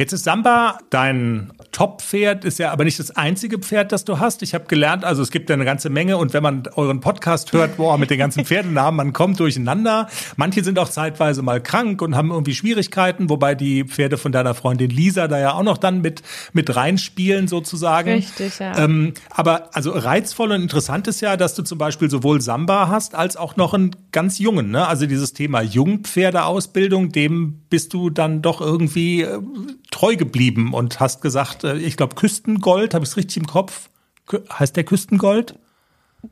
Jetzt 0.00 0.14
ist 0.14 0.24
Samba 0.24 0.78
dein 0.88 1.52
Top-Pferd, 1.72 2.46
ist 2.46 2.58
ja 2.58 2.72
aber 2.72 2.84
nicht 2.84 2.98
das 2.98 3.10
einzige 3.10 3.58
Pferd, 3.58 3.92
das 3.92 4.06
du 4.06 4.18
hast. 4.18 4.42
Ich 4.42 4.54
habe 4.54 4.64
gelernt, 4.64 5.04
also 5.04 5.20
es 5.22 5.30
gibt 5.30 5.50
ja 5.50 5.54
eine 5.54 5.66
ganze 5.66 5.90
Menge 5.90 6.16
und 6.16 6.32
wenn 6.32 6.42
man 6.42 6.62
euren 6.74 7.00
Podcast 7.00 7.52
hört, 7.52 7.76
boah, 7.76 7.98
mit 7.98 8.08
den 8.08 8.18
ganzen 8.18 8.46
Pferdenamen, 8.46 8.96
man 8.96 9.12
kommt 9.12 9.38
durcheinander. 9.38 10.08
Manche 10.36 10.64
sind 10.64 10.78
auch 10.78 10.88
zeitweise 10.88 11.42
mal 11.42 11.62
krank 11.62 12.00
und 12.00 12.16
haben 12.16 12.30
irgendwie 12.30 12.54
Schwierigkeiten, 12.54 13.28
wobei 13.28 13.54
die 13.54 13.84
Pferde 13.84 14.16
von 14.16 14.32
deiner 14.32 14.54
Freundin 14.54 14.88
Lisa 14.88 15.28
da 15.28 15.38
ja 15.38 15.52
auch 15.52 15.64
noch 15.64 15.76
dann 15.76 16.00
mit, 16.00 16.22
mit 16.54 16.74
reinspielen 16.74 17.46
sozusagen. 17.46 18.12
Richtig, 18.12 18.58
ja. 18.58 18.78
Ähm, 18.78 19.12
aber 19.28 19.68
also 19.74 19.90
reizvoll 19.90 20.52
und 20.52 20.62
interessant 20.62 21.08
ist 21.08 21.20
ja, 21.20 21.36
dass 21.36 21.54
du 21.54 21.62
zum 21.62 21.76
Beispiel 21.76 22.08
sowohl 22.08 22.40
Samba 22.40 22.88
hast 22.88 23.14
als 23.14 23.36
auch 23.36 23.56
noch 23.56 23.74
einen 23.74 23.94
ganz 24.12 24.38
jungen, 24.38 24.70
ne? 24.70 24.86
Also 24.86 25.04
dieses 25.04 25.34
Thema 25.34 25.60
Jungpferdeausbildung, 25.60 27.12
dem 27.12 27.60
bist 27.68 27.92
du 27.92 28.08
dann 28.08 28.40
doch 28.40 28.62
irgendwie 28.62 29.24
äh, 29.24 29.38
treu 29.90 30.16
geblieben 30.16 30.72
und 30.74 31.00
hast 31.00 31.22
gesagt, 31.22 31.64
äh, 31.64 31.76
ich 31.76 31.96
glaube 31.96 32.14
Küstengold, 32.14 32.94
habe 32.94 33.04
ich 33.04 33.10
es 33.10 33.16
richtig 33.16 33.38
im 33.38 33.46
Kopf? 33.46 33.90
Heißt 34.52 34.76
der 34.76 34.84
Küstengold? 34.84 35.56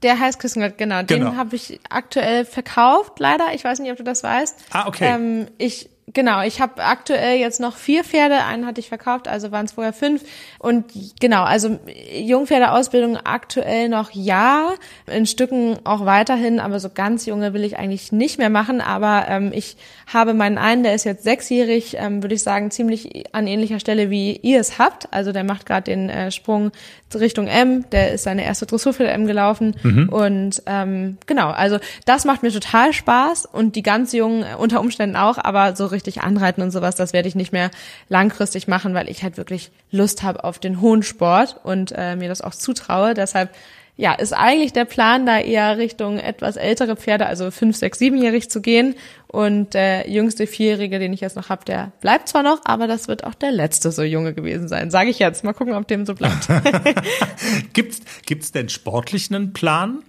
Der 0.02 0.18
heißt 0.18 0.38
Küstengold, 0.38 0.78
genau. 0.78 1.02
Genau. 1.04 1.30
Den 1.30 1.36
habe 1.36 1.56
ich 1.56 1.80
aktuell 1.88 2.44
verkauft, 2.44 3.18
leider. 3.18 3.54
Ich 3.54 3.64
weiß 3.64 3.80
nicht, 3.80 3.90
ob 3.90 3.96
du 3.96 4.04
das 4.04 4.22
weißt. 4.22 4.56
Ah, 4.70 4.86
okay. 4.86 5.14
Ähm, 5.14 5.46
ich 5.56 5.90
genau, 6.12 6.42
ich 6.42 6.60
habe 6.60 6.82
aktuell 6.84 7.38
jetzt 7.38 7.60
noch 7.60 7.76
vier 7.76 8.04
Pferde. 8.04 8.44
Einen 8.44 8.66
hatte 8.66 8.80
ich 8.80 8.88
verkauft, 8.88 9.28
also 9.28 9.52
waren 9.52 9.66
es 9.66 9.72
vorher 9.72 9.92
fünf. 9.92 10.22
Und 10.58 10.86
genau, 11.20 11.44
also 11.44 11.78
Jungpferdeausbildung 12.12 13.16
aktuell 13.16 13.88
noch 13.88 14.10
ja, 14.12 14.74
in 15.06 15.26
Stücken 15.26 15.78
auch 15.84 16.04
weiterhin, 16.06 16.60
aber 16.60 16.80
so 16.80 16.88
ganz 16.90 17.26
junge 17.26 17.52
will 17.54 17.64
ich 17.64 17.78
eigentlich 17.78 18.12
nicht 18.12 18.38
mehr 18.38 18.50
machen. 18.50 18.80
Aber 18.80 19.26
ähm, 19.28 19.52
ich 19.54 19.76
habe 20.06 20.34
meinen 20.34 20.58
einen, 20.58 20.82
der 20.82 20.94
ist 20.94 21.04
jetzt 21.04 21.24
sechsjährig, 21.24 21.96
ähm, 21.98 22.22
würde 22.22 22.34
ich 22.34 22.42
sagen, 22.42 22.70
ziemlich 22.70 23.26
an 23.32 23.46
ähnlicher 23.46 23.80
Stelle 23.80 24.10
wie 24.10 24.36
ihr 24.36 24.60
es 24.60 24.78
habt. 24.78 25.12
Also 25.12 25.32
der 25.32 25.44
macht 25.44 25.66
gerade 25.66 25.90
den 25.90 26.08
äh, 26.08 26.30
Sprung 26.30 26.72
Richtung 27.14 27.46
M, 27.46 27.88
der 27.90 28.12
ist 28.12 28.24
seine 28.24 28.44
erste 28.44 28.66
Dressur 28.66 28.92
für 28.92 29.08
M 29.08 29.26
gelaufen. 29.26 29.74
Und 30.10 30.62
ähm, 30.66 31.16
genau, 31.26 31.48
also 31.50 31.78
das 32.04 32.24
macht 32.24 32.42
mir 32.42 32.52
total 32.52 32.92
Spaß 32.92 33.46
und 33.46 33.76
die 33.76 33.82
ganz 33.82 34.12
jungen 34.12 34.44
unter 34.58 34.80
Umständen 34.80 35.16
auch, 35.16 35.38
aber 35.38 35.74
so 35.74 35.86
richtig 35.86 35.97
anreiten 36.22 36.62
und 36.62 36.70
sowas, 36.70 36.96
das 36.96 37.12
werde 37.12 37.28
ich 37.28 37.34
nicht 37.34 37.52
mehr 37.52 37.70
langfristig 38.08 38.68
machen, 38.68 38.94
weil 38.94 39.08
ich 39.08 39.22
halt 39.22 39.36
wirklich 39.36 39.70
Lust 39.90 40.22
habe 40.22 40.44
auf 40.44 40.58
den 40.58 40.80
hohen 40.80 41.02
Sport 41.02 41.60
und 41.62 41.92
äh, 41.96 42.16
mir 42.16 42.28
das 42.28 42.40
auch 42.40 42.54
zutraue. 42.54 43.14
Deshalb 43.14 43.50
ja, 43.98 44.12
ist 44.12 44.32
eigentlich 44.32 44.72
der 44.72 44.84
Plan, 44.84 45.26
da 45.26 45.40
eher 45.40 45.76
Richtung 45.76 46.20
etwas 46.20 46.54
ältere 46.54 46.94
Pferde, 46.94 47.26
also 47.26 47.50
fünf, 47.50 47.76
sechs, 47.76 47.98
siebenjährig 47.98 48.48
zu 48.48 48.62
gehen. 48.62 48.94
Und 49.26 49.74
der 49.74 50.08
jüngste 50.08 50.46
Vierjährige, 50.46 51.00
den 51.00 51.12
ich 51.12 51.20
jetzt 51.20 51.34
noch 51.34 51.48
habe, 51.48 51.64
der 51.64 51.90
bleibt 52.00 52.28
zwar 52.28 52.44
noch, 52.44 52.60
aber 52.64 52.86
das 52.86 53.08
wird 53.08 53.24
auch 53.24 53.34
der 53.34 53.50
letzte 53.50 53.90
so 53.90 54.04
junge 54.04 54.34
gewesen 54.34 54.68
sein, 54.68 54.92
sage 54.92 55.10
ich 55.10 55.18
jetzt. 55.18 55.42
Mal 55.42 55.52
gucken, 55.52 55.74
ob 55.74 55.88
dem 55.88 56.06
so 56.06 56.14
bleibt. 56.14 56.48
Gibt's, 57.72 58.00
gibt's 58.24 58.52
denn 58.52 58.68
sportlich 58.68 59.34
einen 59.34 59.52
Plan? 59.52 60.04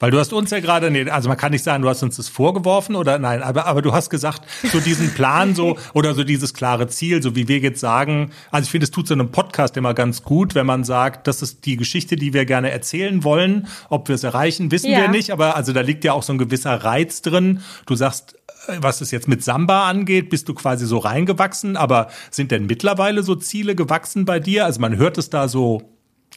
Weil 0.00 0.12
du 0.12 0.18
hast 0.18 0.32
uns 0.32 0.50
ja 0.50 0.60
gerade, 0.60 0.90
nee, 0.92 1.10
also 1.10 1.28
man 1.28 1.36
kann 1.36 1.50
nicht 1.50 1.64
sagen, 1.64 1.82
du 1.82 1.88
hast 1.88 2.02
uns 2.04 2.16
das 2.16 2.28
vorgeworfen 2.28 2.94
oder 2.94 3.18
nein, 3.18 3.42
aber, 3.42 3.66
aber 3.66 3.82
du 3.82 3.92
hast 3.92 4.10
gesagt, 4.10 4.42
so 4.70 4.78
diesen 4.78 5.12
Plan 5.12 5.56
so 5.56 5.76
oder 5.92 6.14
so 6.14 6.22
dieses 6.22 6.54
klare 6.54 6.86
Ziel, 6.86 7.20
so 7.20 7.34
wie 7.34 7.48
wir 7.48 7.58
jetzt 7.58 7.80
sagen, 7.80 8.30
also 8.52 8.66
ich 8.66 8.70
finde, 8.70 8.84
es 8.84 8.92
tut 8.92 9.08
so 9.08 9.14
einem 9.14 9.32
Podcast 9.32 9.76
immer 9.76 9.94
ganz 9.94 10.22
gut, 10.22 10.54
wenn 10.54 10.66
man 10.66 10.84
sagt, 10.84 11.26
das 11.26 11.42
ist 11.42 11.66
die 11.66 11.76
Geschichte, 11.76 12.14
die 12.14 12.32
wir 12.32 12.44
gerne 12.44 12.70
erzählen 12.70 13.24
wollen. 13.24 13.66
Ob 13.88 14.06
wir 14.08 14.14
es 14.14 14.22
erreichen, 14.22 14.70
wissen 14.70 14.90
Ja. 14.92 15.00
wir 15.00 15.08
nicht, 15.08 15.32
aber 15.32 15.56
also 15.56 15.72
da 15.72 15.80
liegt 15.80 16.04
ja 16.04 16.12
auch 16.12 16.22
so 16.22 16.32
ein 16.32 16.38
gewisser 16.38 16.74
Reiz 16.84 17.20
drin. 17.22 17.60
Du 17.86 17.96
sagst, 17.96 18.36
äh, 18.68 18.78
was 18.80 19.00
es 19.00 19.10
jetzt 19.10 19.26
mit 19.26 19.42
Samba 19.42 19.88
angeht, 19.88 20.30
bist 20.30 20.48
du 20.48 20.54
quasi 20.54 20.86
so 20.86 20.98
reingewachsen, 20.98 21.76
aber 21.76 22.06
sind 22.30 22.52
denn 22.52 22.66
mittlerweile 22.66 23.24
so 23.24 23.34
Ziele 23.34 23.74
gewachsen 23.74 24.24
bei 24.24 24.38
dir? 24.38 24.64
Also 24.64 24.80
man 24.80 24.96
hört 24.96 25.18
es 25.18 25.28
da 25.28 25.48
so 25.48 25.82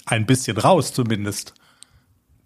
ein 0.08 0.26
bisschen 0.26 0.58
raus 0.58 0.94
zumindest. 0.94 1.54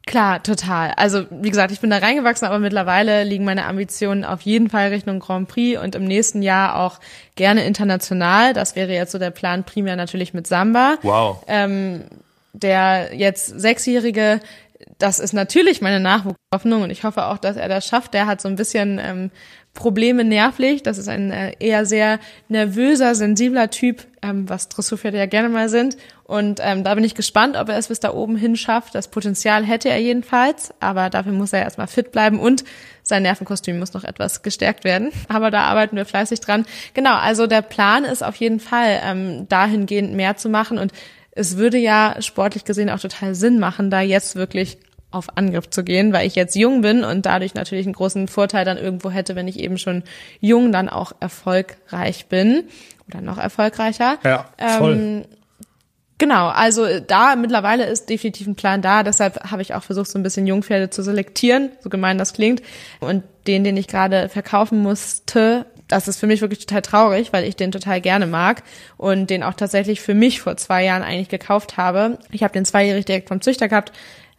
Klar, 0.08 0.43
total. 0.43 0.93
Also 0.97 1.26
wie 1.32 1.49
gesagt, 1.49 1.72
ich 1.72 1.80
bin 1.80 1.89
da 1.89 1.97
reingewachsen, 1.97 2.47
aber 2.47 2.60
mittlerweile 2.60 3.24
liegen 3.24 3.43
meine 3.43 3.66
Ambitionen 3.66 4.24
auf 4.24 4.41
jeden 4.41 4.70
Fall 4.70 4.89
Richtung 4.89 5.20
Grand 5.20 5.47
Prix 5.47 5.82
und 5.82 5.95
im 5.95 6.06
nächsten 6.06 6.43
Jahr 6.43 6.80
auch 6.80 6.99
gerne 7.36 7.66
international. 7.66 8.53
Das 8.53 8.76
wäre 8.76 8.93
jetzt 8.93 9.12
so 9.12 9.18
der 9.18 9.32
Plan 9.32 9.64
primär 9.64 9.95
natürlich 9.95 10.34
mit 10.34 10.45
Samba. 10.45 10.97
Wow. 11.01 11.43
Der 12.53 13.16
jetzt 13.16 13.47
Sechsjährige, 13.47 14.39
das 14.97 15.19
ist 15.19 15.34
natürlich 15.34 15.82
meine 15.82 15.99
Nachwuchshoffnung 15.99 16.84
und 16.84 16.89
ich 16.89 17.03
hoffe 17.03 17.26
auch, 17.26 17.38
dass 17.38 17.57
er 17.57 17.69
das 17.69 17.86
schafft. 17.88 18.13
Der 18.13 18.26
hat 18.28 18.41
so 18.41 18.47
ein 18.47 18.55
bisschen 18.55 18.99
ähm, 19.01 19.32
Probleme 19.73 20.23
nervlich. 20.23 20.84
Das 20.84 20.97
ist 20.97 21.07
ein 21.07 21.32
äh, 21.32 21.53
eher 21.59 21.86
sehr 21.86 22.19
nervöser, 22.47 23.13
sensibler 23.13 23.69
Typ, 23.69 24.07
ähm, 24.21 24.49
was 24.49 24.69
Dressurpferde 24.69 25.17
ja 25.17 25.26
gerne 25.26 25.49
mal 25.49 25.69
sind. 25.69 25.97
Und 26.23 26.59
ähm, 26.63 26.84
da 26.84 26.95
bin 26.95 27.03
ich 27.03 27.13
gespannt, 27.13 27.55
ob 27.55 27.69
er 27.69 27.78
es 27.78 27.89
bis 27.89 27.99
da 27.99 28.13
oben 28.13 28.36
hin 28.36 28.55
schafft. 28.55 28.95
Das 28.95 29.09
Potenzial 29.09 29.63
hätte 29.63 29.89
er 29.89 29.99
jedenfalls, 29.99 30.73
aber 30.80 31.09
dafür 31.09 31.34
muss 31.34 31.53
er 31.53 31.61
erstmal 31.61 31.88
fit 31.88 32.11
bleiben 32.11 32.39
und 32.39 32.63
sein 33.03 33.21
Nervenkostüm 33.21 33.78
muss 33.78 33.93
noch 33.93 34.03
etwas 34.03 34.41
gestärkt 34.41 34.84
werden. 34.84 35.11
Aber 35.28 35.51
da 35.51 35.61
arbeiten 35.61 35.95
wir 35.95 36.05
fleißig 36.05 36.39
dran. 36.39 36.65
Genau, 36.95 37.13
also 37.13 37.45
der 37.45 37.61
Plan 37.61 38.03
ist 38.03 38.23
auf 38.23 38.36
jeden 38.38 38.59
Fall, 38.59 38.99
ähm, 39.03 39.47
dahingehend 39.47 40.13
mehr 40.15 40.38
zu 40.38 40.49
machen 40.49 40.80
und 40.80 40.91
es 41.36 41.57
würde 41.57 41.77
ja 41.77 42.15
sportlich 42.21 42.65
gesehen 42.65 42.89
auch 42.89 42.99
total 42.99 43.36
Sinn 43.36 43.59
machen, 43.59 43.91
da 43.91 44.01
jetzt 44.01 44.36
wirklich 44.36 44.79
auf 45.11 45.38
Angriff 45.38 45.69
zu 45.69 45.83
gehen, 45.83 46.11
weil 46.11 46.27
ich 46.27 46.36
jetzt 46.36 46.55
jung 46.55 46.81
bin 46.81 47.03
und 47.03 47.25
dadurch 47.25 47.53
natürlich 47.53 47.86
einen 47.86 47.93
großen 47.93 48.27
Vorteil 48.27 48.65
dann 48.65 48.77
irgendwo 48.77 49.11
hätte, 49.11 49.36
wenn 49.36 49.47
ich 49.47 49.59
eben 49.59 49.77
schon 49.77 50.03
jung 50.39 50.71
dann 50.71 50.89
auch 50.89 51.13
erfolgreich 51.19 52.25
bin 52.25 52.63
oder 53.07 53.21
noch 53.21 53.38
erfolgreicher. 53.38 54.17
Ja, 54.23 54.49
voll. 54.77 55.25
Genau, 56.17 56.47
also 56.47 57.01
da 57.01 57.36
mittlerweile 57.36 57.86
ist 57.86 58.09
definitiv 58.09 58.47
ein 58.47 58.55
Plan 58.55 58.81
da, 58.81 59.03
deshalb 59.03 59.51
habe 59.51 59.61
ich 59.61 59.73
auch 59.73 59.83
versucht, 59.83 60.09
so 60.09 60.17
ein 60.17 60.23
bisschen 60.23 60.47
Jungpferde 60.47 60.89
zu 60.89 61.03
selektieren, 61.03 61.71
so 61.81 61.89
gemein 61.89 62.17
das 62.17 62.33
klingt. 62.33 62.61
Und 63.01 63.23
den, 63.47 63.65
den 63.65 63.75
ich 63.75 63.88
gerade 63.88 64.29
verkaufen 64.29 64.79
musste, 64.79 65.65
das 65.95 66.09
ist 66.09 66.19
für 66.19 66.27
mich 66.27 66.41
wirklich 66.41 66.65
total 66.65 66.81
traurig, 66.81 67.31
weil 67.31 67.45
ich 67.45 67.55
den 67.55 67.71
total 67.71 68.01
gerne 68.01 68.27
mag 68.27 68.63
und 68.97 69.29
den 69.29 69.43
auch 69.43 69.53
tatsächlich 69.53 70.01
für 70.01 70.13
mich 70.13 70.41
vor 70.41 70.57
zwei 70.57 70.83
Jahren 70.83 71.03
eigentlich 71.03 71.29
gekauft 71.29 71.77
habe. 71.77 72.19
Ich 72.31 72.43
habe 72.43 72.53
den 72.53 72.65
zweijährig 72.65 73.05
direkt 73.05 73.29
vom 73.29 73.39
Züchter 73.39 73.69
gehabt 73.69 73.93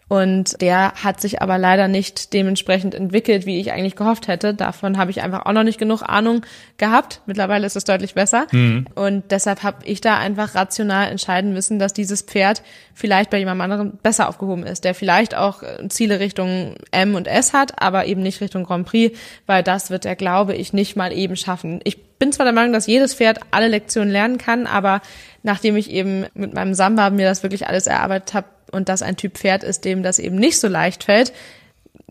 und 0.08 0.60
der 0.60 0.92
hat 1.02 1.20
sich 1.20 1.42
aber 1.42 1.58
leider 1.58 1.88
nicht 1.88 2.32
dementsprechend 2.32 2.94
entwickelt, 2.94 3.44
wie 3.44 3.58
ich 3.58 3.72
eigentlich 3.72 3.96
gehofft 3.96 4.28
hätte. 4.28 4.54
Davon 4.54 4.98
habe 4.98 5.10
ich 5.10 5.20
einfach 5.20 5.46
auch 5.46 5.52
noch 5.52 5.64
nicht 5.64 5.80
genug 5.80 6.02
Ahnung 6.02 6.42
gehabt. 6.76 7.22
Mittlerweile 7.26 7.66
ist 7.66 7.74
es 7.74 7.82
deutlich 7.82 8.14
besser. 8.14 8.46
Und 8.94 9.24
deshalb 9.32 9.64
habe 9.64 9.78
ich 9.84 10.00
da 10.00 10.16
einfach 10.16 10.54
rational 10.54 11.10
entscheiden 11.10 11.52
müssen, 11.52 11.80
dass 11.80 11.92
dieses 11.92 12.22
Pferd 12.22 12.62
vielleicht 12.94 13.30
bei 13.30 13.38
jemand 13.38 13.60
anderem 13.60 13.98
besser 14.00 14.28
aufgehoben 14.28 14.64
ist, 14.64 14.84
der 14.84 14.94
vielleicht 14.94 15.34
auch 15.34 15.62
äh, 15.62 15.88
Ziele 15.88 16.20
Richtung 16.20 16.76
M 16.92 17.14
und 17.16 17.26
S 17.26 17.52
hat, 17.52 17.82
aber 17.82 18.06
eben 18.06 18.22
nicht 18.22 18.40
Richtung 18.40 18.62
Grand 18.62 18.86
Prix, 18.86 19.18
weil 19.46 19.62
das 19.62 19.90
wird 19.90 20.06
er, 20.06 20.14
glaube 20.14 20.54
ich, 20.54 20.72
nicht 20.72 20.96
mal 20.96 21.12
eben 21.12 21.36
schaffen. 21.36 21.80
Ich 21.82 22.02
bin 22.18 22.32
zwar 22.32 22.44
der 22.44 22.54
Meinung, 22.54 22.72
dass 22.72 22.86
jedes 22.86 23.14
Pferd 23.14 23.40
alle 23.50 23.68
Lektionen 23.68 24.10
lernen 24.10 24.38
kann, 24.38 24.66
aber 24.66 25.02
nachdem 25.46 25.76
ich 25.76 25.90
eben 25.92 26.26
mit 26.34 26.54
meinem 26.54 26.74
Samba 26.74 27.08
mir 27.10 27.28
das 27.28 27.44
wirklich 27.44 27.68
alles 27.68 27.86
erarbeitet 27.86 28.34
habe 28.34 28.48
und 28.72 28.88
das 28.88 29.02
ein 29.02 29.16
Typ 29.16 29.38
Pferd 29.38 29.62
ist, 29.62 29.84
dem 29.84 30.02
das 30.02 30.18
eben 30.18 30.34
nicht 30.34 30.58
so 30.58 30.66
leicht 30.66 31.04
fällt, 31.04 31.32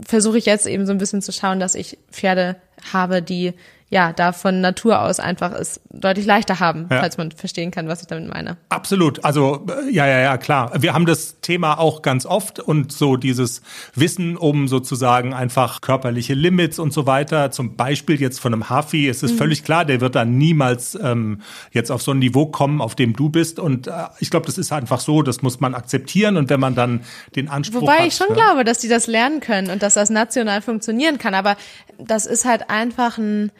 versuche 0.01 0.38
ich 0.38 0.45
jetzt 0.45 0.65
eben 0.65 0.86
so 0.86 0.93
ein 0.93 0.97
bisschen 0.97 1.21
zu 1.21 1.33
schauen, 1.33 1.59
dass 1.59 1.75
ich 1.75 1.97
Pferde 2.09 2.55
habe, 2.93 3.21
die 3.21 3.53
ja 3.89 4.13
da 4.13 4.31
von 4.33 4.61
Natur 4.61 5.01
aus 5.01 5.19
einfach 5.19 5.51
es 5.53 5.79
deutlich 5.91 6.25
leichter 6.25 6.59
haben, 6.59 6.88
Ja. 6.89 6.99
falls 7.01 7.17
man 7.17 7.31
verstehen 7.31 7.69
kann, 7.69 7.88
was 7.88 8.01
ich 8.01 8.07
damit 8.07 8.27
meine. 8.33 8.57
Absolut. 8.69 9.23
Also 9.23 9.65
ja, 9.91 10.07
ja, 10.07 10.19
ja, 10.19 10.38
klar. 10.38 10.71
Wir 10.81 10.93
haben 10.95 11.05
das 11.05 11.39
Thema 11.41 11.77
auch 11.79 12.01
ganz 12.01 12.25
oft 12.25 12.59
und 12.59 12.91
so 12.91 13.15
dieses 13.15 13.61
Wissen 13.93 14.38
um 14.38 14.67
sozusagen 14.67 15.33
einfach 15.36 15.81
körperliche 15.81 16.33
Limits 16.33 16.79
und 16.79 16.93
so 16.93 17.05
weiter. 17.05 17.51
Zum 17.51 17.75
Beispiel 17.75 18.19
jetzt 18.19 18.39
von 18.39 18.53
einem 18.53 18.69
Hafi. 18.69 19.07
Es 19.07 19.21
ist 19.21 19.33
Mhm. 19.33 19.38
völlig 19.38 19.63
klar, 19.63 19.86
der 19.86 20.01
wird 20.01 20.15
dann 20.15 20.36
niemals 20.38 20.97
ähm, 21.01 21.41
jetzt 21.71 21.91
auf 21.91 22.01
so 22.01 22.11
ein 22.11 22.19
Niveau 22.19 22.47
kommen, 22.47 22.81
auf 22.81 22.95
dem 22.95 23.13
du 23.15 23.29
bist. 23.29 23.59
Und 23.59 23.86
äh, 23.88 23.91
ich 24.19 24.31
glaube, 24.31 24.47
das 24.47 24.57
ist 24.57 24.71
einfach 24.73 24.99
so. 24.99 25.21
Das 25.21 25.43
muss 25.43 25.59
man 25.59 25.75
akzeptieren. 25.75 26.38
Und 26.38 26.49
wenn 26.49 26.59
man 26.59 26.73
dann 26.73 27.01
den 27.36 27.47
Anspruch 27.49 27.81
Wobei 27.81 27.99
hat, 27.99 28.07
ich 28.07 28.15
schon 28.15 28.29
ne? 28.29 28.33
glaube, 28.33 28.63
dass 28.63 28.79
die 28.79 28.89
das 28.89 29.05
lernen 29.05 29.41
können 29.41 29.69
und 29.69 29.83
dass 29.83 29.93
das 29.93 30.09
national 30.09 30.61
funktionieren 30.63 31.19
kann. 31.19 31.36
Aber 31.36 31.55
das 31.99 32.25
ist 32.25 32.45
halt 32.45 32.69
einfach 32.71 33.17
ein, 33.19 33.51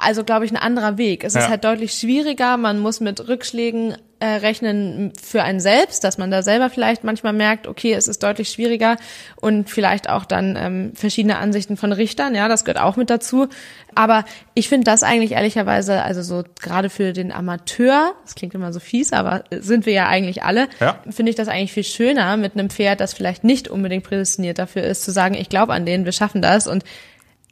also 0.00 0.24
glaube 0.24 0.44
ich, 0.44 0.50
ein 0.52 0.56
anderer 0.56 0.98
Weg. 0.98 1.24
Es 1.24 1.34
Ja. 1.34 1.40
ist 1.40 1.48
halt 1.48 1.64
deutlich 1.64 1.92
schwieriger. 1.94 2.56
Man 2.56 2.78
muss 2.78 3.00
mit 3.00 3.28
Rückschlägen 3.28 3.96
äh, 4.18 4.26
rechnen 4.26 5.12
für 5.22 5.42
einen 5.42 5.60
selbst, 5.60 6.02
dass 6.02 6.16
man 6.16 6.30
da 6.30 6.42
selber 6.42 6.70
vielleicht 6.70 7.04
manchmal 7.04 7.34
merkt, 7.34 7.66
okay, 7.66 7.92
es 7.92 8.08
ist 8.08 8.22
deutlich 8.22 8.48
schwieriger 8.48 8.96
und 9.42 9.68
vielleicht 9.68 10.08
auch 10.08 10.24
dann 10.24 10.56
ähm, 10.58 10.92
verschiedene 10.94 11.36
Ansichten 11.36 11.76
von 11.76 11.92
Richtern. 11.92 12.34
Ja, 12.34 12.48
das 12.48 12.64
gehört 12.64 12.82
auch 12.82 12.96
mit 12.96 13.10
dazu. 13.10 13.48
Aber 13.94 14.24
ich 14.54 14.70
finde 14.70 14.84
das 14.84 15.02
eigentlich 15.02 15.32
ehrlicherweise, 15.32 16.02
also 16.02 16.22
so 16.22 16.44
gerade 16.62 16.88
für 16.88 17.12
den 17.12 17.30
Amateur, 17.30 18.14
das 18.24 18.34
klingt 18.34 18.54
immer 18.54 18.72
so 18.72 18.80
fies, 18.80 19.12
aber 19.12 19.44
sind 19.50 19.84
wir 19.84 19.92
ja 19.92 20.08
eigentlich 20.08 20.42
alle, 20.42 20.68
Ja. 20.80 20.98
finde 21.10 21.28
ich 21.30 21.36
das 21.36 21.48
eigentlich 21.48 21.74
viel 21.74 21.84
schöner 21.84 22.38
mit 22.38 22.54
einem 22.54 22.70
Pferd, 22.70 23.00
das 23.00 23.12
vielleicht 23.12 23.44
nicht 23.44 23.68
unbedingt 23.68 24.04
prädestiniert 24.04 24.58
dafür 24.58 24.82
ist, 24.82 25.04
zu 25.04 25.10
sagen, 25.12 25.34
ich 25.34 25.50
glaube 25.50 25.74
an 25.74 25.84
den, 25.84 26.06
wir 26.06 26.12
schaffen 26.12 26.40
das 26.40 26.66
und 26.66 26.84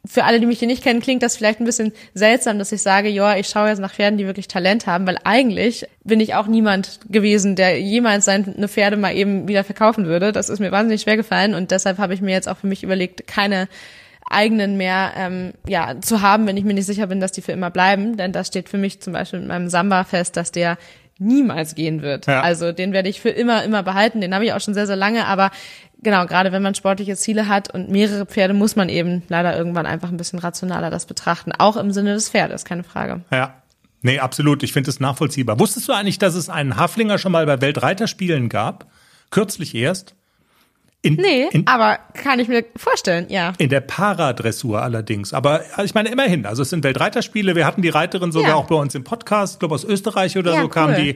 für 0.07 0.23
alle, 0.23 0.39
die 0.39 0.45
mich 0.45 0.59
hier 0.59 0.67
nicht 0.67 0.83
kennen, 0.83 1.01
klingt 1.01 1.23
das 1.23 1.37
vielleicht 1.37 1.59
ein 1.59 1.65
bisschen 1.65 1.93
seltsam, 2.13 2.59
dass 2.59 2.71
ich 2.71 2.81
sage, 2.81 3.09
ja, 3.09 3.37
ich 3.37 3.47
schaue 3.47 3.69
jetzt 3.69 3.79
nach 3.79 3.93
Pferden, 3.93 4.17
die 4.17 4.25
wirklich 4.25 4.47
Talent 4.47 4.87
haben, 4.87 5.07
weil 5.07 5.17
eigentlich 5.23 5.87
bin 6.03 6.19
ich 6.19 6.35
auch 6.35 6.47
niemand 6.47 6.99
gewesen, 7.09 7.55
der 7.55 7.79
jemals 7.79 8.25
seine 8.25 8.67
Pferde 8.67 8.97
mal 8.97 9.15
eben 9.15 9.47
wieder 9.47 9.63
verkaufen 9.63 10.05
würde. 10.05 10.31
Das 10.31 10.49
ist 10.49 10.59
mir 10.59 10.71
wahnsinnig 10.71 11.01
schwer 11.01 11.17
gefallen 11.17 11.53
und 11.53 11.71
deshalb 11.71 11.97
habe 11.97 12.13
ich 12.13 12.21
mir 12.21 12.31
jetzt 12.31 12.47
auch 12.47 12.57
für 12.57 12.67
mich 12.67 12.83
überlegt, 12.83 13.27
keine 13.27 13.67
eigenen 14.27 14.75
mehr 14.77 15.13
ähm, 15.15 15.53
ja 15.67 16.01
zu 16.01 16.21
haben, 16.21 16.47
wenn 16.47 16.57
ich 16.57 16.63
mir 16.63 16.73
nicht 16.73 16.87
sicher 16.87 17.07
bin, 17.07 17.19
dass 17.19 17.31
die 17.31 17.41
für 17.41 17.51
immer 17.51 17.69
bleiben. 17.69 18.17
Denn 18.17 18.31
das 18.31 18.47
steht 18.47 18.69
für 18.69 18.77
mich 18.77 18.99
zum 18.99 19.13
Beispiel 19.13 19.39
mit 19.39 19.49
meinem 19.49 19.69
Samba 19.69 20.03
fest, 20.03 20.35
dass 20.35 20.51
der 20.51 20.77
niemals 21.17 21.75
gehen 21.75 22.01
wird. 22.01 22.27
Ja. 22.27 22.41
Also 22.41 22.71
den 22.71 22.93
werde 22.93 23.09
ich 23.09 23.21
für 23.21 23.29
immer, 23.29 23.63
immer 23.63 23.83
behalten. 23.83 24.21
Den 24.21 24.33
habe 24.33 24.45
ich 24.45 24.53
auch 24.53 24.61
schon 24.61 24.73
sehr, 24.73 24.87
sehr 24.87 24.95
lange. 24.95 25.25
Aber 25.27 25.51
genau, 26.01 26.25
gerade 26.25 26.51
wenn 26.51 26.61
man 26.61 26.75
sportliche 26.75 27.15
Ziele 27.15 27.47
hat 27.47 27.73
und 27.73 27.89
mehrere 27.89 28.25
Pferde, 28.25 28.53
muss 28.53 28.75
man 28.75 28.89
eben 28.89 29.23
leider 29.29 29.57
irgendwann 29.57 29.85
einfach 29.85 30.09
ein 30.09 30.17
bisschen 30.17 30.39
rationaler 30.39 30.89
das 30.89 31.05
betrachten. 31.05 31.51
Auch 31.53 31.77
im 31.77 31.91
Sinne 31.91 32.13
des 32.13 32.29
Pferdes, 32.29 32.65
keine 32.65 32.83
Frage. 32.83 33.21
Ja. 33.31 33.61
Nee, 34.01 34.19
absolut. 34.19 34.61
Ich 34.61 34.71
finde 34.71 34.91
es 34.91 34.99
nachvollziehbar. 34.99 35.59
Wusstest 35.59 35.87
du 35.87 35.93
eigentlich, 35.93 36.19
dass 36.19 36.35
es 36.35 36.47
einen 36.47 36.77
Haflinger 36.77 37.17
schon 37.17 37.31
mal 37.31 37.45
bei 37.47 37.59
Weltreiterspielen 37.59 38.49
gab? 38.49 38.85
Kürzlich 39.31 39.73
erst? 39.73 40.15
In, 41.05 41.15
nee, 41.15 41.47
in, 41.51 41.67
aber 41.67 41.99
kann 42.13 42.39
ich 42.39 42.47
mir 42.47 42.65
vorstellen, 42.75 43.27
ja. 43.29 43.53
In 43.57 43.69
der 43.69 43.81
Paradressur 43.81 44.81
allerdings. 44.81 45.33
Aber 45.33 45.61
ich 45.83 45.93
meine, 45.93 46.09
immerhin, 46.09 46.45
also 46.45 46.63
es 46.63 46.69
sind 46.69 46.83
Weltreiterspiele. 46.83 47.55
Wir 47.55 47.65
hatten 47.65 47.81
die 47.81 47.89
Reiterin 47.89 48.31
sogar 48.31 48.49
ja. 48.49 48.55
auch 48.55 48.67
bei 48.67 48.75
uns 48.75 48.95
im 48.95 49.03
Podcast, 49.03 49.55
ich 49.55 49.59
glaube 49.59 49.75
aus 49.75 49.83
Österreich 49.83 50.37
oder 50.37 50.55
ja, 50.55 50.61
so 50.61 50.67
kam 50.67 50.95
die. 50.95 51.15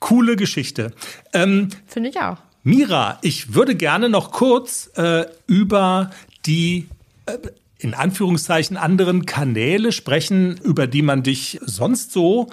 Coole 0.00 0.36
Geschichte. 0.36 0.92
Ähm, 1.32 1.70
Finde 1.86 2.10
ich 2.10 2.20
auch. 2.20 2.38
Mira, 2.62 3.18
ich 3.22 3.54
würde 3.54 3.74
gerne 3.74 4.08
noch 4.08 4.30
kurz 4.30 4.90
äh, 4.96 5.26
über 5.46 6.10
die 6.46 6.88
äh, 7.26 7.38
in 7.78 7.94
Anführungszeichen 7.94 8.76
anderen 8.76 9.26
Kanäle 9.26 9.92
sprechen, 9.92 10.56
über 10.62 10.86
die 10.86 11.02
man 11.02 11.22
dich 11.22 11.58
sonst 11.62 12.12
so 12.12 12.48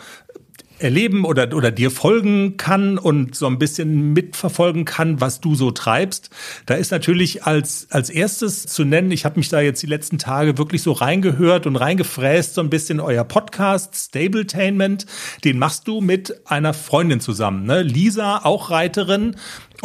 erleben 0.79 1.25
oder, 1.25 1.53
oder 1.55 1.71
dir 1.71 1.91
folgen 1.91 2.57
kann 2.57 2.97
und 2.97 3.35
so 3.35 3.47
ein 3.47 3.59
bisschen 3.59 4.13
mitverfolgen 4.13 4.85
kann, 4.85 5.21
was 5.21 5.41
du 5.41 5.55
so 5.55 5.71
treibst. 5.71 6.29
Da 6.65 6.75
ist 6.75 6.91
natürlich 6.91 7.43
als, 7.43 7.87
als 7.91 8.09
erstes 8.09 8.65
zu 8.65 8.83
nennen, 8.83 9.11
ich 9.11 9.25
habe 9.25 9.39
mich 9.39 9.49
da 9.49 9.61
jetzt 9.61 9.81
die 9.81 9.87
letzten 9.87 10.17
Tage 10.17 10.57
wirklich 10.57 10.81
so 10.81 10.91
reingehört 10.91 11.67
und 11.67 11.75
reingefräst, 11.75 12.55
so 12.55 12.61
ein 12.61 12.69
bisschen 12.69 12.99
euer 12.99 13.23
Podcast 13.23 13.95
Stabletainment. 13.95 15.05
Den 15.43 15.59
machst 15.59 15.87
du 15.87 16.01
mit 16.01 16.41
einer 16.45 16.73
Freundin 16.73 17.19
zusammen, 17.19 17.65
ne? 17.65 17.81
Lisa, 17.81 18.41
auch 18.43 18.69
Reiterin. 18.69 19.35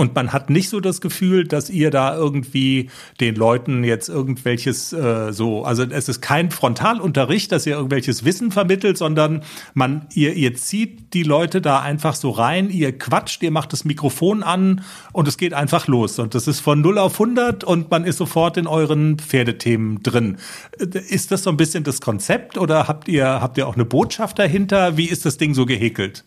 Und 0.01 0.15
man 0.15 0.33
hat 0.33 0.49
nicht 0.49 0.71
so 0.71 0.81
das 0.81 1.03
Gefühl, 1.03 1.47
dass 1.47 1.69
ihr 1.69 1.91
da 1.91 2.17
irgendwie 2.17 2.89
den 3.21 3.35
Leuten 3.35 3.85
jetzt 3.85 4.09
irgendwelches 4.09 4.95
äh, 4.95 5.31
so, 5.31 5.63
also 5.63 5.83
es 5.83 6.09
ist 6.09 6.23
kein 6.23 6.51
Frontalunterricht, 6.51 7.53
dass 7.53 7.67
ihr 7.67 7.75
irgendwelches 7.75 8.25
Wissen 8.25 8.51
vermittelt, 8.51 8.97
sondern 8.97 9.43
man, 9.75 10.07
ihr, 10.15 10.33
ihr 10.33 10.55
zieht 10.55 11.13
die 11.13 11.23
Leute 11.23 11.61
da 11.61 11.81
einfach 11.81 12.15
so 12.15 12.31
rein, 12.31 12.71
ihr 12.71 12.97
quatscht, 12.97 13.43
ihr 13.43 13.51
macht 13.51 13.75
das 13.75 13.85
Mikrofon 13.85 14.43
an 14.43 14.81
und 15.13 15.29
es 15.29 15.37
geht 15.37 15.53
einfach 15.53 15.87
los. 15.87 16.19
Und 16.19 16.35
das 16.35 16.49
ist 16.49 16.61
von 16.61 16.81
0 16.81 16.97
auf 16.97 17.21
100 17.21 17.63
und 17.63 17.91
man 17.91 18.05
ist 18.05 18.17
sofort 18.17 18.57
in 18.57 18.67
euren 18.67 19.19
Pferdethemen 19.19 20.03
drin. 20.03 20.39
Ist 20.79 21.31
das 21.31 21.43
so 21.43 21.51
ein 21.51 21.59
bisschen 21.59 21.85
das 21.85 22.01
Konzept 22.01 22.57
oder 22.57 22.89
habt 22.89 23.07
ihr, 23.07 23.27
habt 23.27 23.59
ihr 23.59 23.69
auch 23.69 23.75
eine 23.75 23.85
Botschaft 23.85 24.39
dahinter? 24.39 24.97
Wie 24.97 25.11
ist 25.11 25.27
das 25.27 25.37
Ding 25.37 25.53
so 25.53 25.67
gehäkelt? 25.67 26.25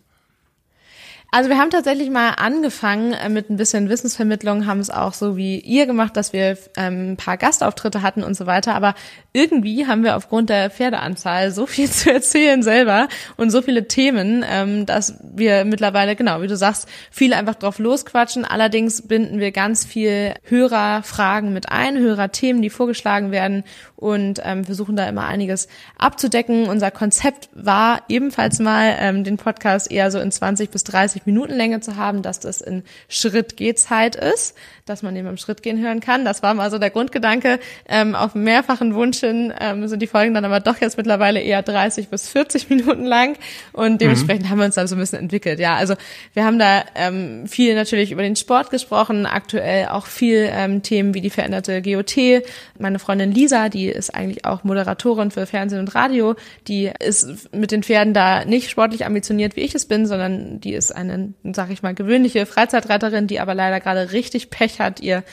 Also 1.34 1.50
wir 1.50 1.58
haben 1.58 1.72
tatsächlich 1.72 2.12
mal 2.12 2.34
angefangen 2.38 3.14
äh, 3.14 3.28
mit 3.28 3.50
ein 3.50 3.58
bisschen 3.58 3.90
Wissensvermittlung, 3.90 4.68
haben 4.68 4.80
es 4.80 4.92
auch 4.92 5.14
so 5.14 5.36
wie 5.36 5.58
ihr 5.58 5.88
gemacht, 5.88 6.16
dass 6.16 6.32
wir 6.32 6.60
ähm, 6.78 7.14
ein 7.14 7.18
paar 7.18 7.38
Gastauftritte 7.38 8.04
hatten 8.04 8.22
und 8.24 8.36
so 8.36 8.46
weiter. 8.46 8.76
Aber 8.76 8.94
irgendwie 9.34 9.88
haben 9.88 10.04
wir 10.04 10.16
aufgrund 10.16 10.52
der 10.52 10.70
Pferdeanzahl 10.70 11.50
so 11.50 11.66
viel 11.66 11.90
zu 11.90 12.14
erzählen 12.14 12.62
selber 12.62 13.08
und 13.36 13.50
so 13.50 13.64
viele 13.64 13.88
Themen, 13.88 14.46
ähm, 14.48 14.86
dass 14.86 15.16
wir 15.24 15.66
mittlerweile, 15.66 16.16
genau, 16.16 16.44
wie 16.44 16.48
du 16.48 16.56
sagst, 16.56 16.88
viel 17.10 17.34
einfach 17.34 17.56
drauf 17.56 17.80
losquatschen. 17.80 18.46
Allerdings 18.46 19.02
binden 19.02 19.40
wir 19.40 19.52
ganz 19.52 19.86
viel 19.86 20.36
Hörerfragen 20.44 21.52
mit 21.52 21.70
ein, 21.70 21.98
Hörerthemen, 21.98 22.62
die 22.62 22.70
vorgeschlagen 22.70 23.32
werden 23.32 23.64
und 23.96 24.40
ähm, 24.44 24.66
versuchen 24.66 24.96
da 24.96 25.08
immer 25.10 25.26
einiges 25.26 25.68
abzudecken. 25.98 26.68
Unser 26.68 26.92
Konzept 26.92 27.50
war 27.56 28.04
ebenfalls 28.08 28.60
mal, 28.60 29.24
den 29.24 29.38
Podcast 29.38 29.92
eher 29.92 30.12
so 30.12 30.20
in 30.20 30.32
20 30.32 30.70
bis 30.70 30.84
30 30.84 31.23
Minuten 31.26 31.54
Länge 31.54 31.80
zu 31.82 31.96
haben, 31.96 32.22
dass 32.22 32.40
das 32.40 32.62
in 32.62 32.84
Schrittgehzeit 33.08 34.16
ist, 34.16 34.56
dass 34.86 35.02
man 35.02 35.16
eben 35.16 35.28
im 35.28 35.38
Schrittgehen 35.38 35.82
hören 35.82 36.00
kann. 36.00 36.26
Das 36.26 36.44
war 36.44 36.54
mal 36.54 36.70
so 36.70 36.78
der 36.78 36.90
Grundgedanke. 36.90 37.60
Ähm, 37.88 38.16
auf 38.16 38.36
mehrfachen 38.36 38.96
Wunsch 38.96 39.20
hin 39.20 39.54
ähm, 39.60 39.88
sind 39.88 40.02
die 40.02 40.08
Folgen 40.08 40.34
dann 40.34 40.46
aber 40.46 40.60
doch 40.60 40.82
jetzt 40.82 40.98
mittlerweile 40.98 41.40
eher 41.40 41.62
30 41.62 42.10
bis 42.10 42.28
40 42.28 42.70
Minuten 42.70 43.06
lang 43.06 43.38
und 43.72 44.02
dementsprechend 44.02 44.46
mhm. 44.46 44.50
haben 44.50 44.58
wir 44.60 44.66
uns 44.66 44.76
dann 44.76 44.88
so 44.88 44.96
ein 44.96 45.00
bisschen 45.00 45.20
entwickelt. 45.20 45.60
Ja, 45.60 45.76
also 45.76 45.96
wir 46.34 46.46
haben 46.46 46.60
da 46.60 46.84
ähm, 46.96 47.48
viel 47.48 47.76
natürlich 47.76 48.12
über 48.12 48.24
den 48.24 48.36
Sport 48.36 48.70
gesprochen, 48.72 49.26
aktuell 49.26 49.88
auch 49.88 50.06
viel 50.06 50.50
ähm, 50.52 50.84
Themen 50.84 51.14
wie 51.14 51.22
die 51.22 51.30
veränderte 51.30 51.82
GOT. 51.82 52.44
Meine 52.78 53.00
Freundin 53.00 53.32
Lisa, 53.32 53.70
die 53.70 53.88
ist 53.88 54.14
eigentlich 54.14 54.46
auch 54.46 54.64
Moderatorin 54.64 55.32
für 55.32 55.46
Fernsehen 55.46 55.80
und 55.80 55.96
Radio. 55.96 56.36
Die 56.68 56.92
ist 57.00 57.54
mit 57.54 57.72
den 57.72 57.84
Pferden 57.84 58.14
da 58.14 58.46
nicht 58.46 58.70
sportlich 58.70 59.06
ambitioniert, 59.06 59.56
wie 59.56 59.62
ich 59.62 59.76
es 59.76 59.86
bin, 59.86 60.06
sondern 60.06 60.60
die 60.60 60.74
ist 60.74 60.94
eine, 60.94 61.13
sag 61.54 61.70
ich 61.72 61.84
mal, 61.84 61.94
gewöhnliche 61.94 62.46
Freizeitreiterin, 62.46 63.28
die 63.28 63.40
aber 63.40 63.56
leider 63.56 63.80
gerade 63.80 64.12
richtig 64.12 64.50
Pech 64.50 64.80
hat. 64.80 65.00
Ihr 65.00 65.24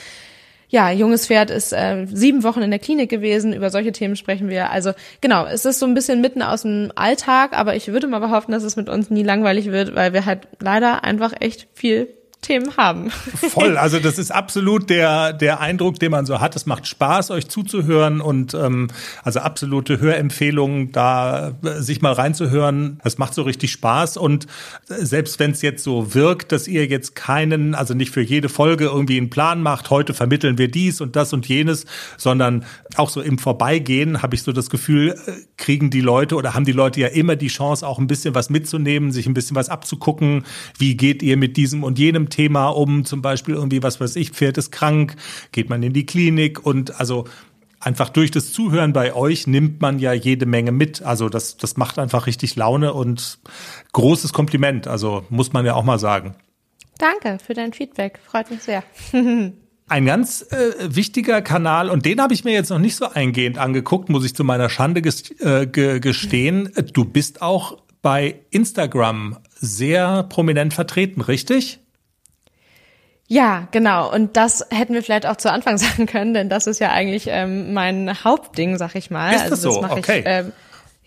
ja, 0.71 0.89
junges 0.93 1.27
Pferd 1.27 1.51
ist 1.51 1.73
äh, 1.73 2.07
sieben 2.07 2.45
Wochen 2.45 2.63
in 2.63 2.71
der 2.71 2.79
Klinik 2.79 3.11
gewesen. 3.11 3.53
Über 3.53 3.71
solche 3.71 3.91
Themen 3.91 4.15
sprechen 4.15 4.49
wir. 4.49 4.71
Also 4.71 4.93
genau, 5.21 5.45
es 5.45 5.65
ist 5.65 5.81
so 5.81 5.87
ein 5.87 5.95
bisschen 5.95 6.21
mitten 6.21 6.43
aus 6.43 6.63
dem 6.63 6.93
Alltag, 6.95 7.59
aber 7.59 7.75
ich 7.75 7.89
würde 7.89 8.07
mal 8.07 8.21
behaupten, 8.21 8.53
dass 8.53 8.63
es 8.63 8.77
mit 8.77 8.89
uns 8.89 9.11
nie 9.11 9.25
langweilig 9.25 9.73
wird, 9.73 9.97
weil 9.97 10.13
wir 10.13 10.27
halt 10.27 10.47
leider 10.61 11.03
einfach 11.03 11.33
echt 11.41 11.67
viel 11.75 12.09
Themen 12.41 12.77
haben. 12.77 13.11
Voll, 13.11 13.77
also 13.79 13.99
das 13.99 14.19
ist 14.19 14.31
absolut 14.31 14.89
der, 14.89 15.33
der 15.33 15.61
Eindruck, 15.61 15.99
den 15.99 16.11
man 16.11 16.27
so 16.27 16.41
hat. 16.41 16.57
Es 16.57 16.67
macht 16.67 16.87
Spaß, 16.87 17.31
euch 17.31 17.49
zuzuhören 17.49 18.21
und 18.21 18.55
ähm, 18.55 18.89
also 19.23 19.41
absolute 19.41 20.01
Hörempfehlungen, 20.01 20.93
da 20.93 21.53
äh, 21.63 21.81
sich 21.81 22.01
mal 22.01 22.13
reinzuhören. 22.13 22.99
Das 23.05 23.19
macht 23.19 23.35
so 23.35 23.43
richtig 23.43 23.73
Spaß 23.73 24.17
und 24.17 24.47
äh, 24.89 25.05
selbst 25.05 25.39
wenn 25.39 25.51
es 25.51 25.63
jetzt 25.63 25.85
so 25.85 26.15
wirkt, 26.15 26.53
dass 26.53 26.67
ihr 26.67 26.87
jetzt 26.87 27.15
keinen, 27.15 27.75
also 27.75 27.95
nicht 27.95 28.11
für 28.11 28.23
jede 28.23 28.49
Folge 28.49 28.87
irgendwie 28.87 29.19
einen 29.19 29.31
Plan 29.31 29.63
macht, 29.63 29.91
heute 29.91 30.15
vermitteln 30.15 30.57
wir 30.57 30.71
dies 30.71 31.01
und 31.01 31.17
das 31.17 31.33
und 31.33 31.47
jenes, 31.47 31.85
sondern 32.17 32.65
auch 32.97 33.11
so 33.11 33.21
im 33.21 33.39
Vorbeigehen 33.39 34.23
habe 34.23 34.35
ich 34.35 34.43
so 34.43 34.53
das 34.53 34.71
Gefühl, 34.71 35.11
äh, 35.27 35.33
kriegen 35.59 35.91
die 35.91 36.01
Leute 36.01 36.37
oder 36.37 36.55
haben 36.55 36.65
die 36.65 36.73
Leute 36.73 37.01
ja 37.01 37.09
immer 37.09 37.37
die 37.37 37.49
Chance, 37.49 37.87
auch 37.87 37.99
ein 37.99 38.07
bisschen 38.07 38.35
was 38.35 38.49
mitzunehmen, 38.49 39.13
sich 39.13 39.27
ein 39.27 39.35
bisschen 39.35 39.57
was 39.57 39.69
abzugucken. 39.69 40.45
Wie 40.79 40.97
geht 40.97 41.23
ihr 41.23 41.37
mit 41.37 41.57
diesem 41.57 41.85
und 41.85 41.99
jenem 41.99 42.30
Thema 42.31 42.69
um, 42.69 43.05
zum 43.05 43.23
Beispiel 43.23 43.55
irgendwie, 43.55 43.83
was 43.83 44.01
weiß 44.01 44.17
ich, 44.17 44.31
Pferd 44.31 44.59
ist 44.59 44.71
krank, 44.71 45.17
geht 45.53 45.69
man 45.69 45.83
in 45.83 45.93
die 45.93 46.07
Klinik 46.07 46.65
und 46.65 46.99
also 46.99 47.27
einfach 47.81 48.11
durch 48.11 48.31
das 48.31 48.53
Zuhören 48.53 48.93
bei 48.93 49.15
euch 49.15 49.47
nimmt 49.47 49.81
man 49.81 49.99
ja 49.99 50.13
jede 50.13 50.47
Menge 50.47 50.73
mit. 50.73 51.03
Also 51.03 51.29
das, 51.29 51.57
das 51.57 51.77
macht 51.77 51.99
einfach 51.99 52.27
richtig 52.27 52.57
Laune 52.57 52.93
und 52.93 53.39
großes 53.93 54.33
Kompliment. 54.33 54.87
Also 54.87 55.25
muss 55.31 55.53
man 55.53 55.67
ja 55.67 55.75
auch 55.75 55.85
mal 55.85 55.99
sagen. 55.99 56.35
Danke 56.99 57.39
für 57.45 57.55
dein 57.55 57.73
Feedback. 57.73 58.21
Freut 58.25 58.51
mich 58.51 58.63
sehr. 58.63 58.85
Ein 59.89 60.07
ganz 60.07 60.43
äh, 60.53 60.95
wichtiger 60.95 61.43
Kanal, 61.43 61.91
und 61.91 62.07
den 62.07 62.21
habe 62.21 62.33
ich 62.33 62.45
mir 62.45 62.53
jetzt 62.53 62.71
noch 62.71 62.79
nicht 62.79 62.95
so 62.95 63.07
eingehend 63.07 63.59
angeguckt, 63.59 64.09
muss 64.09 64.25
ich 64.25 64.37
zu 64.37 64.45
meiner 64.45 64.69
Schande 64.69 65.01
äh, 65.01 65.67
gestehen. 65.67 66.71
Du 66.93 67.05
bist 67.05 67.43
auch 67.43 67.79
bei 68.01 68.37
Instagram 68.51 69.39
sehr 69.57 70.23
prominent 70.25 70.75
vertreten, 70.75 71.23
richtig? 71.23 71.81
Ja, 73.33 73.69
genau. 73.71 74.13
Und 74.13 74.37
das 74.37 74.67
hätten 74.71 74.93
wir 74.93 75.05
vielleicht 75.05 75.25
auch 75.25 75.37
zu 75.37 75.53
Anfang 75.53 75.79
sagen 75.79 76.07
können, 76.07 76.35
denn 76.35 76.49
das 76.49 76.67
ist 76.67 76.81
ja 76.81 76.91
eigentlich 76.91 77.29
ähm, 77.29 77.73
mein 77.73 78.25
Hauptding, 78.25 78.77
sag 78.77 78.97
ich 78.97 79.09
mal. 79.09 79.33
Ist 79.33 79.45
das 79.45 79.65
also 79.65 79.81
das 79.81 79.91
so? 79.91 79.97
okay. 79.97 80.19
Ich, 80.19 80.25
ähm, 80.27 80.53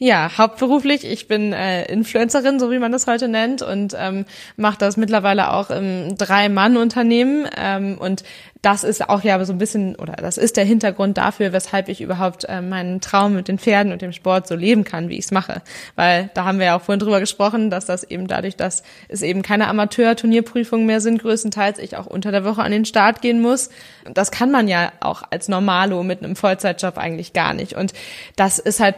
ja, 0.03 0.37
hauptberuflich. 0.37 1.05
Ich 1.05 1.29
bin 1.29 1.53
äh, 1.53 1.85
Influencerin, 1.85 2.59
so 2.59 2.69
wie 2.71 2.77
man 2.77 2.91
das 2.91 3.07
heute 3.07 3.29
nennt, 3.29 3.61
und 3.61 3.95
ähm, 3.97 4.25
mache 4.57 4.77
das 4.77 4.97
mittlerweile 4.97 5.53
auch 5.53 5.69
im 5.69 6.17
Drei-Mann-Unternehmen. 6.17 7.47
Ähm, 7.55 7.97
und 7.97 8.25
das 8.61 8.83
ist 8.83 9.07
auch 9.07 9.23
ja 9.23 9.43
so 9.45 9.53
ein 9.53 9.59
bisschen, 9.59 9.95
oder 9.95 10.13
das 10.17 10.37
ist 10.37 10.57
der 10.57 10.65
Hintergrund 10.65 11.17
dafür, 11.17 11.53
weshalb 11.53 11.87
ich 11.87 12.01
überhaupt 12.01 12.43
äh, 12.49 12.59
meinen 12.59 12.99
Traum 12.99 13.35
mit 13.35 13.47
den 13.47 13.57
Pferden 13.57 13.93
und 13.93 14.01
dem 14.01 14.11
Sport 14.11 14.45
so 14.45 14.55
leben 14.55 14.83
kann, 14.83 15.07
wie 15.07 15.17
ich 15.17 15.23
es 15.23 15.31
mache. 15.31 15.61
Weil 15.95 16.29
da 16.33 16.43
haben 16.43 16.59
wir 16.59 16.65
ja 16.65 16.75
auch 16.75 16.81
vorhin 16.81 16.99
drüber 16.99 17.21
gesprochen, 17.21 17.69
dass 17.69 17.85
das 17.85 18.03
eben 18.03 18.27
dadurch, 18.27 18.57
dass 18.57 18.83
es 19.07 19.21
eben 19.21 19.41
keine 19.41 19.69
Amateur-Turnierprüfungen 19.69 20.85
mehr 20.85 20.99
sind, 20.99 21.21
größtenteils 21.21 21.79
ich 21.79 21.95
auch 21.95 22.07
unter 22.07 22.33
der 22.33 22.43
Woche 22.43 22.61
an 22.61 22.73
den 22.73 22.83
Start 22.83 23.21
gehen 23.21 23.41
muss. 23.41 23.69
Das 24.13 24.31
kann 24.31 24.51
man 24.51 24.67
ja 24.67 24.91
auch 24.99 25.23
als 25.29 25.47
Normalo 25.47 26.03
mit 26.03 26.21
einem 26.21 26.35
Vollzeitjob 26.35 26.97
eigentlich 26.97 27.31
gar 27.31 27.53
nicht. 27.53 27.77
Und 27.77 27.93
das 28.35 28.59
ist 28.59 28.81
halt 28.81 28.95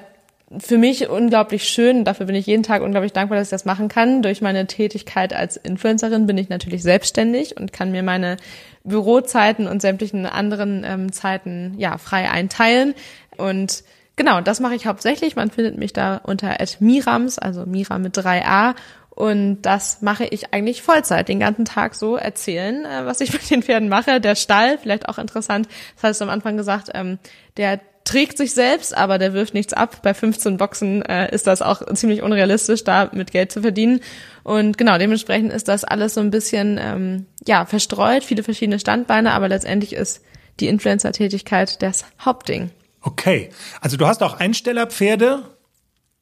für 0.60 0.78
mich 0.78 1.10
unglaublich 1.10 1.68
schön. 1.68 2.04
Dafür 2.04 2.26
bin 2.26 2.36
ich 2.36 2.46
jeden 2.46 2.64
Tag 2.64 2.82
unglaublich 2.82 3.14
dankbar, 3.14 3.38
dass 3.38 3.48
ich 3.48 3.52
das 3.52 3.66
machen 3.66 3.88
kann. 3.88 4.22
Durch 4.22 4.42
meine 4.42 4.68
Tätigkeit 4.68 5.34
als 5.34 5.58
Influencerin 5.58 6.28
bin 6.28 6.38
ich 6.38 6.50
natürlich 6.50 6.84
selbstständig 6.84 7.58
und 7.58 7.74
kann 7.74 7.92
mir 7.92 8.04
meine 8.04 8.38
Bürozeiten 8.84 9.68
und 9.68 9.82
sämtlichen 9.82 10.26
anderen 10.26 10.84
ähm, 10.86 11.12
Zeiten 11.12 11.76
ja 11.78 11.98
frei 11.98 12.30
einteilen. 12.30 12.94
Und 13.38 13.84
Genau, 14.18 14.40
das 14.40 14.62
mache 14.62 14.76
ich 14.76 14.88
hauptsächlich. 14.88 15.36
Man 15.36 15.52
findet 15.52 15.78
mich 15.78 15.92
da 15.92 16.22
unter 16.24 16.56
@mirams, 16.80 17.38
also 17.38 17.66
Mira 17.66 18.00
mit 18.00 18.18
3a 18.18 18.74
und 19.10 19.62
das 19.62 20.02
mache 20.02 20.26
ich 20.26 20.54
eigentlich 20.54 20.82
Vollzeit, 20.82 21.30
den 21.30 21.40
ganzen 21.40 21.64
Tag 21.64 21.96
so 21.96 22.18
erzählen, 22.18 22.86
äh, 22.86 23.06
was 23.06 23.22
ich 23.22 23.34
mit 23.34 23.50
den 23.50 23.64
Pferden 23.64 23.90
mache. 23.90 24.20
Der 24.20 24.36
Stall, 24.36 24.78
vielleicht 24.78 25.08
auch 25.10 25.18
interessant, 25.18 25.68
das 25.96 26.04
hast 26.04 26.22
du 26.22 26.26
am 26.26 26.32
Anfang 26.32 26.58
gesagt, 26.58 26.92
ähm, 26.94 27.18
der 27.58 27.80
trägt 28.06 28.38
sich 28.38 28.54
selbst, 28.54 28.96
aber 28.96 29.18
der 29.18 29.34
wirft 29.34 29.54
nichts 29.54 29.74
ab. 29.74 30.02
Bei 30.04 30.14
15 30.14 30.58
Boxen 30.58 31.02
äh, 31.02 31.34
ist 31.34 31.48
das 31.48 31.62
auch 31.62 31.82
ziemlich 31.94 32.22
unrealistisch, 32.22 32.84
da 32.84 33.10
mit 33.12 33.32
Geld 33.32 33.52
zu 33.52 33.62
verdienen. 33.62 34.00
Und 34.44 34.78
genau, 34.78 34.98
dementsprechend 34.98 35.52
ist 35.52 35.68
das 35.68 35.84
alles 35.84 36.14
so 36.14 36.22
ein 36.22 36.30
bisschen 36.32 36.80
ähm, 36.80 37.26
ja 37.46 37.66
verstreut, 37.66 38.24
viele 38.24 38.44
verschiedene 38.44 38.80
Standbeine, 38.80 39.34
aber 39.34 39.50
letztendlich 39.50 39.94
ist 39.94 40.22
die 40.60 40.68
Influencer-Tätigkeit 40.68 41.82
das 41.82 42.06
Hauptding. 42.24 42.70
Okay, 43.02 43.50
also 43.82 43.98
du 43.98 44.08
hast 44.08 44.24
auch 44.24 44.40
Einstellerpferde 44.40 45.44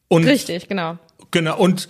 und 0.08 0.26
richtig, 0.26 0.68
genau. 0.68 0.98
Genau 1.32 1.58
und 1.58 1.90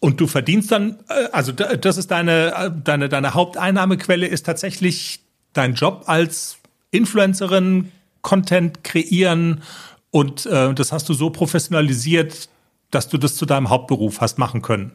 und 0.00 0.20
du 0.20 0.26
verdienst 0.26 0.72
dann, 0.72 0.98
äh, 1.08 1.28
also 1.30 1.52
das 1.52 1.96
ist 1.96 2.10
deine 2.10 2.54
äh, 2.56 2.70
deine 2.72 3.08
deine 3.08 3.34
Haupteinnahmequelle 3.34 4.26
ist 4.26 4.46
tatsächlich 4.46 5.20
dein 5.52 5.74
Job 5.74 6.04
als 6.06 6.58
Influencerin, 6.90 7.92
Content 8.22 8.82
kreieren 8.84 9.62
und 10.10 10.46
äh, 10.46 10.72
das 10.74 10.92
hast 10.92 11.08
du 11.08 11.14
so 11.14 11.30
professionalisiert, 11.30 12.48
dass 12.90 13.08
du 13.08 13.18
das 13.18 13.36
zu 13.36 13.46
deinem 13.46 13.70
Hauptberuf 13.70 14.20
hast 14.20 14.38
machen 14.38 14.62
können. 14.62 14.92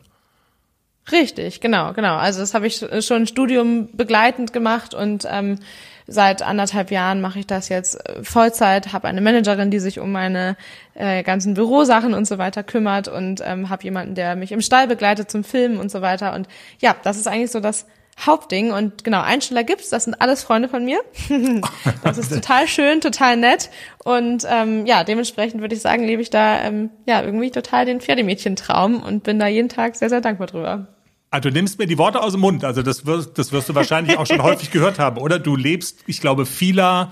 Richtig, 1.12 1.62
genau, 1.62 1.94
genau. 1.94 2.18
Also 2.18 2.42
das 2.42 2.54
habe 2.54 2.68
ich 2.68 2.86
schon 3.00 3.28
Studium 3.28 3.90
begleitend 3.94 4.52
gemacht 4.52 4.94
und 4.94 5.26
ähm, 5.30 5.60
seit 6.06 6.42
anderthalb 6.42 6.92
Jahren 6.92 7.22
mache 7.22 7.40
ich 7.40 7.48
das 7.48 7.70
jetzt 7.70 7.96
äh, 8.08 8.24
Vollzeit, 8.24 8.92
habe 8.94 9.08
eine 9.08 9.22
Managerin, 9.22 9.72
die 9.72 9.80
sich 9.80 10.00
um 10.00 10.12
meine 10.12 10.58
äh, 10.96 11.24
ganzen 11.24 11.54
Bürosachen 11.54 12.14
und 12.14 12.26
so 12.26 12.38
weiter 12.38 12.64
kümmert 12.64 13.08
und 13.08 13.42
ähm, 13.46 13.70
habe 13.70 13.84
jemanden, 13.84 14.16
der 14.16 14.36
mich 14.36 14.52
im 14.52 14.62
Stall 14.62 14.88
begleitet 14.88 15.32
zum 15.32 15.44
Filmen 15.44 15.78
und 15.78 15.92
so 15.92 16.02
weiter. 16.02 16.34
Und 16.34 16.48
ja, 16.80 16.96
das 17.04 17.18
ist 17.18 17.28
eigentlich 17.28 17.52
so 17.52 17.60
das 17.62 17.86
Hauptding. 18.26 18.72
Und 18.72 19.04
genau, 19.04 19.22
Einsteller 19.22 19.64
gibt's, 19.64 19.90
das 19.90 20.06
sind 20.06 20.20
alles 20.22 20.44
Freunde 20.44 20.70
von 20.70 20.84
mir. 20.84 21.00
das 22.04 22.18
ist 22.18 22.32
total 22.32 22.68
schön, 22.68 23.02
total 23.02 23.38
nett. 23.38 23.70
Und 24.04 24.46
ähm, 24.50 24.86
ja, 24.86 25.04
dementsprechend 25.04 25.62
würde 25.62 25.76
ich 25.76 25.82
sagen, 25.82 26.04
lebe 26.04 26.22
ich 26.22 26.30
da 26.30 26.62
ähm, 26.62 26.90
ja 27.06 27.22
irgendwie 27.22 27.52
total 27.52 27.86
den 27.86 28.02
Pferdemädchentraum 28.02 29.04
und 29.04 29.24
bin 29.24 29.38
da 29.40 29.48
jeden 29.48 29.70
Tag 29.70 29.96
sehr, 29.96 30.10
sehr 30.10 30.22
dankbar 30.22 30.48
drüber. 30.48 30.88
Also 31.30 31.50
du 31.50 31.56
nimmst 31.56 31.78
mir 31.78 31.88
die 31.88 31.98
Worte 31.98 32.22
aus 32.22 32.32
dem 32.32 32.42
Mund. 32.42 32.64
Also 32.64 32.82
das 32.82 33.06
wirst, 33.06 33.38
das 33.38 33.52
wirst 33.52 33.68
du 33.70 33.76
wahrscheinlich 33.76 34.18
auch 34.18 34.26
schon 34.26 34.42
häufig 34.44 34.72
gehört 34.72 34.98
haben, 34.98 35.18
oder? 35.18 35.40
Du 35.40 35.56
lebst, 35.56 36.00
ich 36.08 36.22
glaube, 36.22 36.46
vieler 36.46 37.12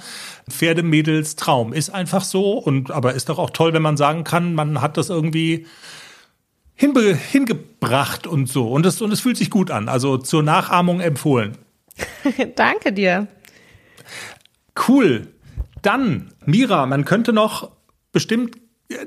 Pferdemädels 0.50 1.36
Traum. 1.36 1.74
Ist 1.74 1.90
einfach 1.90 2.24
so. 2.24 2.54
Und 2.54 2.92
aber 2.92 3.14
ist 3.14 3.30
doch 3.30 3.40
auch 3.40 3.50
toll, 3.50 3.74
wenn 3.74 3.82
man 3.82 3.98
sagen 3.98 4.24
kann, 4.24 4.56
man 4.56 4.82
hat 4.82 4.98
das 4.98 5.10
irgendwie 5.10 5.68
hinbe, 6.76 7.16
hingebracht 7.16 8.28
und 8.28 8.48
so. 8.48 8.70
Und 8.70 8.86
es, 8.86 9.02
und 9.02 9.12
es 9.12 9.22
fühlt 9.22 9.38
sich 9.38 9.50
gut 9.50 9.72
an. 9.72 9.90
Also 9.90 10.18
zur 10.18 10.44
Nachahmung 10.44 11.00
empfohlen. 11.00 11.58
Danke 12.56 12.92
dir. 12.92 13.28
Cool. 14.88 15.28
Dann, 15.82 16.34
Mira, 16.46 16.86
man 16.86 17.06
könnte 17.06 17.32
noch 17.32 17.72
bestimmt 18.12 18.58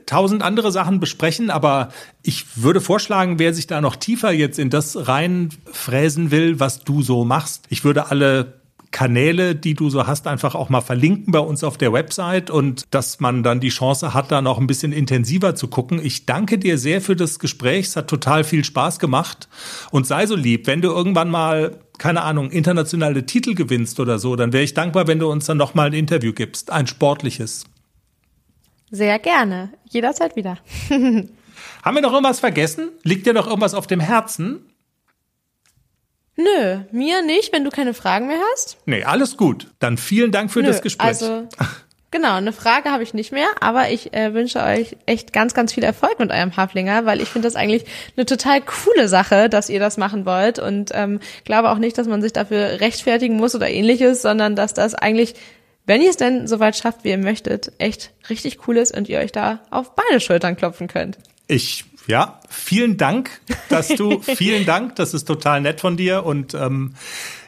tausend 0.07 0.43
andere 0.43 0.73
Sachen 0.73 1.01
besprechen, 1.01 1.51
aber 1.51 1.91
ich 2.23 2.63
würde 2.63 2.81
vorschlagen, 2.81 3.39
wer 3.39 3.55
sich 3.55 3.67
da 3.67 3.81
noch 3.81 3.97
tiefer 3.97 4.33
jetzt 4.33 4.59
in 4.59 4.71
das 4.71 5.09
reinfräsen 5.09 6.31
will, 6.31 6.59
was 6.59 6.81
du 6.81 7.03
so 7.03 7.25
machst, 7.25 7.67
ich 7.69 7.85
würde 7.85 8.11
alle 8.11 8.58
Kanäle, 8.91 9.55
die 9.55 9.75
du 9.75 9.91
so 9.91 10.07
hast, 10.07 10.27
einfach 10.27 10.55
auch 10.55 10.69
mal 10.71 10.81
verlinken 10.81 11.33
bei 11.33 11.39
uns 11.39 11.63
auf 11.63 11.77
der 11.79 11.93
Website 11.93 12.51
und 12.51 12.85
dass 12.91 13.21
man 13.21 13.43
dann 13.43 13.61
die 13.61 13.69
Chance 13.69 14.15
hat, 14.15 14.33
da 14.33 14.41
noch 14.41 14.59
ein 14.59 14.67
bisschen 14.67 14.93
intensiver 14.93 15.55
zu 15.55 15.69
gucken. 15.69 16.01
Ich 16.03 16.27
danke 16.27 16.59
dir 16.59 16.79
sehr 16.79 17.01
für 17.01 17.17
das 17.17 17.39
Gespräch. 17.39 17.87
Es 17.87 17.97
hat 17.97 18.09
total 18.09 18.45
viel 18.45 18.65
Spaß 18.65 18.99
gemacht 18.99 19.49
und 19.91 20.07
sei 20.07 20.27
so 20.27 20.37
lieb, 20.37 20.67
wenn 20.67 20.81
du 20.81 20.89
irgendwann 20.89 21.31
mal 21.31 21.79
keine 21.99 22.23
Ahnung, 22.23 22.51
internationale 22.51 23.27
Titel 23.27 23.55
gewinnst 23.55 23.99
oder 24.01 24.19
so, 24.19 24.37
dann 24.37 24.53
wäre 24.53 24.63
ich 24.63 24.73
dankbar, 24.73 25.09
wenn 25.09 25.19
du 25.19 25.29
uns 25.31 25.47
dann 25.47 25.57
noch 25.57 25.75
mal 25.75 25.89
ein 25.89 25.95
Interview 25.95 26.33
gibst, 26.33 26.71
ein 26.71 26.87
sportliches. 26.87 27.65
Sehr 28.91 29.19
gerne. 29.19 29.71
Jederzeit 29.91 30.37
wieder. 30.37 30.59
Haben 31.83 31.97
wir 31.97 32.01
noch 32.01 32.13
irgendwas 32.13 32.41
vergessen? 32.41 32.91
Liegt 33.03 33.27
dir 33.27 33.33
noch 33.33 33.47
irgendwas 33.47 33.75
auf 33.75 33.87
dem 33.87 34.01
Herzen? 34.01 34.61
Nö, 36.39 36.79
mir 36.93 37.23
nicht, 37.23 37.53
wenn 37.53 37.65
du 37.65 37.71
keine 37.71 37.95
Fragen 37.95 38.29
mehr 38.29 38.39
hast. 38.53 38.77
Nee, 38.87 39.03
alles 39.03 39.37
gut. 39.37 39.67
Dann 39.81 39.99
vielen 39.99 40.31
Dank 40.31 40.53
für 40.53 40.61
Nö, 40.61 40.69
das 40.69 40.83
Gespräch. 40.83 41.09
Also, 41.09 41.49
genau, 42.13 42.35
eine 42.35 42.53
Frage 42.53 42.93
habe 42.93 43.03
ich 43.03 43.13
nicht 43.13 43.33
mehr, 43.33 43.49
aber 43.59 43.91
ich 43.91 44.15
äh, 44.15 44.35
wünsche 44.35 44.63
euch 44.63 44.97
echt 45.07 45.33
ganz, 45.33 45.53
ganz 45.53 45.73
viel 45.73 45.83
Erfolg 45.83 46.21
mit 46.21 46.31
eurem 46.31 46.57
Haflinger, 46.57 47.05
weil 47.07 47.21
ich 47.21 47.29
finde 47.29 47.49
das 47.49 47.57
eigentlich 47.57 47.87
eine 48.17 48.25
total 48.25 48.61
coole 48.61 49.09
Sache, 49.09 49.49
dass 49.49 49.69
ihr 49.69 49.81
das 49.81 49.97
machen 49.97 50.27
wollt 50.27 50.61
und 50.61 50.93
ähm, 50.95 51.19
glaube 51.45 51.71
auch 51.71 51.79
nicht, 51.79 51.99
dass 51.99 52.07
man 52.07 52.23
sich 52.23 52.33
dafür 52.33 52.81
rechtfertigen 52.81 53.37
muss 53.37 53.57
oder 53.57 53.69
ähnliches, 53.69 54.23
sondern 54.23 54.55
dass 54.55 54.75
das 54.75 54.95
eigentlich 54.95 55.35
wenn 55.87 56.03
ihr 56.03 56.11
es 56.11 56.19
denn 56.19 56.47
soweit 56.47 56.77
schafft, 56.77 57.03
wie 57.05 57.09
ihr 57.09 57.17
möchtet, 57.17 57.73
echt 57.79 58.13
richtig 58.29 58.69
cool 58.69 58.77
ist 58.77 58.95
und 58.95 59.09
ihr 59.09 59.21
euch 59.21 59.33
da 59.33 59.61
auf 59.71 59.95
beide 59.95 60.21
Schultern 60.21 60.55
klopfen 60.55 60.87
könnt. 60.87 61.17
Ich, 61.47 61.87
ja, 62.09 62.41
vielen 62.49 62.97
Dank, 62.97 63.41
dass 63.69 63.89
du, 63.89 64.19
vielen 64.23 64.67
Dank, 64.67 64.97
das 64.97 65.15
ist 65.15 65.27
total 65.27 65.61
nett 65.61 65.81
von 65.81 65.97
dir 65.97 66.25
und 66.25 66.55
ähm, 66.55 66.95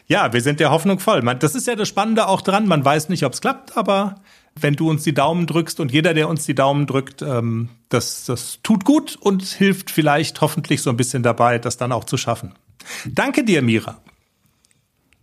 ja, 0.07 0.31
wir 0.33 0.41
sind 0.41 0.59
der 0.59 0.71
Hoffnung 0.71 0.99
voll. 0.99 1.21
Man, 1.21 1.39
das 1.39 1.55
ist 1.55 1.67
ja 1.67 1.75
das 1.75 1.87
Spannende 1.87 2.27
auch 2.27 2.41
dran, 2.41 2.67
man 2.67 2.85
weiß 2.85 3.09
nicht, 3.09 3.25
ob 3.25 3.33
es 3.33 3.41
klappt, 3.41 3.75
aber 3.75 4.21
wenn 4.59 4.75
du 4.75 4.89
uns 4.89 5.03
die 5.03 5.13
Daumen 5.13 5.47
drückst 5.47 5.79
und 5.79 5.91
jeder, 5.91 6.13
der 6.13 6.29
uns 6.29 6.45
die 6.45 6.55
Daumen 6.55 6.85
drückt, 6.85 7.21
ähm, 7.21 7.69
das, 7.89 8.25
das 8.25 8.59
tut 8.63 8.85
gut 8.85 9.15
und 9.15 9.43
hilft 9.43 9.89
vielleicht 9.89 10.41
hoffentlich 10.41 10.81
so 10.81 10.89
ein 10.89 10.97
bisschen 10.97 11.23
dabei, 11.23 11.57
das 11.57 11.77
dann 11.77 11.91
auch 11.91 12.03
zu 12.03 12.17
schaffen. 12.17 12.53
Danke 13.05 13.43
dir, 13.43 13.61
Mira. 13.61 13.99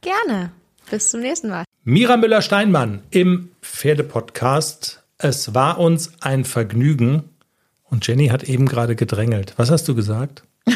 Gerne. 0.00 0.52
Bis 0.90 1.10
zum 1.10 1.20
nächsten 1.20 1.50
Mal. 1.50 1.64
Mira 1.84 2.16
Müller-Steinmann 2.16 3.02
im 3.10 3.50
Pferdepodcast. 3.62 5.02
Es 5.18 5.54
war 5.54 5.78
uns 5.78 6.12
ein 6.20 6.44
Vergnügen. 6.44 7.24
Und 7.90 8.06
Jenny 8.06 8.28
hat 8.28 8.44
eben 8.44 8.66
gerade 8.66 8.96
gedrängelt. 8.96 9.54
Was 9.56 9.70
hast 9.70 9.88
du 9.88 9.94
gesagt? 9.94 10.42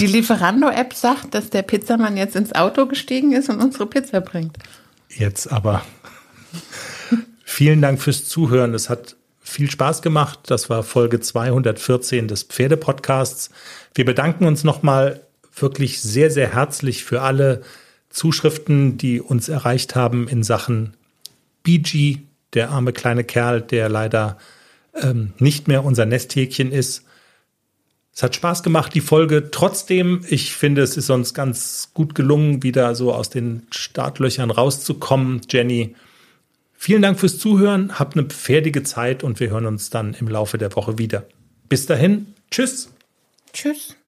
Die 0.00 0.06
Lieferando-App 0.06 0.94
sagt, 0.94 1.34
dass 1.34 1.50
der 1.50 1.62
Pizzamann 1.62 2.16
jetzt 2.16 2.36
ins 2.36 2.54
Auto 2.54 2.86
gestiegen 2.86 3.32
ist 3.32 3.48
und 3.48 3.60
unsere 3.60 3.86
Pizza 3.86 4.20
bringt. 4.20 4.56
Jetzt 5.08 5.52
aber. 5.52 5.82
Vielen 7.44 7.82
Dank 7.82 8.00
fürs 8.00 8.26
Zuhören. 8.26 8.74
Es 8.74 8.88
hat 8.88 9.16
viel 9.40 9.70
Spaß 9.70 10.02
gemacht. 10.02 10.40
Das 10.46 10.70
war 10.70 10.82
Folge 10.82 11.20
214 11.20 12.28
des 12.28 12.44
Pferdepodcasts. 12.44 13.50
Wir 13.94 14.04
bedanken 14.04 14.46
uns 14.46 14.64
nochmal 14.64 15.20
wirklich 15.54 16.00
sehr, 16.00 16.30
sehr 16.30 16.54
herzlich 16.54 17.04
für 17.04 17.20
alle 17.20 17.62
Zuschriften, 18.08 18.96
die 18.96 19.20
uns 19.20 19.48
erreicht 19.48 19.94
haben 19.94 20.28
in 20.28 20.42
Sachen 20.42 20.96
BG, 21.62 22.18
der 22.54 22.70
arme 22.70 22.92
kleine 22.92 23.24
Kerl, 23.24 23.60
der 23.60 23.88
leider 23.88 24.38
ähm, 24.94 25.32
nicht 25.38 25.68
mehr 25.68 25.84
unser 25.84 26.06
Nesthäkchen 26.06 26.72
ist. 26.72 27.04
Es 28.14 28.22
hat 28.22 28.36
Spaß 28.36 28.62
gemacht, 28.62 28.94
die 28.94 29.00
Folge. 29.00 29.50
Trotzdem, 29.50 30.24
ich 30.28 30.52
finde, 30.52 30.82
es 30.82 30.96
ist 30.96 31.08
uns 31.08 31.32
ganz 31.32 31.90
gut 31.94 32.14
gelungen, 32.14 32.62
wieder 32.62 32.94
so 32.94 33.12
aus 33.12 33.30
den 33.30 33.66
Startlöchern 33.70 34.50
rauszukommen. 34.50 35.40
Jenny, 35.48 35.96
vielen 36.74 37.00
Dank 37.00 37.18
fürs 37.18 37.38
Zuhören. 37.38 37.98
Habt 37.98 38.16
eine 38.16 38.26
pferdige 38.26 38.82
Zeit 38.82 39.24
und 39.24 39.40
wir 39.40 39.50
hören 39.50 39.66
uns 39.66 39.88
dann 39.88 40.12
im 40.14 40.28
Laufe 40.28 40.58
der 40.58 40.76
Woche 40.76 40.98
wieder. 40.98 41.24
Bis 41.70 41.86
dahin, 41.86 42.26
tschüss. 42.50 42.90
Tschüss. 43.54 43.96